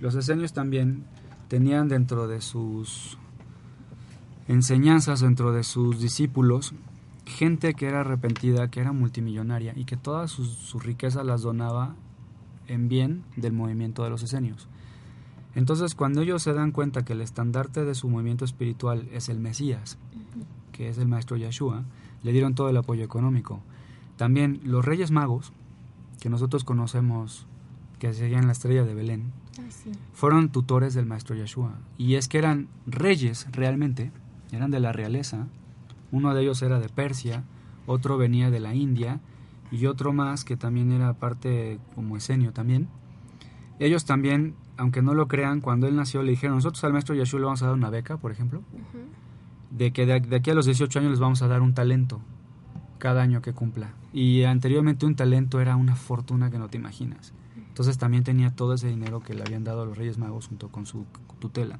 los 0.00 0.14
esenios 0.14 0.54
también 0.54 1.04
tenían 1.48 1.88
dentro 1.88 2.26
de 2.26 2.40
sus 2.40 3.18
enseñanzas, 4.48 5.20
dentro 5.20 5.52
de 5.52 5.62
sus 5.62 6.00
discípulos, 6.00 6.72
gente 7.26 7.74
que 7.74 7.84
era 7.84 8.00
arrepentida, 8.00 8.70
que 8.70 8.80
era 8.80 8.92
multimillonaria 8.92 9.74
y 9.76 9.84
que 9.84 9.98
todas 9.98 10.30
sus, 10.30 10.48
sus 10.48 10.82
riquezas 10.82 11.26
las 11.26 11.42
donaba 11.42 11.96
en 12.66 12.88
bien 12.88 13.24
del 13.36 13.52
movimiento 13.52 14.04
de 14.04 14.08
los 14.08 14.22
esenios. 14.22 14.66
Entonces, 15.54 15.94
cuando 15.94 16.22
ellos 16.22 16.42
se 16.42 16.54
dan 16.54 16.72
cuenta 16.72 17.04
que 17.04 17.12
el 17.12 17.20
estandarte 17.20 17.84
de 17.84 17.94
su 17.94 18.08
movimiento 18.08 18.46
espiritual 18.46 19.06
es 19.12 19.28
el 19.28 19.38
Mesías, 19.38 19.98
que 20.72 20.88
es 20.88 20.96
el 20.96 21.08
maestro 21.08 21.36
Yeshua, 21.36 21.84
le 22.22 22.32
dieron 22.32 22.54
todo 22.54 22.70
el 22.70 22.76
apoyo 22.78 23.04
económico. 23.04 23.60
También 24.16 24.62
los 24.64 24.82
Reyes 24.82 25.10
Magos, 25.10 25.52
que 26.20 26.30
nosotros 26.30 26.64
conocemos 26.64 27.46
que 28.00 28.12
seguían 28.12 28.46
la 28.46 28.52
estrella 28.52 28.82
de 28.84 28.94
Belén, 28.94 29.30
Ah, 29.58 29.62
sí. 29.70 29.92
fueron 30.12 30.48
tutores 30.50 30.94
del 30.94 31.06
maestro 31.06 31.36
Yeshua. 31.36 31.78
Y 31.98 32.14
es 32.16 32.26
que 32.26 32.38
eran 32.38 32.66
reyes 32.86 33.46
realmente, 33.52 34.10
eran 34.50 34.70
de 34.72 34.80
la 34.80 34.90
realeza. 34.92 35.46
Uno 36.10 36.34
de 36.34 36.42
ellos 36.42 36.60
era 36.62 36.80
de 36.80 36.88
Persia, 36.88 37.44
otro 37.86 38.18
venía 38.18 38.50
de 38.50 38.58
la 38.58 38.74
India 38.74 39.20
y 39.70 39.86
otro 39.86 40.12
más 40.12 40.44
que 40.44 40.56
también 40.56 40.90
era 40.90 41.12
parte 41.14 41.78
como 41.94 42.16
esenio 42.16 42.52
también. 42.52 42.88
Ellos 43.78 44.04
también, 44.04 44.54
aunque 44.76 45.02
no 45.02 45.14
lo 45.14 45.28
crean, 45.28 45.60
cuando 45.60 45.86
él 45.86 45.94
nació 45.96 46.22
le 46.22 46.30
dijeron, 46.32 46.56
nosotros 46.56 46.82
al 46.84 46.92
maestro 46.92 47.14
Yeshua 47.14 47.38
le 47.40 47.46
vamos 47.46 47.62
a 47.62 47.66
dar 47.66 47.74
una 47.74 47.90
beca, 47.90 48.16
por 48.16 48.32
ejemplo, 48.32 48.62
de 49.70 49.92
que 49.92 50.06
de, 50.06 50.20
de 50.20 50.36
aquí 50.36 50.50
a 50.50 50.54
los 50.54 50.66
18 50.66 50.98
años 50.98 51.10
les 51.12 51.20
vamos 51.20 51.42
a 51.42 51.48
dar 51.48 51.62
un 51.62 51.74
talento 51.74 52.20
cada 52.98 53.22
año 53.22 53.40
que 53.42 53.52
cumpla. 53.52 53.92
Y 54.12 54.42
anteriormente 54.44 55.06
un 55.06 55.14
talento 55.14 55.60
era 55.60 55.76
una 55.76 55.96
fortuna 55.96 56.50
que 56.50 56.58
no 56.58 56.68
te 56.68 56.76
imaginas. 56.76 57.32
Entonces 57.80 57.96
también 57.96 58.24
tenía 58.24 58.50
todo 58.50 58.74
ese 58.74 58.88
dinero 58.88 59.20
que 59.20 59.32
le 59.32 59.40
habían 59.40 59.64
dado 59.64 59.86
los 59.86 59.96
Reyes 59.96 60.18
Magos 60.18 60.48
junto 60.48 60.68
con 60.68 60.84
su 60.84 61.06
tutela. 61.38 61.78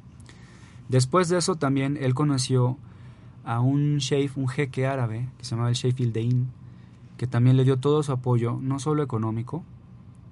Después 0.89 1.29
de 1.29 1.37
eso 1.37 1.57
también 1.57 1.99
él 2.01 2.15
conoció 2.15 2.79
a 3.45 3.61
un 3.61 3.99
sheikh, 3.99 4.35
un 4.39 4.49
jeque 4.49 4.87
árabe, 4.87 5.29
que 5.37 5.45
se 5.45 5.51
llamaba 5.51 5.69
el 5.69 5.75
Sheikh 5.75 6.01
Ildein, 6.01 6.49
que 7.19 7.27
también 7.27 7.59
le 7.59 7.65
dio 7.65 7.77
todo 7.77 8.03
su 8.03 8.13
apoyo, 8.13 8.59
no 8.63 8.79
solo 8.79 9.03
económico, 9.03 9.63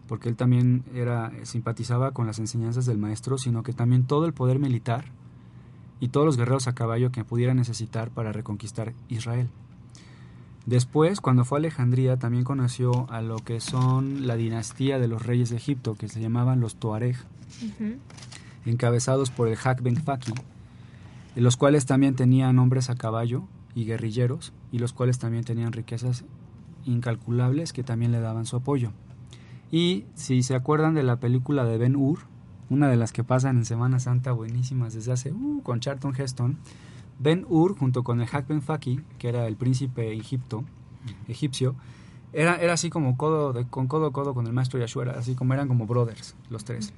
porque 0.06 0.30
él 0.30 0.36
también 0.36 0.84
era 0.94 1.32
simpatizaba 1.42 2.12
con 2.12 2.26
las 2.26 2.38
enseñanzas 2.38 2.86
del 2.86 2.96
maestro, 2.96 3.36
sino 3.36 3.62
que 3.62 3.74
también 3.74 4.04
todo 4.04 4.24
el 4.24 4.32
poder 4.32 4.58
militar 4.58 5.04
y 6.00 6.08
todos 6.08 6.24
los 6.24 6.38
guerreros 6.38 6.66
a 6.66 6.74
caballo 6.74 7.12
que 7.12 7.26
pudiera 7.26 7.52
necesitar 7.52 8.08
para 8.08 8.32
reconquistar 8.32 8.94
Israel. 9.10 9.50
Después, 10.66 11.20
cuando 11.20 11.44
fue 11.44 11.58
a 11.58 11.60
Alejandría, 11.60 12.18
también 12.18 12.44
conoció 12.44 13.10
a 13.10 13.22
lo 13.22 13.36
que 13.38 13.60
son 13.60 14.26
la 14.26 14.36
dinastía 14.36 14.98
de 14.98 15.08
los 15.08 15.24
reyes 15.24 15.50
de 15.50 15.56
Egipto, 15.56 15.94
que 15.94 16.08
se 16.08 16.20
llamaban 16.20 16.60
los 16.60 16.76
Tuareg, 16.76 17.16
encabezados 18.66 19.30
por 19.30 19.48
el 19.48 19.56
Hak 19.56 19.82
Ben 19.82 19.96
Faki, 19.96 20.34
los 21.36 21.56
cuales 21.56 21.86
también 21.86 22.16
tenían 22.16 22.58
hombres 22.58 22.90
a 22.90 22.96
caballo 22.96 23.44
y 23.74 23.84
guerrilleros, 23.84 24.52
y 24.70 24.78
los 24.78 24.92
cuales 24.92 25.18
también 25.18 25.44
tenían 25.44 25.72
riquezas 25.72 26.24
incalculables 26.84 27.72
que 27.72 27.82
también 27.82 28.12
le 28.12 28.20
daban 28.20 28.46
su 28.46 28.56
apoyo. 28.56 28.92
Y 29.70 30.04
si 30.14 30.42
se 30.42 30.54
acuerdan 30.54 30.94
de 30.94 31.02
la 31.02 31.16
película 31.16 31.64
de 31.64 31.78
Ben 31.78 31.96
Hur, 31.96 32.20
una 32.70 32.88
de 32.88 32.96
las 32.96 33.12
que 33.12 33.24
pasan 33.24 33.58
en 33.58 33.64
Semana 33.64 34.00
Santa 34.00 34.32
buenísimas 34.32 34.94
desde 34.94 35.12
hace, 35.12 35.32
uh, 35.32 35.62
con 35.62 35.80
Charlton 35.80 36.14
Heston, 36.16 36.58
Ben 37.18 37.44
Hur 37.48 37.76
junto 37.76 38.02
con 38.04 38.20
el 38.20 38.28
Hak 38.28 38.48
Ben 38.48 38.62
Faki, 38.62 39.00
que 39.18 39.28
era 39.28 39.46
el 39.46 39.56
príncipe 39.56 40.12
Egipto, 40.12 40.64
egipcio, 41.26 41.74
era, 42.32 42.56
era 42.56 42.74
así 42.74 42.90
como 42.90 43.16
codo 43.16 43.54
con 43.70 43.86
codo 43.86 44.06
a 44.06 44.12
codo 44.12 44.34
con 44.34 44.46
el 44.46 44.52
maestro 44.52 44.78
Yahshua, 44.78 45.12
así 45.16 45.34
como 45.34 45.54
eran 45.54 45.68
como 45.68 45.86
brothers 45.86 46.36
los 46.50 46.64
tres. 46.64 46.92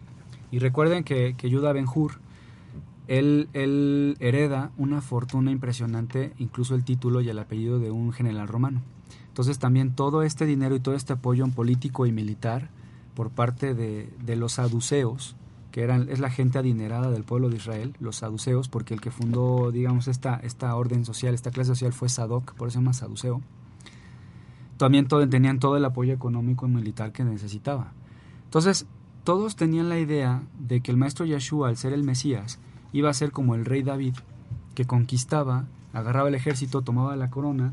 Y 0.51 0.59
recuerden 0.59 1.05
que, 1.05 1.35
que 1.37 1.49
Yuda 1.49 1.73
Ben 1.73 1.87
Hur, 1.93 2.15
él, 3.07 3.49
él 3.53 4.17
hereda 4.21 4.73
una 4.77 5.01
fortuna 5.01 5.51
impresionante, 5.51 6.33
incluso 6.39 6.75
el 6.75 6.85
título 6.85 7.21
y 7.21 7.29
el 7.29 7.39
apellido 7.39 7.79
de 7.79 7.91
un 7.91 8.13
general 8.13 8.49
romano. 8.49 8.83
Entonces 9.29 9.59
también 9.59 9.95
todo 9.95 10.23
este 10.23 10.45
dinero 10.45 10.75
y 10.75 10.81
todo 10.81 10.95
este 10.95 11.13
apoyo 11.13 11.47
político 11.49 12.07
y 12.07 12.13
militar 12.13 12.69
por 13.15 13.31
parte 13.31 13.75
de, 13.75 14.13
de 14.25 14.37
los 14.37 14.55
saduceos, 14.55 15.37
que 15.71 15.85
es 15.85 16.19
la 16.19 16.31
gente 16.31 16.59
adinerada 16.59 17.11
del 17.11 17.25
pueblo 17.25 17.49
de 17.49 17.57
Israel, 17.57 17.95
los 18.01 18.17
saduceos, 18.17 18.69
porque 18.69 18.95
el 18.95 19.01
que 19.01 19.11
fundó, 19.11 19.71
digamos, 19.71 20.09
esta, 20.09 20.37
esta 20.43 20.75
orden 20.75 21.05
social, 21.05 21.35
esta 21.35 21.51
clase 21.51 21.69
social 21.69 21.93
fue 21.93 22.09
Sadoc, 22.09 22.55
por 22.55 22.69
eso 22.69 22.75
se 22.75 22.79
llama 22.81 22.93
saduceo. 22.93 23.41
También 24.77 25.07
tenían 25.07 25.59
todo 25.59 25.77
el 25.77 25.85
apoyo 25.85 26.13
económico 26.13 26.67
y 26.67 26.71
militar 26.71 27.13
que 27.13 27.23
necesitaba. 27.23 27.93
Entonces, 28.45 28.87
todos 29.25 29.55
tenían 29.55 29.89
la 29.89 29.99
idea 29.99 30.43
de 30.59 30.81
que 30.81 30.91
el 30.91 30.97
maestro 30.97 31.27
Yeshua, 31.27 31.69
al 31.69 31.77
ser 31.77 31.93
el 31.93 32.03
Mesías, 32.03 32.59
iba 32.93 33.11
a 33.11 33.15
ser 33.15 33.31
como 33.31 33.55
el 33.55 33.65
rey 33.65 33.83
David, 33.83 34.15
que 34.75 34.87
conquistaba, 34.87 35.67
agarraba 35.93 36.29
el 36.29 36.35
ejército, 36.35 36.83
tomaba 36.83 37.15
la 37.17 37.31
corona, 37.31 37.73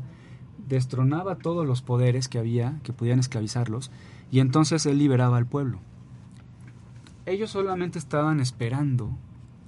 destronaba 0.68 1.36
todos 1.36 1.66
los 1.66 1.82
poderes 1.82 2.28
que 2.28 2.38
había, 2.38 2.78
que 2.82 2.92
podían 2.92 3.18
esclavizarlos, 3.18 3.90
y 4.30 4.40
entonces 4.40 4.84
él 4.86 4.98
liberaba 4.98 5.38
al 5.38 5.46
pueblo. 5.46 5.80
Ellos 7.28 7.50
solamente 7.50 7.98
estaban 7.98 8.40
esperando 8.40 9.10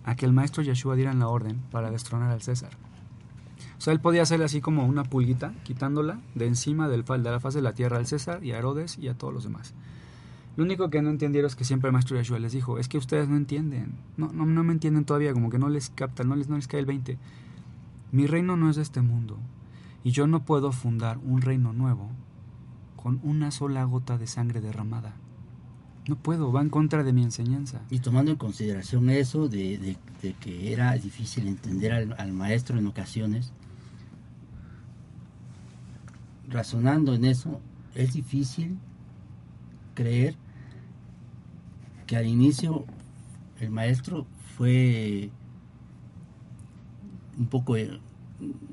a 0.04 0.16
que 0.16 0.24
el 0.24 0.32
maestro 0.32 0.62
Yeshua 0.62 0.96
diera 0.96 1.12
la 1.12 1.28
orden 1.28 1.61
para 1.70 1.90
destronar 1.90 2.30
al 2.30 2.40
César. 2.40 2.70
O 3.76 3.80
sea, 3.82 3.92
él 3.92 4.00
podía 4.00 4.22
hacerle 4.22 4.46
así 4.46 4.62
como 4.62 4.86
una 4.86 5.04
pulguita, 5.04 5.52
quitándola 5.62 6.20
de 6.34 6.46
encima 6.46 6.88
del, 6.88 7.04
de 7.04 7.18
la 7.18 7.38
faz 7.38 7.52
de 7.52 7.61
la 7.61 7.74
tierra 7.74 7.98
al 7.98 8.06
César 8.06 8.42
y 8.42 8.52
a 8.52 8.58
Herodes 8.58 8.96
y 8.96 9.08
a 9.08 9.14
todos 9.14 9.34
los 9.34 9.44
demás. 9.44 9.74
Lo 10.56 10.64
único 10.64 10.88
que 10.88 11.02
no 11.02 11.11
entendieron 11.11 11.48
es 11.48 11.54
que 11.54 11.64
siempre 11.64 11.88
el 11.88 11.92
maestro 11.92 12.16
Yeshua 12.16 12.38
les 12.38 12.52
dijo, 12.52 12.78
es 12.78 12.88
que 12.88 12.96
ustedes 12.96 13.28
no 13.28 13.36
entienden, 13.36 13.98
no, 14.16 14.32
no, 14.32 14.46
no 14.46 14.64
me 14.64 14.72
entienden 14.72 15.04
todavía, 15.04 15.34
como 15.34 15.50
que 15.50 15.58
no 15.58 15.68
les 15.68 15.90
captan, 15.90 16.30
no 16.30 16.36
les, 16.36 16.48
no 16.48 16.56
les 16.56 16.66
cae 16.66 16.80
el 16.80 16.86
20. 16.86 17.18
Mi 18.12 18.26
reino 18.26 18.56
no 18.56 18.70
es 18.70 18.76
de 18.76 18.82
este 18.82 19.02
mundo 19.02 19.36
y 20.02 20.12
yo 20.12 20.26
no 20.26 20.46
puedo 20.46 20.72
fundar 20.72 21.18
un 21.18 21.42
reino 21.42 21.74
nuevo 21.74 22.08
con 22.96 23.20
una 23.22 23.50
sola 23.50 23.84
gota 23.84 24.16
de 24.16 24.26
sangre 24.26 24.62
derramada. 24.62 25.14
No 26.09 26.16
puedo, 26.16 26.51
va 26.51 26.61
en 26.62 26.70
contra 26.70 27.05
de 27.05 27.12
mi 27.12 27.22
enseñanza. 27.22 27.82
Y 27.90 28.01
tomando 28.01 28.30
en 28.32 28.36
consideración 28.36 29.11
eso 29.11 29.48
de, 29.48 29.78
de- 29.78 29.96
de 30.22 30.32
que 30.34 30.72
era 30.72 30.92
difícil 30.94 31.46
entender 31.46 31.92
al, 31.92 32.14
al 32.18 32.32
maestro 32.32 32.78
en 32.78 32.86
ocasiones, 32.86 33.53
razonando 36.48 37.14
en 37.14 37.24
eso, 37.24 37.61
es 37.94 38.12
difícil 38.12 38.78
creer 39.94 40.34
que 42.07 42.16
al 42.16 42.26
inicio 42.26 42.84
el 43.61 43.70
maestro 43.70 44.26
fue 44.57 45.30
un 47.38 47.46
poco, 47.46 47.76
eh, 47.76 48.01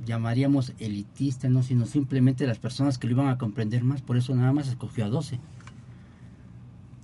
llamaríamos 0.06 0.74
elitista, 0.80 1.50
no 1.50 1.62
sino 1.62 1.86
simplemente 1.86 2.48
las 2.48 2.58
personas 2.58 2.98
que 2.98 3.08
lo 3.08 3.14
iban 3.14 3.28
a 3.28 3.38
comprender 3.38 3.84
más, 3.84 4.02
por 4.02 4.18
eso 4.18 4.34
nada 4.36 4.54
más 4.54 4.68
escogió 4.68 5.06
a 5.06 5.10
12 5.10 5.40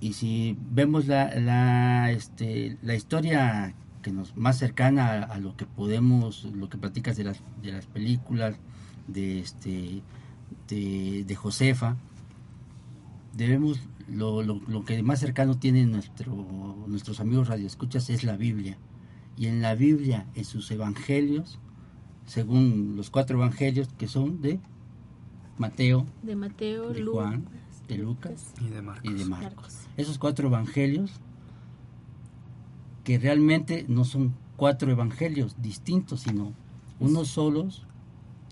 y 0.04 0.12
si 0.12 0.54
vemos 0.70 1.06
la, 1.06 1.34
la, 1.40 2.10
este, 2.10 2.76
la 2.82 2.94
historia 2.94 3.74
que 4.02 4.12
nos 4.12 4.36
más 4.36 4.58
cercana 4.58 5.12
a, 5.12 5.22
a 5.22 5.38
lo 5.38 5.56
que 5.56 5.64
podemos 5.64 6.44
lo 6.44 6.68
que 6.68 6.76
platicas 6.76 7.16
de 7.16 7.24
las 7.24 7.42
de 7.62 7.72
las 7.72 7.86
películas 7.86 8.60
de 9.08 9.40
este 9.40 10.02
de, 10.68 11.24
de 11.26 11.34
Josefa 11.36 11.96
debemos 13.32 13.80
lo, 14.06 14.42
lo, 14.42 14.60
lo 14.68 14.84
que 14.84 15.02
más 15.02 15.20
cercano 15.20 15.58
tienen 15.58 15.90
nuestro, 15.90 16.34
nuestros 16.86 17.18
amigos 17.20 17.48
radioescuchas 17.48 18.10
es 18.10 18.24
la 18.24 18.36
Biblia 18.36 18.76
y 19.38 19.46
en 19.46 19.62
la 19.62 19.74
Biblia 19.74 20.26
en 20.34 20.44
sus 20.44 20.70
evangelios 20.70 21.58
según 22.26 22.94
los 22.94 23.08
cuatro 23.08 23.38
evangelios 23.38 23.88
que 23.96 24.06
son 24.06 24.42
de 24.42 24.60
Mateo 25.56 26.06
De 26.22 26.36
Mateo, 26.36 26.90
de 26.90 27.02
Juan 27.06 27.46
de 27.88 27.96
Lucas 27.96 28.52
Y 28.60 28.68
de 28.68 28.82
Marcos. 28.82 29.10
y 29.10 29.14
de 29.14 29.24
Marcos. 29.24 29.83
Esos 29.96 30.18
cuatro 30.18 30.48
evangelios 30.48 31.20
que 33.04 33.18
realmente 33.18 33.84
no 33.88 34.04
son 34.04 34.34
cuatro 34.56 34.90
evangelios 34.90 35.60
distintos, 35.60 36.20
sino 36.20 36.52
unos 37.00 37.28
solos, 37.28 37.86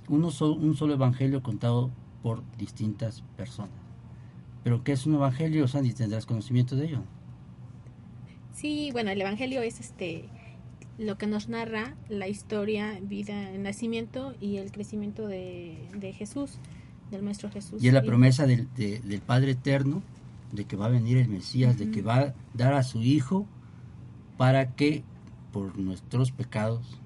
uno 0.09 0.30
so- 0.30 0.55
un 0.55 0.76
solo 0.76 0.95
evangelio 0.95 1.43
contado 1.43 1.90
por 2.22 2.43
distintas 2.59 3.22
personas. 3.36 3.70
Pero 4.62 4.84
¿qué 4.84 4.93
es 4.93 5.07
un 5.07 5.14
evangelio, 5.14 5.66
Sandy? 5.68 5.93
Tendrás 5.93 6.26
conocimiento 6.26 6.76
de 6.76 6.86
ello. 6.86 7.03
Sí, 8.53 8.90
bueno, 8.93 9.11
el 9.11 9.20
Evangelio 9.20 9.62
es 9.62 9.80
este 9.80 10.28
lo 10.99 11.16
que 11.16 11.26
nos 11.26 11.49
narra 11.49 11.97
la 12.11 12.28
historia, 12.28 12.99
vida, 13.03 13.51
el 13.51 13.62
nacimiento 13.62 14.34
y 14.40 14.59
el 14.59 14.70
crecimiento 14.70 15.26
de, 15.26 15.88
de 15.97 16.12
Jesús, 16.12 16.59
del 17.11 17.22
Maestro 17.22 17.51
Jesús. 17.51 17.82
Y 17.82 17.88
es 17.88 17.95
la 17.95 18.03
promesa 18.03 18.47
del, 18.47 18.68
de- 18.76 19.01
del 19.01 19.20
Padre 19.22 19.53
Eterno 19.53 20.03
de 20.53 20.64
que 20.66 20.76
va 20.76 20.86
a 20.86 20.90
venir 20.90 21.16
el 21.16 21.28
Mesías, 21.28 21.78
de 21.78 21.90
que 21.90 22.03
va 22.03 22.18
a 22.18 22.34
dar 22.55 22.74
a 22.74 22.82
su 22.82 23.03
Hijo 23.03 23.46
para 24.36 24.74
que 24.74 25.03
por 25.53 25.78
nuestros 25.78 26.30
pecados 26.30 26.98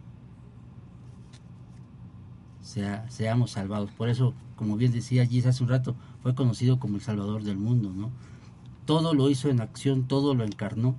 sea, 2.60 3.08
seamos 3.08 3.52
salvados. 3.52 3.90
Por 3.92 4.08
eso, 4.08 4.34
como 4.56 4.76
bien 4.76 4.92
decía 4.92 5.26
Gis 5.26 5.46
hace 5.46 5.62
un 5.62 5.68
rato, 5.68 5.94
fue 6.22 6.34
conocido 6.34 6.78
como 6.78 6.96
el 6.96 7.02
Salvador 7.02 7.42
del 7.44 7.56
mundo, 7.56 7.92
¿no? 7.94 8.10
Todo 8.84 9.14
lo 9.14 9.30
hizo 9.30 9.48
en 9.48 9.60
acción, 9.60 10.06
todo 10.06 10.34
lo 10.34 10.44
encarnó. 10.44 10.96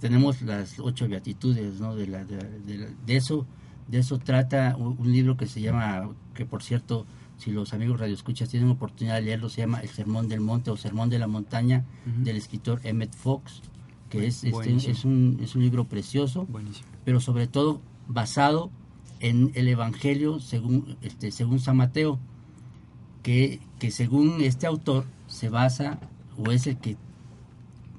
Tenemos 0.00 0.42
las 0.42 0.78
ocho 0.78 1.08
beatitudes, 1.08 1.80
¿no? 1.80 1.94
De, 1.94 2.06
la, 2.06 2.24
de, 2.24 2.90
de 3.06 3.16
eso, 3.16 3.46
de 3.88 3.98
eso 3.98 4.18
trata 4.18 4.76
un, 4.76 4.96
un 4.98 5.12
libro 5.12 5.36
que 5.36 5.46
se 5.46 5.60
llama, 5.60 6.10
que 6.34 6.44
por 6.44 6.62
cierto, 6.62 7.06
si 7.36 7.50
los 7.50 7.72
amigos 7.72 8.00
radioescuchas 8.00 8.48
tienen 8.48 8.70
oportunidad 8.70 9.16
de 9.16 9.22
leerlo, 9.22 9.48
se 9.48 9.60
llama 9.60 9.80
El 9.80 9.88
Sermón 9.88 10.28
del 10.28 10.40
Monte 10.40 10.70
o 10.70 10.76
Sermón 10.76 11.10
de 11.10 11.18
la 11.18 11.26
Montaña 11.26 11.84
del 12.04 12.36
escritor 12.36 12.80
Emmett 12.84 13.12
Fox, 13.12 13.62
que 14.08 14.26
es, 14.26 14.44
este, 14.44 14.74
es, 14.90 15.04
un, 15.04 15.38
es 15.42 15.54
un 15.54 15.62
libro 15.62 15.84
precioso, 15.84 16.46
pero 17.04 17.20
sobre 17.20 17.46
todo 17.46 17.80
basado 18.06 18.70
en 19.20 19.50
el 19.54 19.68
Evangelio 19.68 20.40
según, 20.40 20.96
este, 21.02 21.30
según 21.30 21.58
San 21.58 21.76
Mateo, 21.76 22.18
que, 23.22 23.60
que 23.78 23.90
según 23.90 24.42
este 24.42 24.66
autor 24.66 25.04
se 25.26 25.48
basa 25.48 25.98
o 26.36 26.50
es 26.50 26.66
el 26.66 26.76
que 26.76 26.96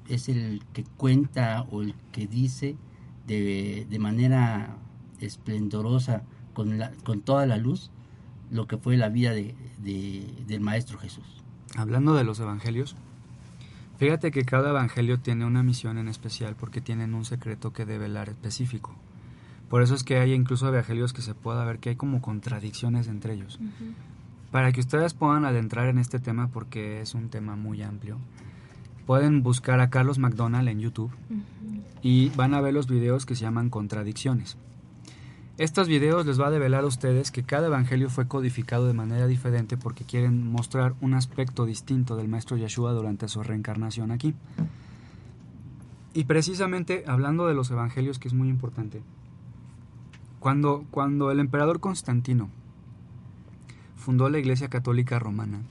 es 0.08 0.28
el 0.28 0.62
que 0.72 0.84
cuenta 0.84 1.66
o 1.70 1.82
el 1.82 1.94
que 2.12 2.28
dice 2.28 2.76
de, 3.26 3.88
de 3.90 3.98
manera 3.98 4.76
esplendorosa 5.20 6.22
con, 6.54 6.78
la, 6.78 6.92
con 7.02 7.22
toda 7.22 7.44
la 7.44 7.56
luz 7.56 7.90
lo 8.50 8.66
que 8.66 8.78
fue 8.78 8.96
la 8.96 9.08
vida 9.08 9.32
de, 9.32 9.54
del 10.46 10.60
Maestro 10.60 10.98
Jesús. 10.98 11.24
Hablando 11.76 12.14
de 12.14 12.24
los 12.24 12.40
evangelios, 12.40 12.96
fíjate 13.98 14.30
que 14.30 14.44
cada 14.44 14.70
evangelio 14.70 15.18
tiene 15.18 15.44
una 15.44 15.62
misión 15.62 15.98
en 15.98 16.08
especial 16.08 16.56
porque 16.56 16.80
tienen 16.80 17.14
un 17.14 17.24
secreto 17.24 17.72
que 17.72 17.84
develar 17.84 18.28
específico. 18.28 18.94
Por 19.68 19.82
eso 19.82 19.94
es 19.94 20.04
que 20.04 20.18
hay 20.18 20.32
incluso 20.32 20.68
evangelios 20.68 21.12
que 21.12 21.22
se 21.22 21.34
pueda 21.34 21.64
ver 21.64 21.78
que 21.78 21.90
hay 21.90 21.96
como 21.96 22.22
contradicciones 22.22 23.08
entre 23.08 23.34
ellos. 23.34 23.58
Para 24.52 24.72
que 24.72 24.80
ustedes 24.80 25.12
puedan 25.12 25.44
adentrar 25.44 25.88
en 25.88 25.98
este 25.98 26.20
tema 26.20 26.48
porque 26.48 27.00
es 27.00 27.14
un 27.14 27.28
tema 27.28 27.56
muy 27.56 27.82
amplio, 27.82 28.18
pueden 29.06 29.42
buscar 29.42 29.80
a 29.80 29.90
Carlos 29.90 30.18
McDonald 30.18 30.68
en 30.68 30.80
YouTube 30.80 31.10
y 32.00 32.30
van 32.30 32.54
a 32.54 32.60
ver 32.60 32.74
los 32.74 32.86
videos 32.86 33.26
que 33.26 33.34
se 33.34 33.42
llaman 33.42 33.70
contradicciones. 33.70 34.56
Estos 35.58 35.88
videos 35.88 36.26
les 36.26 36.38
va 36.38 36.48
a 36.48 36.50
develar 36.50 36.84
a 36.84 36.86
ustedes 36.86 37.30
que 37.30 37.42
cada 37.42 37.68
evangelio 37.68 38.10
fue 38.10 38.28
codificado 38.28 38.86
de 38.86 38.92
manera 38.92 39.26
diferente 39.26 39.78
porque 39.78 40.04
quieren 40.04 40.52
mostrar 40.52 40.94
un 41.00 41.14
aspecto 41.14 41.64
distinto 41.64 42.14
del 42.14 42.28
Maestro 42.28 42.58
Yeshua 42.58 42.92
durante 42.92 43.26
su 43.26 43.42
reencarnación 43.42 44.10
aquí. 44.10 44.34
Y 46.12 46.24
precisamente 46.24 47.04
hablando 47.06 47.46
de 47.46 47.54
los 47.54 47.70
evangelios, 47.70 48.18
que 48.18 48.28
es 48.28 48.34
muy 48.34 48.50
importante, 48.50 49.00
cuando, 50.40 50.84
cuando 50.90 51.30
el 51.30 51.40
emperador 51.40 51.80
Constantino 51.80 52.50
fundó 53.96 54.28
la 54.28 54.38
Iglesia 54.38 54.68
Católica 54.68 55.18
Romana, 55.18 55.62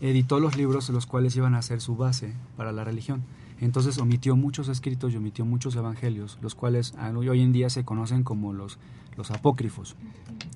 editó 0.00 0.40
los 0.40 0.56
libros 0.56 0.88
los 0.90 1.06
cuales 1.06 1.36
iban 1.36 1.54
a 1.54 1.62
ser 1.62 1.80
su 1.80 1.96
base 1.96 2.32
para 2.56 2.72
la 2.72 2.82
religión. 2.82 3.22
Entonces 3.60 3.98
omitió 3.98 4.36
muchos 4.36 4.68
escritos 4.68 5.12
y 5.12 5.16
omitió 5.16 5.44
muchos 5.44 5.76
evangelios, 5.76 6.38
los 6.42 6.54
cuales 6.54 6.94
hoy 7.14 7.40
en 7.40 7.52
día 7.52 7.70
se 7.70 7.84
conocen 7.84 8.22
como 8.22 8.52
los, 8.52 8.78
los 9.16 9.30
apócrifos, 9.30 9.96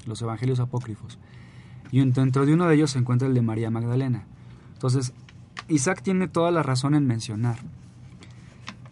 los 0.06 0.20
evangelios 0.20 0.60
apócrifos. 0.60 1.18
Y 1.90 2.04
dentro 2.10 2.46
de 2.46 2.54
uno 2.54 2.66
de 2.66 2.74
ellos 2.74 2.90
se 2.90 2.98
encuentra 2.98 3.26
el 3.26 3.34
de 3.34 3.42
María 3.42 3.70
Magdalena. 3.70 4.26
Entonces, 4.74 5.12
Isaac 5.68 6.02
tiene 6.02 6.28
toda 6.28 6.50
la 6.50 6.62
razón 6.62 6.94
en 6.94 7.06
mencionar 7.06 7.58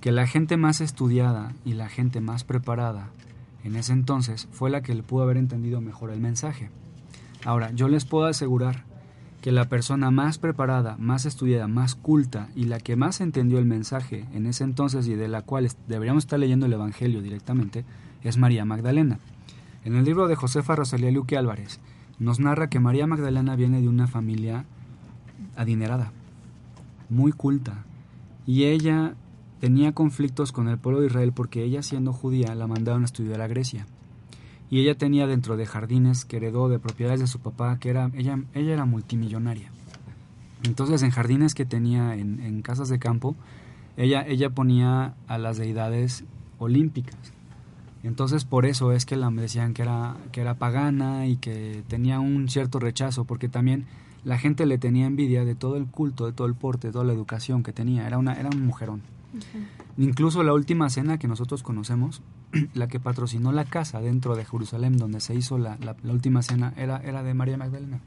que 0.01 0.13
la 0.13 0.27
gente 0.27 0.57
más 0.57 0.81
estudiada 0.81 1.53
y 1.65 1.75
la 1.75 1.89
gente 1.89 2.21
más 2.21 2.45
preparada 2.45 3.11
en 3.65 3.77
ese 3.77 3.93
entonces 3.93 4.49
fue 4.53 4.71
la 4.71 4.83
que 4.83 4.95
le 4.95 5.03
pudo 5.03 5.25
haber 5.25 5.37
entendido 5.37 5.81
mejor 5.81 6.11
el 6.11 6.21
mensaje. 6.21 6.71
Ahora, 7.45 7.73
yo 7.73 7.89
les 7.89 8.05
puedo 8.05 8.27
asegurar 8.27 8.85
que 9.41 9.53
la 9.53 9.69
persona 9.69 10.11
más 10.11 10.39
preparada, 10.39 10.97
más 10.99 11.25
estudiada, 11.25 11.69
más 11.69 11.95
culta 11.95 12.49
y 12.57 12.65
la 12.65 12.81
que 12.81 12.97
más 12.97 13.21
entendió 13.21 13.59
el 13.59 13.67
mensaje 13.67 14.25
en 14.35 14.47
ese 14.47 14.65
entonces 14.65 15.07
y 15.07 15.15
de 15.15 15.29
la 15.29 15.43
cual 15.43 15.69
deberíamos 15.87 16.25
estar 16.25 16.39
leyendo 16.39 16.67
el 16.67 16.73
Evangelio 16.73 17.23
directamente, 17.23 17.85
es 18.23 18.37
María 18.37 18.65
Magdalena. 18.65 19.19
En 19.85 19.95
el 19.95 20.05
libro 20.05 20.27
de 20.27 20.35
Josefa 20.35 20.75
Rosalía 20.75 21.13
Luque 21.13 21.37
Álvarez 21.37 21.79
nos 22.19 22.41
narra 22.41 22.69
que 22.69 22.81
María 22.81 23.07
Magdalena 23.07 23.55
viene 23.55 23.81
de 23.81 23.89
una 23.89 24.09
familia 24.09 24.65
adinerada, 25.57 26.13
muy 27.09 27.31
culta, 27.31 27.85
y 28.45 28.65
ella 28.65 29.15
tenía 29.61 29.93
conflictos 29.93 30.51
con 30.51 30.69
el 30.69 30.79
pueblo 30.79 31.01
de 31.01 31.07
Israel 31.07 31.33
porque 31.33 31.63
ella 31.63 31.83
siendo 31.83 32.13
judía 32.13 32.55
la 32.55 32.67
mandaron 32.67 33.03
a 33.03 33.07
estudiar 33.07 33.41
a 33.41 33.47
Grecia 33.47 33.87
y 34.71 34.81
ella 34.81 34.97
tenía 34.97 35.27
dentro 35.27 35.57
de 35.57 35.67
jardines 35.67 36.25
que 36.25 36.37
heredó 36.37 36.69
de 36.69 36.79
propiedades 36.79 37.21
de 37.21 37.27
su 37.27 37.41
papá, 37.41 37.79
que 37.79 37.91
era, 37.91 38.11
ella, 38.15 38.39
ella 38.55 38.73
era 38.75 38.85
multimillonaria. 38.85 39.71
Entonces 40.65 41.03
en 41.03 41.11
jardines 41.11 41.55
que 41.55 41.65
tenía 41.65 42.17
en, 42.17 42.41
en 42.41 42.63
casas 42.63 42.89
de 42.89 42.99
campo, 42.99 43.37
ella, 43.97 44.27
ella 44.27 44.51
ponía 44.51 45.15
a 45.27 45.39
las 45.39 45.57
deidades 45.57 46.25
olímpicas. 46.59 47.17
Entonces 48.03 48.45
por 48.45 48.67
eso 48.67 48.93
es 48.93 49.07
que 49.07 49.17
la 49.17 49.31
decían 49.31 49.75
que 49.75 49.83
era, 49.83 50.17
que 50.33 50.41
era 50.41 50.55
pagana 50.55 51.27
y 51.27 51.37
que 51.37 51.83
tenía 51.89 52.21
un 52.21 52.49
cierto 52.49 52.79
rechazo, 52.79 53.25
porque 53.25 53.49
también 53.49 53.87
la 54.25 54.39
gente 54.39 54.67
le 54.67 54.79
tenía 54.79 55.07
envidia 55.07 55.45
de 55.45 55.55
todo 55.55 55.77
el 55.77 55.87
culto, 55.87 56.27
de 56.27 56.33
todo 56.33 56.47
el 56.47 56.55
porte, 56.55 56.89
de 56.89 56.93
toda 56.93 57.05
la 57.05 57.13
educación 57.13 57.63
que 57.63 57.73
tenía. 57.73 58.07
Era, 58.07 58.19
una, 58.19 58.35
era 58.35 58.51
un 58.51 58.67
mujerón. 58.67 59.03
Incluso 59.97 60.43
la 60.43 60.53
última 60.53 60.91
cena 60.91 61.19
que 61.19 61.29
nosotros 61.29 61.63
conocemos, 61.63 62.23
la 62.75 62.89
que 62.89 63.01
patrocinó 63.01 63.53
la 63.53 63.65
casa 63.65 64.01
dentro 64.01 64.37
de 64.37 64.45
Jerusalén 64.45 64.97
donde 64.97 65.21
se 65.21 65.35
hizo 65.35 65.59
la, 65.59 65.79
última 66.05 66.43
cena, 66.43 66.73
era, 66.77 66.99
era 66.99 67.23
de 67.23 67.35
María 67.35 67.57
Magdalena. 67.57 68.01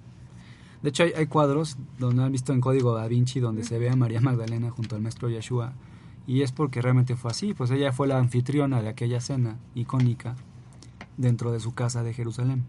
De 0.82 0.90
hecho, 0.90 1.04
hay, 1.04 1.12
hay, 1.16 1.28
cuadros 1.28 1.78
donde 2.00 2.24
han 2.24 2.32
visto 2.32 2.54
en 2.54 2.62
Código 2.62 2.96
da 2.96 3.08
Vinci 3.08 3.40
donde 3.40 3.64
se 3.64 3.78
ve 3.78 3.90
a 3.90 3.96
María 3.96 4.20
Magdalena 4.20 4.72
junto 4.72 4.96
al 4.96 5.02
maestro 5.02 5.30
Yeshua. 5.30 5.74
Y 6.26 6.42
es 6.42 6.52
porque 6.52 6.82
realmente 6.82 7.16
fue 7.16 7.32
así, 7.32 7.54
pues 7.54 7.70
ella 7.72 7.92
fue 7.92 8.08
la 8.08 8.18
anfitriona 8.18 8.82
de 8.82 8.90
aquella 8.90 9.22
cena 9.22 9.58
icónica 9.76 10.36
dentro 11.18 11.52
de 11.52 11.60
su 11.60 11.74
casa 11.74 12.04
de 12.04 12.14
Jerusalén. 12.14 12.64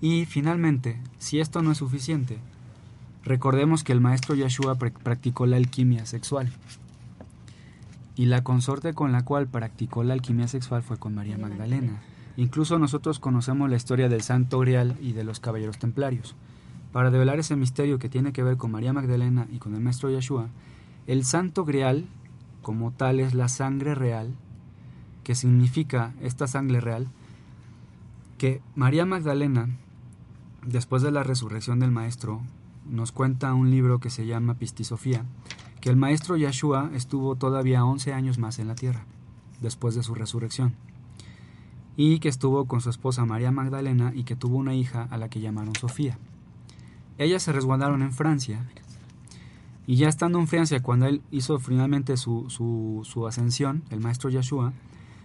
Y 0.00 0.26
finalmente, 0.26 1.00
si 1.18 1.40
esto 1.40 1.62
no 1.62 1.72
es 1.72 1.78
suficiente, 1.78 2.38
recordemos 3.24 3.84
que 3.84 3.92
el 3.92 4.00
maestro 4.00 4.34
Yeshua 4.34 4.76
practicó 4.76 5.46
la 5.46 5.56
alquimia 5.56 6.06
sexual 6.06 6.52
y 8.16 8.26
la 8.26 8.44
consorte 8.44 8.94
con 8.94 9.12
la 9.12 9.24
cual 9.24 9.48
practicó 9.48 10.04
la 10.04 10.14
alquimia 10.14 10.48
sexual 10.48 10.82
fue 10.82 10.98
con 10.98 11.14
María 11.14 11.38
Magdalena. 11.38 12.02
Incluso 12.36 12.78
nosotros 12.78 13.18
conocemos 13.18 13.70
la 13.70 13.76
historia 13.76 14.08
del 14.08 14.22
Santo 14.22 14.58
Grial 14.60 14.96
y 15.00 15.12
de 15.12 15.24
los 15.24 15.40
Caballeros 15.40 15.78
Templarios. 15.78 16.34
Para 16.92 17.10
develar 17.10 17.38
ese 17.38 17.56
misterio 17.56 17.98
que 17.98 18.08
tiene 18.08 18.32
que 18.32 18.42
ver 18.42 18.56
con 18.56 18.70
María 18.70 18.92
Magdalena 18.92 19.46
y 19.52 19.58
con 19.58 19.74
el 19.74 19.80
Maestro 19.80 20.10
Yeshua, 20.10 20.48
el 21.06 21.24
Santo 21.24 21.64
Grial, 21.64 22.06
como 22.62 22.92
tal, 22.92 23.20
es 23.20 23.34
la 23.34 23.48
sangre 23.48 23.94
real, 23.94 24.34
que 25.22 25.34
significa 25.34 26.12
esta 26.20 26.46
sangre 26.46 26.80
real, 26.80 27.08
que 28.38 28.62
María 28.74 29.06
Magdalena, 29.06 29.68
después 30.66 31.02
de 31.02 31.10
la 31.10 31.22
resurrección 31.22 31.80
del 31.80 31.90
Maestro, 31.90 32.42
nos 32.88 33.12
cuenta 33.12 33.54
un 33.54 33.70
libro 33.70 33.98
que 33.98 34.10
se 34.10 34.26
llama 34.26 34.54
Pistisofía, 34.54 35.24
que 35.84 35.90
el 35.90 35.96
maestro 35.96 36.38
Yeshua 36.38 36.90
estuvo 36.94 37.36
todavía 37.36 37.84
11 37.84 38.14
años 38.14 38.38
más 38.38 38.58
en 38.58 38.68
la 38.68 38.74
tierra, 38.74 39.04
después 39.60 39.94
de 39.94 40.02
su 40.02 40.14
resurrección, 40.14 40.74
y 41.94 42.20
que 42.20 42.30
estuvo 42.30 42.64
con 42.64 42.80
su 42.80 42.88
esposa 42.88 43.26
María 43.26 43.50
Magdalena 43.50 44.10
y 44.14 44.24
que 44.24 44.34
tuvo 44.34 44.56
una 44.56 44.74
hija 44.74 45.06
a 45.10 45.18
la 45.18 45.28
que 45.28 45.42
llamaron 45.42 45.74
Sofía. 45.74 46.16
Ellas 47.18 47.42
se 47.42 47.52
resguardaron 47.52 48.00
en 48.00 48.12
Francia, 48.12 48.64
y 49.86 49.96
ya 49.96 50.08
estando 50.08 50.38
en 50.38 50.46
Francia, 50.46 50.80
cuando 50.80 51.04
él 51.04 51.20
hizo 51.30 51.58
finalmente 51.58 52.16
su, 52.16 52.46
su, 52.48 53.26
ascensión, 53.26 53.82
el 53.90 54.00
maestro 54.00 54.30
Yeshua, 54.30 54.72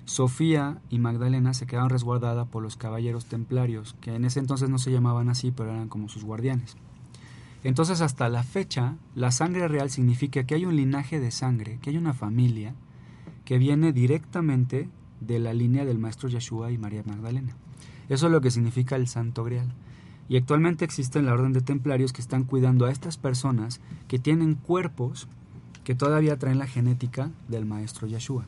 Sofía 0.04 0.82
y 0.90 1.00
Magdalena 1.00 1.54
se 1.54 1.68
quedaron 1.68 1.90
resguardadas 1.90 2.50
por 2.50 2.62
los 2.64 2.76
caballeros 2.76 3.28
templarios, 3.28 3.96
que 4.02 4.14
en 4.14 4.26
ese 4.26 4.42
entonces 4.42 4.70
no 4.70 4.78
se 4.78 4.92
llamaban 4.92 5.30
así, 5.30 5.52
pero 5.52 5.72
eran 5.72 5.88
como 5.88 6.10
sus 6.10 6.26
guardianes. 6.26 6.76
Entonces 7.64 8.02
hasta 8.02 8.30
la 8.30 8.44
fecha, 8.44 8.96
la 9.16 9.32
sangre 9.32 9.68
real 9.68 9.90
significa 9.90 10.44
que 10.46 10.56
hay 10.56 10.66
un 10.66 10.76
linaje 10.76 11.20
de 11.20 11.32
sangre, 11.32 11.80
que 11.82 11.90
hay 11.90 11.98
una 11.98 12.14
familia 12.14 12.74
que 13.44 13.58
viene 13.58 13.92
directamente 13.92 14.90
de 15.20 15.40
la 15.40 15.54
línea 15.54 15.86
del 15.86 16.00
maestro 16.00 16.30
Yeshua 16.30 16.72
y 16.72 16.78
María 16.78 17.04
Magdalena. 17.06 17.56
Eso 18.08 18.28
es 18.28 18.32
lo 18.32 18.42
que 18.42 18.52
significa 18.52 18.96
el 18.96 19.08
Santo 19.08 19.44
Grial. 19.44 19.74
Y 20.30 20.38
actualmente 20.38 20.86
existe 20.86 21.22
la 21.22 21.34
orden 21.34 21.54
de 21.54 21.62
templarios 21.62 22.14
que 22.14 22.22
están 22.22 22.44
cuidando 22.44 22.86
a 22.86 22.92
estas 22.92 23.18
personas 23.18 23.82
que 24.08 24.20
tienen 24.20 24.56
cuerpos 24.56 25.28
que 25.84 25.96
todavía 25.96 26.38
traen 26.38 26.60
la 26.60 26.68
genética 26.68 27.32
del 27.48 27.66
maestro 27.66 28.08
Yeshua. 28.08 28.46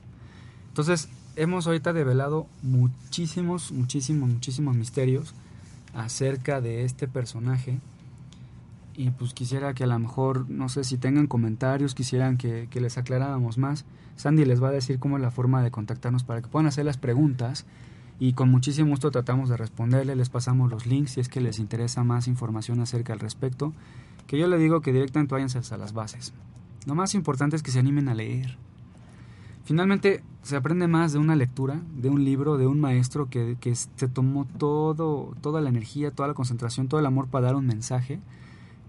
Entonces, 0.67 1.09
hemos 1.35 1.65
ahorita 1.65 1.91
develado 1.91 2.47
muchísimos, 2.61 3.71
muchísimos, 3.71 4.29
muchísimos 4.29 4.75
misterios 4.75 5.33
acerca 5.93 6.61
de 6.61 6.85
este 6.85 7.07
personaje 7.07 7.79
y 9.01 9.09
pues 9.09 9.33
quisiera 9.33 9.73
que 9.73 9.83
a 9.83 9.87
lo 9.87 9.97
mejor, 9.97 10.47
no 10.47 10.69
sé 10.69 10.83
si 10.83 10.95
tengan 10.95 11.25
comentarios, 11.25 11.95
quisieran 11.95 12.37
que, 12.37 12.67
les 12.71 12.99
aclaráramos 12.99 13.57
más. 13.57 13.83
Sandy 14.15 14.45
les 14.45 14.61
va 14.61 14.67
a 14.67 14.71
decir 14.71 14.99
cómo 14.99 15.17
es 15.17 15.23
la 15.23 15.31
forma 15.31 15.63
de 15.63 15.71
contactarnos 15.71 16.23
para 16.23 16.43
que 16.43 16.49
puedan 16.49 16.67
hacer 16.67 16.85
las 16.85 16.97
preguntas 16.97 17.65
y 18.19 18.33
con 18.33 18.51
muchísimo 18.51 18.91
gusto 18.91 19.09
tratamos 19.09 19.49
de 19.49 19.57
responderle, 19.57 20.15
les 20.15 20.29
pasamos 20.29 20.69
los 20.69 20.85
links 20.85 21.13
si 21.13 21.19
es 21.19 21.29
que 21.29 21.41
les 21.41 21.57
interesa 21.57 22.03
más 22.03 22.27
información 22.27 22.79
acerca 22.79 23.11
al 23.11 23.19
respecto, 23.19 23.73
que 24.27 24.37
yo 24.37 24.45
le 24.45 24.59
digo 24.59 24.81
que 24.81 24.93
directamente 24.93 25.33
váyanse 25.33 25.73
a 25.73 25.77
las 25.79 25.93
bases. 25.93 26.31
Lo 26.85 26.93
más 26.93 27.15
importante 27.15 27.55
es 27.55 27.63
que 27.63 27.71
se 27.71 27.79
animen 27.79 28.07
a 28.07 28.13
leer. 28.13 28.59
Finalmente 29.63 30.21
se 30.43 30.55
aprende 30.57 30.87
más 30.87 31.11
de 31.11 31.17
una 31.17 31.35
lectura, 31.35 31.81
de 31.95 32.09
un 32.09 32.23
libro, 32.23 32.59
de 32.59 32.67
un 32.67 32.79
maestro 32.79 33.31
que, 33.31 33.57
que 33.59 33.73
se 33.73 34.07
tomó 34.07 34.45
todo, 34.45 35.33
toda 35.41 35.59
la 35.59 35.69
energía, 35.69 36.11
toda 36.11 36.27
la 36.27 36.35
concentración, 36.35 36.87
todo 36.87 36.99
el 36.99 37.07
amor 37.07 37.29
para 37.29 37.47
dar 37.47 37.55
un 37.55 37.65
mensaje 37.65 38.19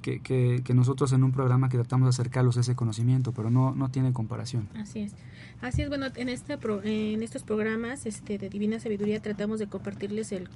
que, 0.03 0.21
que, 0.21 0.75
nosotros 0.75 1.13
en 1.13 1.25
un 1.25 1.33
programa 1.33 1.69
que 1.69 1.79
tratamos 1.79 2.07
de 2.07 2.11
acercarlos 2.11 2.57
a 2.59 2.61
ese 2.61 2.75
conocimiento, 2.75 3.33
pero 3.33 3.51
no, 3.51 3.75
no 3.75 3.91
tiene 3.91 4.13
comparación. 4.13 4.69
Así 4.75 5.01
es. 5.01 5.15
Así 5.63 5.83
es, 5.83 5.89
bueno, 5.89 6.07
en, 6.17 6.29
este 6.29 6.59
en 6.85 7.23
estos 7.23 7.43
programas 7.43 8.05
este, 8.05 8.37
de 8.37 8.49
Divina 8.49 8.81
Sabiduría 8.81 9.23
tratamos 9.23 9.59
de 9.59 9.69
compartirles 9.69 10.33
el, 10.33 10.49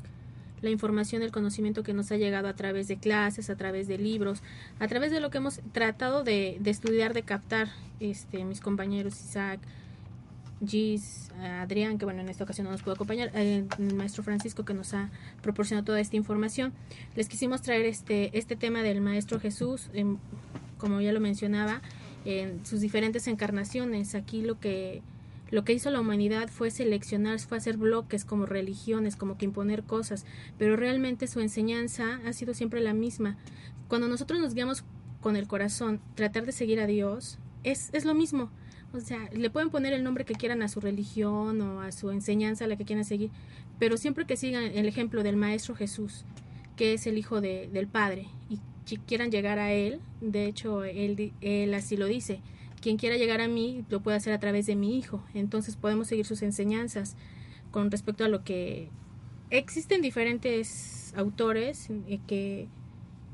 la 0.60 0.70
información, 0.70 1.22
el 1.22 1.30
conocimiento 1.30 1.82
que 1.82 1.94
nos 1.94 2.10
ha 2.12 2.16
llegado 2.16 2.48
a 2.48 2.54
través 2.54 2.88
de 2.88 2.96
clases, 2.96 3.48
a 3.48 3.56
través 3.56 3.88
de 3.88 3.98
libros, 3.98 4.42
a 4.80 4.88
través 4.88 5.10
de 5.10 5.20
lo 5.20 5.30
que 5.30 5.38
hemos 5.38 5.60
tratado 5.72 6.24
de, 6.24 6.58
de 6.60 6.70
estudiar, 6.70 7.14
de 7.14 7.22
captar, 7.22 7.68
este, 8.00 8.44
mis 8.44 8.60
compañeros 8.60 9.18
Isaac, 9.20 9.60
Gis, 10.64 11.30
Adrián, 11.42 11.98
que 11.98 12.06
bueno, 12.06 12.22
en 12.22 12.30
esta 12.30 12.44
ocasión 12.44 12.64
no 12.64 12.70
nos 12.70 12.82
pudo 12.82 12.94
acompañar, 12.94 13.30
eh, 13.34 13.66
el 13.78 13.94
maestro 13.94 14.22
Francisco 14.22 14.64
que 14.64 14.72
nos 14.72 14.94
ha 14.94 15.10
proporcionado 15.42 15.84
toda 15.84 16.00
esta 16.00 16.16
información. 16.16 16.72
Les 17.14 17.28
quisimos 17.28 17.60
traer 17.60 17.84
este, 17.84 18.36
este 18.38 18.56
tema 18.56 18.82
del 18.82 19.02
maestro 19.02 19.38
Jesús, 19.38 19.90
como 20.78 21.00
ya 21.00 21.12
lo 21.12 21.20
mencionaba, 21.20 21.82
en 22.24 22.64
sus 22.64 22.80
diferentes 22.80 23.26
encarnaciones. 23.26 24.14
Aquí 24.14 24.40
lo 24.40 24.58
que, 24.58 25.02
lo 25.50 25.62
que 25.64 25.74
hizo 25.74 25.90
la 25.90 26.00
humanidad 26.00 26.48
fue 26.48 26.70
seleccionar, 26.70 27.38
fue 27.40 27.58
hacer 27.58 27.76
bloques 27.76 28.24
como 28.24 28.46
religiones, 28.46 29.14
como 29.16 29.36
que 29.36 29.44
imponer 29.44 29.82
cosas, 29.82 30.24
pero 30.58 30.76
realmente 30.76 31.26
su 31.26 31.40
enseñanza 31.40 32.20
ha 32.24 32.32
sido 32.32 32.54
siempre 32.54 32.80
la 32.80 32.94
misma. 32.94 33.36
Cuando 33.88 34.08
nosotros 34.08 34.40
nos 34.40 34.54
guiamos 34.54 34.84
con 35.20 35.36
el 35.36 35.46
corazón, 35.46 36.00
tratar 36.14 36.46
de 36.46 36.52
seguir 36.52 36.80
a 36.80 36.86
Dios, 36.86 37.38
es, 37.62 37.90
es 37.92 38.06
lo 38.06 38.14
mismo 38.14 38.50
o 38.92 39.00
sea, 39.00 39.28
le 39.32 39.50
pueden 39.50 39.70
poner 39.70 39.92
el 39.92 40.02
nombre 40.04 40.24
que 40.24 40.34
quieran 40.34 40.62
a 40.62 40.68
su 40.68 40.80
religión 40.80 41.60
o 41.60 41.80
a 41.80 41.92
su 41.92 42.10
enseñanza, 42.10 42.66
la 42.66 42.76
que 42.76 42.84
quieran 42.84 43.04
seguir, 43.04 43.30
pero 43.78 43.96
siempre 43.96 44.26
que 44.26 44.36
sigan 44.36 44.64
el 44.64 44.86
ejemplo 44.86 45.22
del 45.22 45.36
Maestro 45.36 45.74
Jesús, 45.74 46.24
que 46.76 46.94
es 46.94 47.06
el 47.06 47.18
Hijo 47.18 47.40
de, 47.40 47.68
del 47.72 47.86
Padre, 47.88 48.26
y 48.48 48.58
quieran 49.06 49.30
llegar 49.30 49.58
a 49.58 49.72
Él, 49.72 50.00
de 50.20 50.46
hecho, 50.46 50.84
él, 50.84 51.32
él 51.40 51.74
así 51.74 51.96
lo 51.96 52.06
dice, 52.06 52.40
quien 52.80 52.96
quiera 52.96 53.16
llegar 53.16 53.40
a 53.40 53.48
mí 53.48 53.84
lo 53.88 54.00
puede 54.00 54.16
hacer 54.16 54.32
a 54.32 54.38
través 54.38 54.66
de 54.66 54.76
mi 54.76 54.96
Hijo, 54.96 55.24
entonces 55.34 55.76
podemos 55.76 56.06
seguir 56.06 56.24
sus 56.24 56.42
enseñanzas 56.42 57.16
con 57.70 57.90
respecto 57.90 58.24
a 58.24 58.28
lo 58.28 58.44
que 58.44 58.90
existen 59.50 60.02
diferentes 60.02 61.12
autores 61.16 61.90
eh, 61.90 62.20
que, 62.26 62.68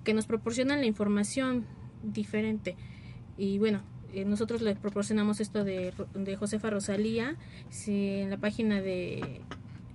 que 0.05 0.15
nos 0.15 0.27
proporcionan 0.27 0.81
la 0.81 0.87
información 0.87 1.67
diferente. 2.03 2.77
Y 3.37 3.59
bueno, 3.59 3.83
eh, 4.13 4.25
nosotros 4.25 4.63
le 4.63 4.75
proporcionamos 4.75 5.41
esto 5.41 5.65
de, 5.65 5.93
de 6.15 6.37
Josefa 6.37 6.71
Rosalía. 6.71 7.37
Si 7.71 8.21
en 8.21 8.31
la 8.31 8.37
página 8.37 8.81
de, 8.81 9.41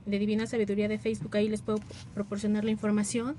de 0.06 0.20
Divina 0.20 0.48
Sabiduría 0.48 0.88
de 0.88 0.98
Facebook, 0.98 1.36
ahí 1.36 1.50
les 1.50 1.62
puedo 1.62 1.80
proporcionar 2.14 2.64
la 2.64 2.72
información 2.72 3.36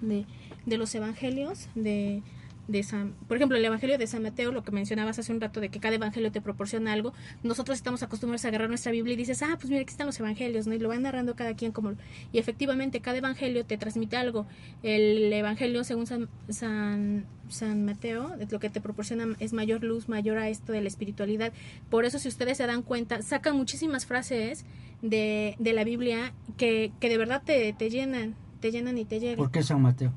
de, 0.00 0.24
de 0.66 0.76
los 0.78 0.94
evangelios, 0.94 1.68
de 1.74 2.22
de 2.68 2.82
San, 2.82 3.14
por 3.28 3.36
ejemplo, 3.36 3.56
el 3.56 3.64
Evangelio 3.64 3.98
de 3.98 4.06
San 4.06 4.22
Mateo, 4.22 4.52
lo 4.52 4.64
que 4.64 4.72
mencionabas 4.72 5.18
hace 5.18 5.32
un 5.32 5.40
rato 5.40 5.60
de 5.60 5.68
que 5.68 5.78
cada 5.78 5.94
evangelio 5.94 6.32
te 6.32 6.40
proporciona 6.40 6.92
algo, 6.92 7.12
nosotros 7.42 7.76
estamos 7.76 8.02
acostumbrados 8.02 8.44
a 8.44 8.48
agarrar 8.48 8.68
nuestra 8.68 8.92
Biblia 8.92 9.14
y 9.14 9.16
dices, 9.16 9.42
ah, 9.42 9.56
pues 9.58 9.70
mira, 9.70 9.82
aquí 9.82 9.90
están 9.90 10.06
los 10.06 10.18
evangelios, 10.18 10.66
¿no? 10.66 10.74
Y 10.74 10.78
lo 10.78 10.88
van 10.88 11.02
narrando 11.02 11.36
cada 11.36 11.54
quien 11.54 11.72
como... 11.72 11.92
Y 12.32 12.38
efectivamente, 12.38 13.00
cada 13.00 13.18
evangelio 13.18 13.64
te 13.64 13.78
transmite 13.78 14.16
algo. 14.16 14.46
El 14.82 15.32
evangelio, 15.32 15.84
según 15.84 16.06
San, 16.06 16.28
San, 16.48 17.26
San 17.48 17.84
Mateo, 17.84 18.34
lo 18.50 18.58
que 18.58 18.70
te 18.70 18.80
proporciona 18.80 19.36
es 19.38 19.52
mayor 19.52 19.84
luz, 19.84 20.08
mayor 20.08 20.38
a 20.38 20.48
esto 20.48 20.72
de 20.72 20.80
la 20.80 20.88
espiritualidad. 20.88 21.52
Por 21.90 22.04
eso, 22.04 22.18
si 22.18 22.28
ustedes 22.28 22.58
se 22.58 22.66
dan 22.66 22.82
cuenta, 22.82 23.22
sacan 23.22 23.56
muchísimas 23.56 24.06
frases 24.06 24.64
de, 25.02 25.54
de 25.58 25.72
la 25.72 25.84
Biblia 25.84 26.32
que, 26.56 26.92
que 27.00 27.08
de 27.08 27.18
verdad 27.18 27.42
te, 27.44 27.72
te 27.72 27.90
llenan, 27.90 28.34
te 28.60 28.72
llenan 28.72 28.98
y 28.98 29.04
te 29.04 29.20
llegan. 29.20 29.36
¿Por 29.36 29.50
qué 29.50 29.62
San 29.62 29.82
Mateo? 29.82 30.12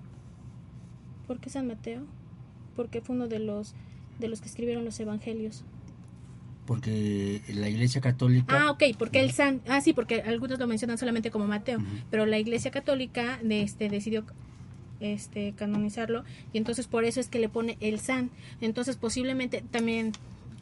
¿Por 1.28 1.39
qué 1.39 1.50
San 1.50 1.68
Mateo? 1.68 2.08
Porque 2.76 3.01
fue 3.01 3.15
uno 3.15 3.28
de 3.28 3.39
los 3.39 3.76
de 4.20 4.28
los 4.28 4.41
que 4.41 4.47
escribieron 4.47 4.86
los 4.86 4.99
evangelios. 4.99 5.63
Porque 6.65 7.41
la 7.47 7.67
Iglesia 7.67 7.99
Católica. 7.99 8.65
Ah, 8.65 8.72
ok, 8.72 8.84
porque 8.97 9.22
el 9.22 9.32
San. 9.32 9.61
Ah, 9.67 9.82
sí, 9.82 9.93
porque 9.93 10.22
algunos 10.22 10.59
lo 10.59 10.67
mencionan 10.67 10.97
solamente 10.97 11.32
como 11.32 11.47
Mateo, 11.47 11.80
pero 12.11 12.26
la 12.26 12.38
Iglesia 12.38 12.70
Católica 12.70 13.39
de 13.41 13.63
este 13.63 13.89
decidió 13.89 14.24
este 14.99 15.53
canonizarlo 15.53 16.26
y 16.51 16.57
entonces 16.57 16.88
por 16.88 17.05
eso 17.05 17.22
es 17.22 17.28
que 17.30 17.39
le 17.39 17.49
pone 17.49 17.78
el 17.80 17.99
San. 17.99 18.30
Entonces 18.61 18.97
posiblemente 18.97 19.63
también 19.72 20.11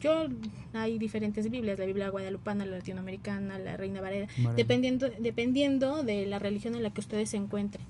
yo 0.00 0.28
hay 0.72 0.98
diferentes 0.98 1.50
Biblias, 1.50 1.78
la 1.78 1.86
Biblia 1.86 2.08
guadalupana, 2.08 2.64
la 2.64 2.78
latinoamericana, 2.78 3.58
la 3.58 3.76
Reina 3.76 4.00
Vareda, 4.00 4.28
dependiendo 4.56 5.08
dependiendo 5.18 6.02
de 6.04 6.24
la 6.26 6.38
religión 6.38 6.74
en 6.74 6.84
la 6.84 6.90
que 6.90 7.00
ustedes 7.00 7.30
se 7.30 7.36
encuentren. 7.36 7.84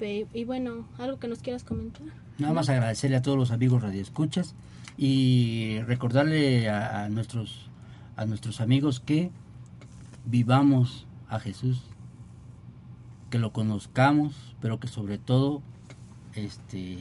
Y 0.00 0.44
bueno, 0.44 0.86
algo 0.98 1.18
que 1.18 1.28
nos 1.28 1.40
quieras 1.40 1.64
comentar. 1.64 2.06
Nada 2.38 2.52
más 2.52 2.68
agradecerle 2.68 3.16
a 3.16 3.22
todos 3.22 3.36
los 3.36 3.50
amigos 3.50 3.82
radioescuchas 3.82 4.54
y 4.96 5.80
recordarle 5.86 6.68
a, 6.70 7.08
nuestros 7.08 7.68
a 8.16 8.26
nuestros 8.26 8.60
amigos 8.60 9.00
que 9.00 9.30
vivamos 10.24 11.06
a 11.28 11.40
Jesús, 11.40 11.82
que 13.30 13.38
lo 13.38 13.52
conozcamos, 13.52 14.54
pero 14.60 14.78
que 14.78 14.88
sobre 14.88 15.18
todo 15.18 15.62
este 16.34 16.96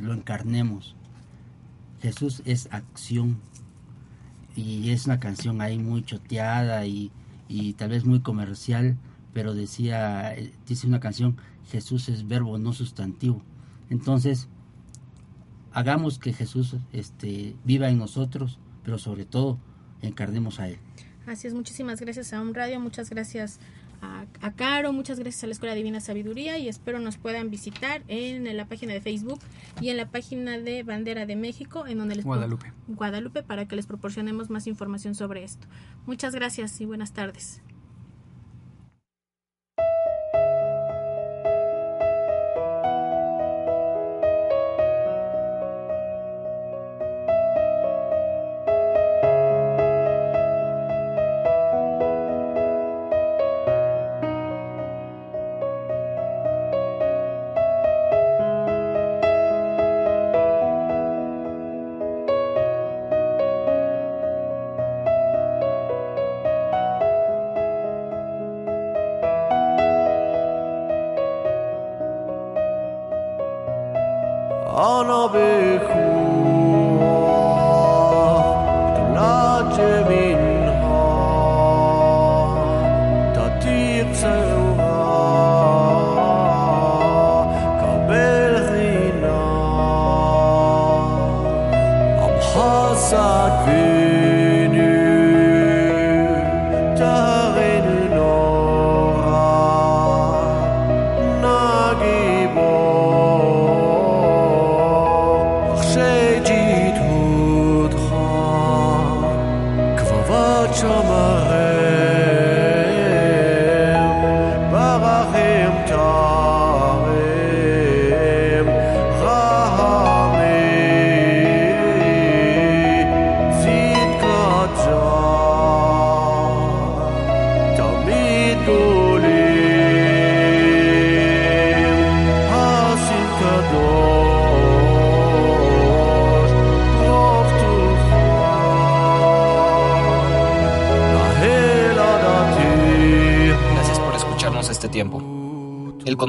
lo 0.00 0.12
encarnemos. 0.12 0.96
Jesús 2.02 2.42
es 2.44 2.68
acción 2.72 3.38
y 4.54 4.90
es 4.90 5.06
una 5.06 5.20
canción 5.20 5.60
ahí 5.60 5.78
muy 5.78 6.04
choteada 6.04 6.86
y, 6.86 7.10
y 7.48 7.74
tal 7.74 7.90
vez 7.90 8.04
muy 8.04 8.20
comercial, 8.20 8.96
pero 9.32 9.54
decía, 9.54 10.34
eh, 10.34 10.52
dice 10.66 10.86
una 10.86 11.00
canción, 11.00 11.36
Jesús 11.70 12.08
es 12.08 12.26
verbo, 12.26 12.58
no 12.58 12.72
sustantivo. 12.72 13.42
Entonces, 13.90 14.48
hagamos 15.72 16.18
que 16.18 16.32
Jesús 16.32 16.76
este, 16.92 17.54
viva 17.64 17.88
en 17.88 17.98
nosotros, 17.98 18.58
pero 18.84 18.98
sobre 18.98 19.24
todo 19.24 19.58
encarnemos 20.02 20.60
a 20.60 20.68
Él. 20.68 20.78
Así 21.26 21.46
es, 21.46 21.54
muchísimas 21.54 22.00
gracias 22.00 22.32
a 22.32 22.40
Un 22.40 22.54
Radio, 22.54 22.80
muchas 22.80 23.10
gracias 23.10 23.58
a, 24.00 24.52
Caro, 24.52 24.92
muchas 24.92 25.18
gracias 25.18 25.42
a 25.44 25.46
la 25.46 25.52
Escuela 25.52 25.74
Divina 25.74 26.00
Sabiduría 26.00 26.58
y 26.58 26.68
espero 26.68 26.98
nos 26.98 27.16
puedan 27.16 27.50
visitar 27.50 28.02
en, 28.08 28.56
la 28.56 28.66
página 28.66 28.92
de 28.92 29.00
Facebook 29.00 29.40
y 29.80 29.88
en 29.88 29.96
la 29.96 30.08
página 30.08 30.58
de 30.58 30.82
Bandera 30.82 31.26
de 31.26 31.36
México, 31.36 31.86
en 31.86 31.98
donde 31.98 32.16
les 32.16 32.24
Guadalupe. 32.24 32.72
Guadalupe, 32.88 33.42
para 33.42 33.66
que 33.66 33.76
les 33.76 33.86
proporcionemos 33.86 34.50
más 34.50 34.66
información 34.66 35.14
sobre 35.14 35.44
esto. 35.44 35.66
Muchas 36.06 36.34
gracias 36.34 36.80
y 36.80 36.86
buenas 36.86 37.12
tardes. 37.12 37.60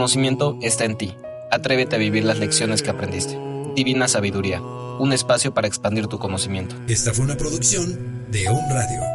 Conocimiento 0.08 0.58
está 0.62 0.86
en 0.86 0.95
ti. 0.95 1.14
Atrévete 1.51 1.97
a 1.97 1.99
vivir 1.99 2.24
las 2.24 2.39
lecciones 2.39 2.82
que 2.82 2.89
aprendiste. 2.89 3.38
Divina 3.76 4.08
Sabiduría, 4.08 4.62
un 4.62 5.12
espacio 5.12 5.53
para 5.53 5.68
expandir 5.68 6.08
tu 6.08 6.18
conocimiento. 6.18 6.78
Esta 6.88 7.14
fue 7.14 7.26
una 7.26 7.36
producción 7.36 8.26
de 8.32 8.47
On 8.47 8.70
Radio. 8.70 9.07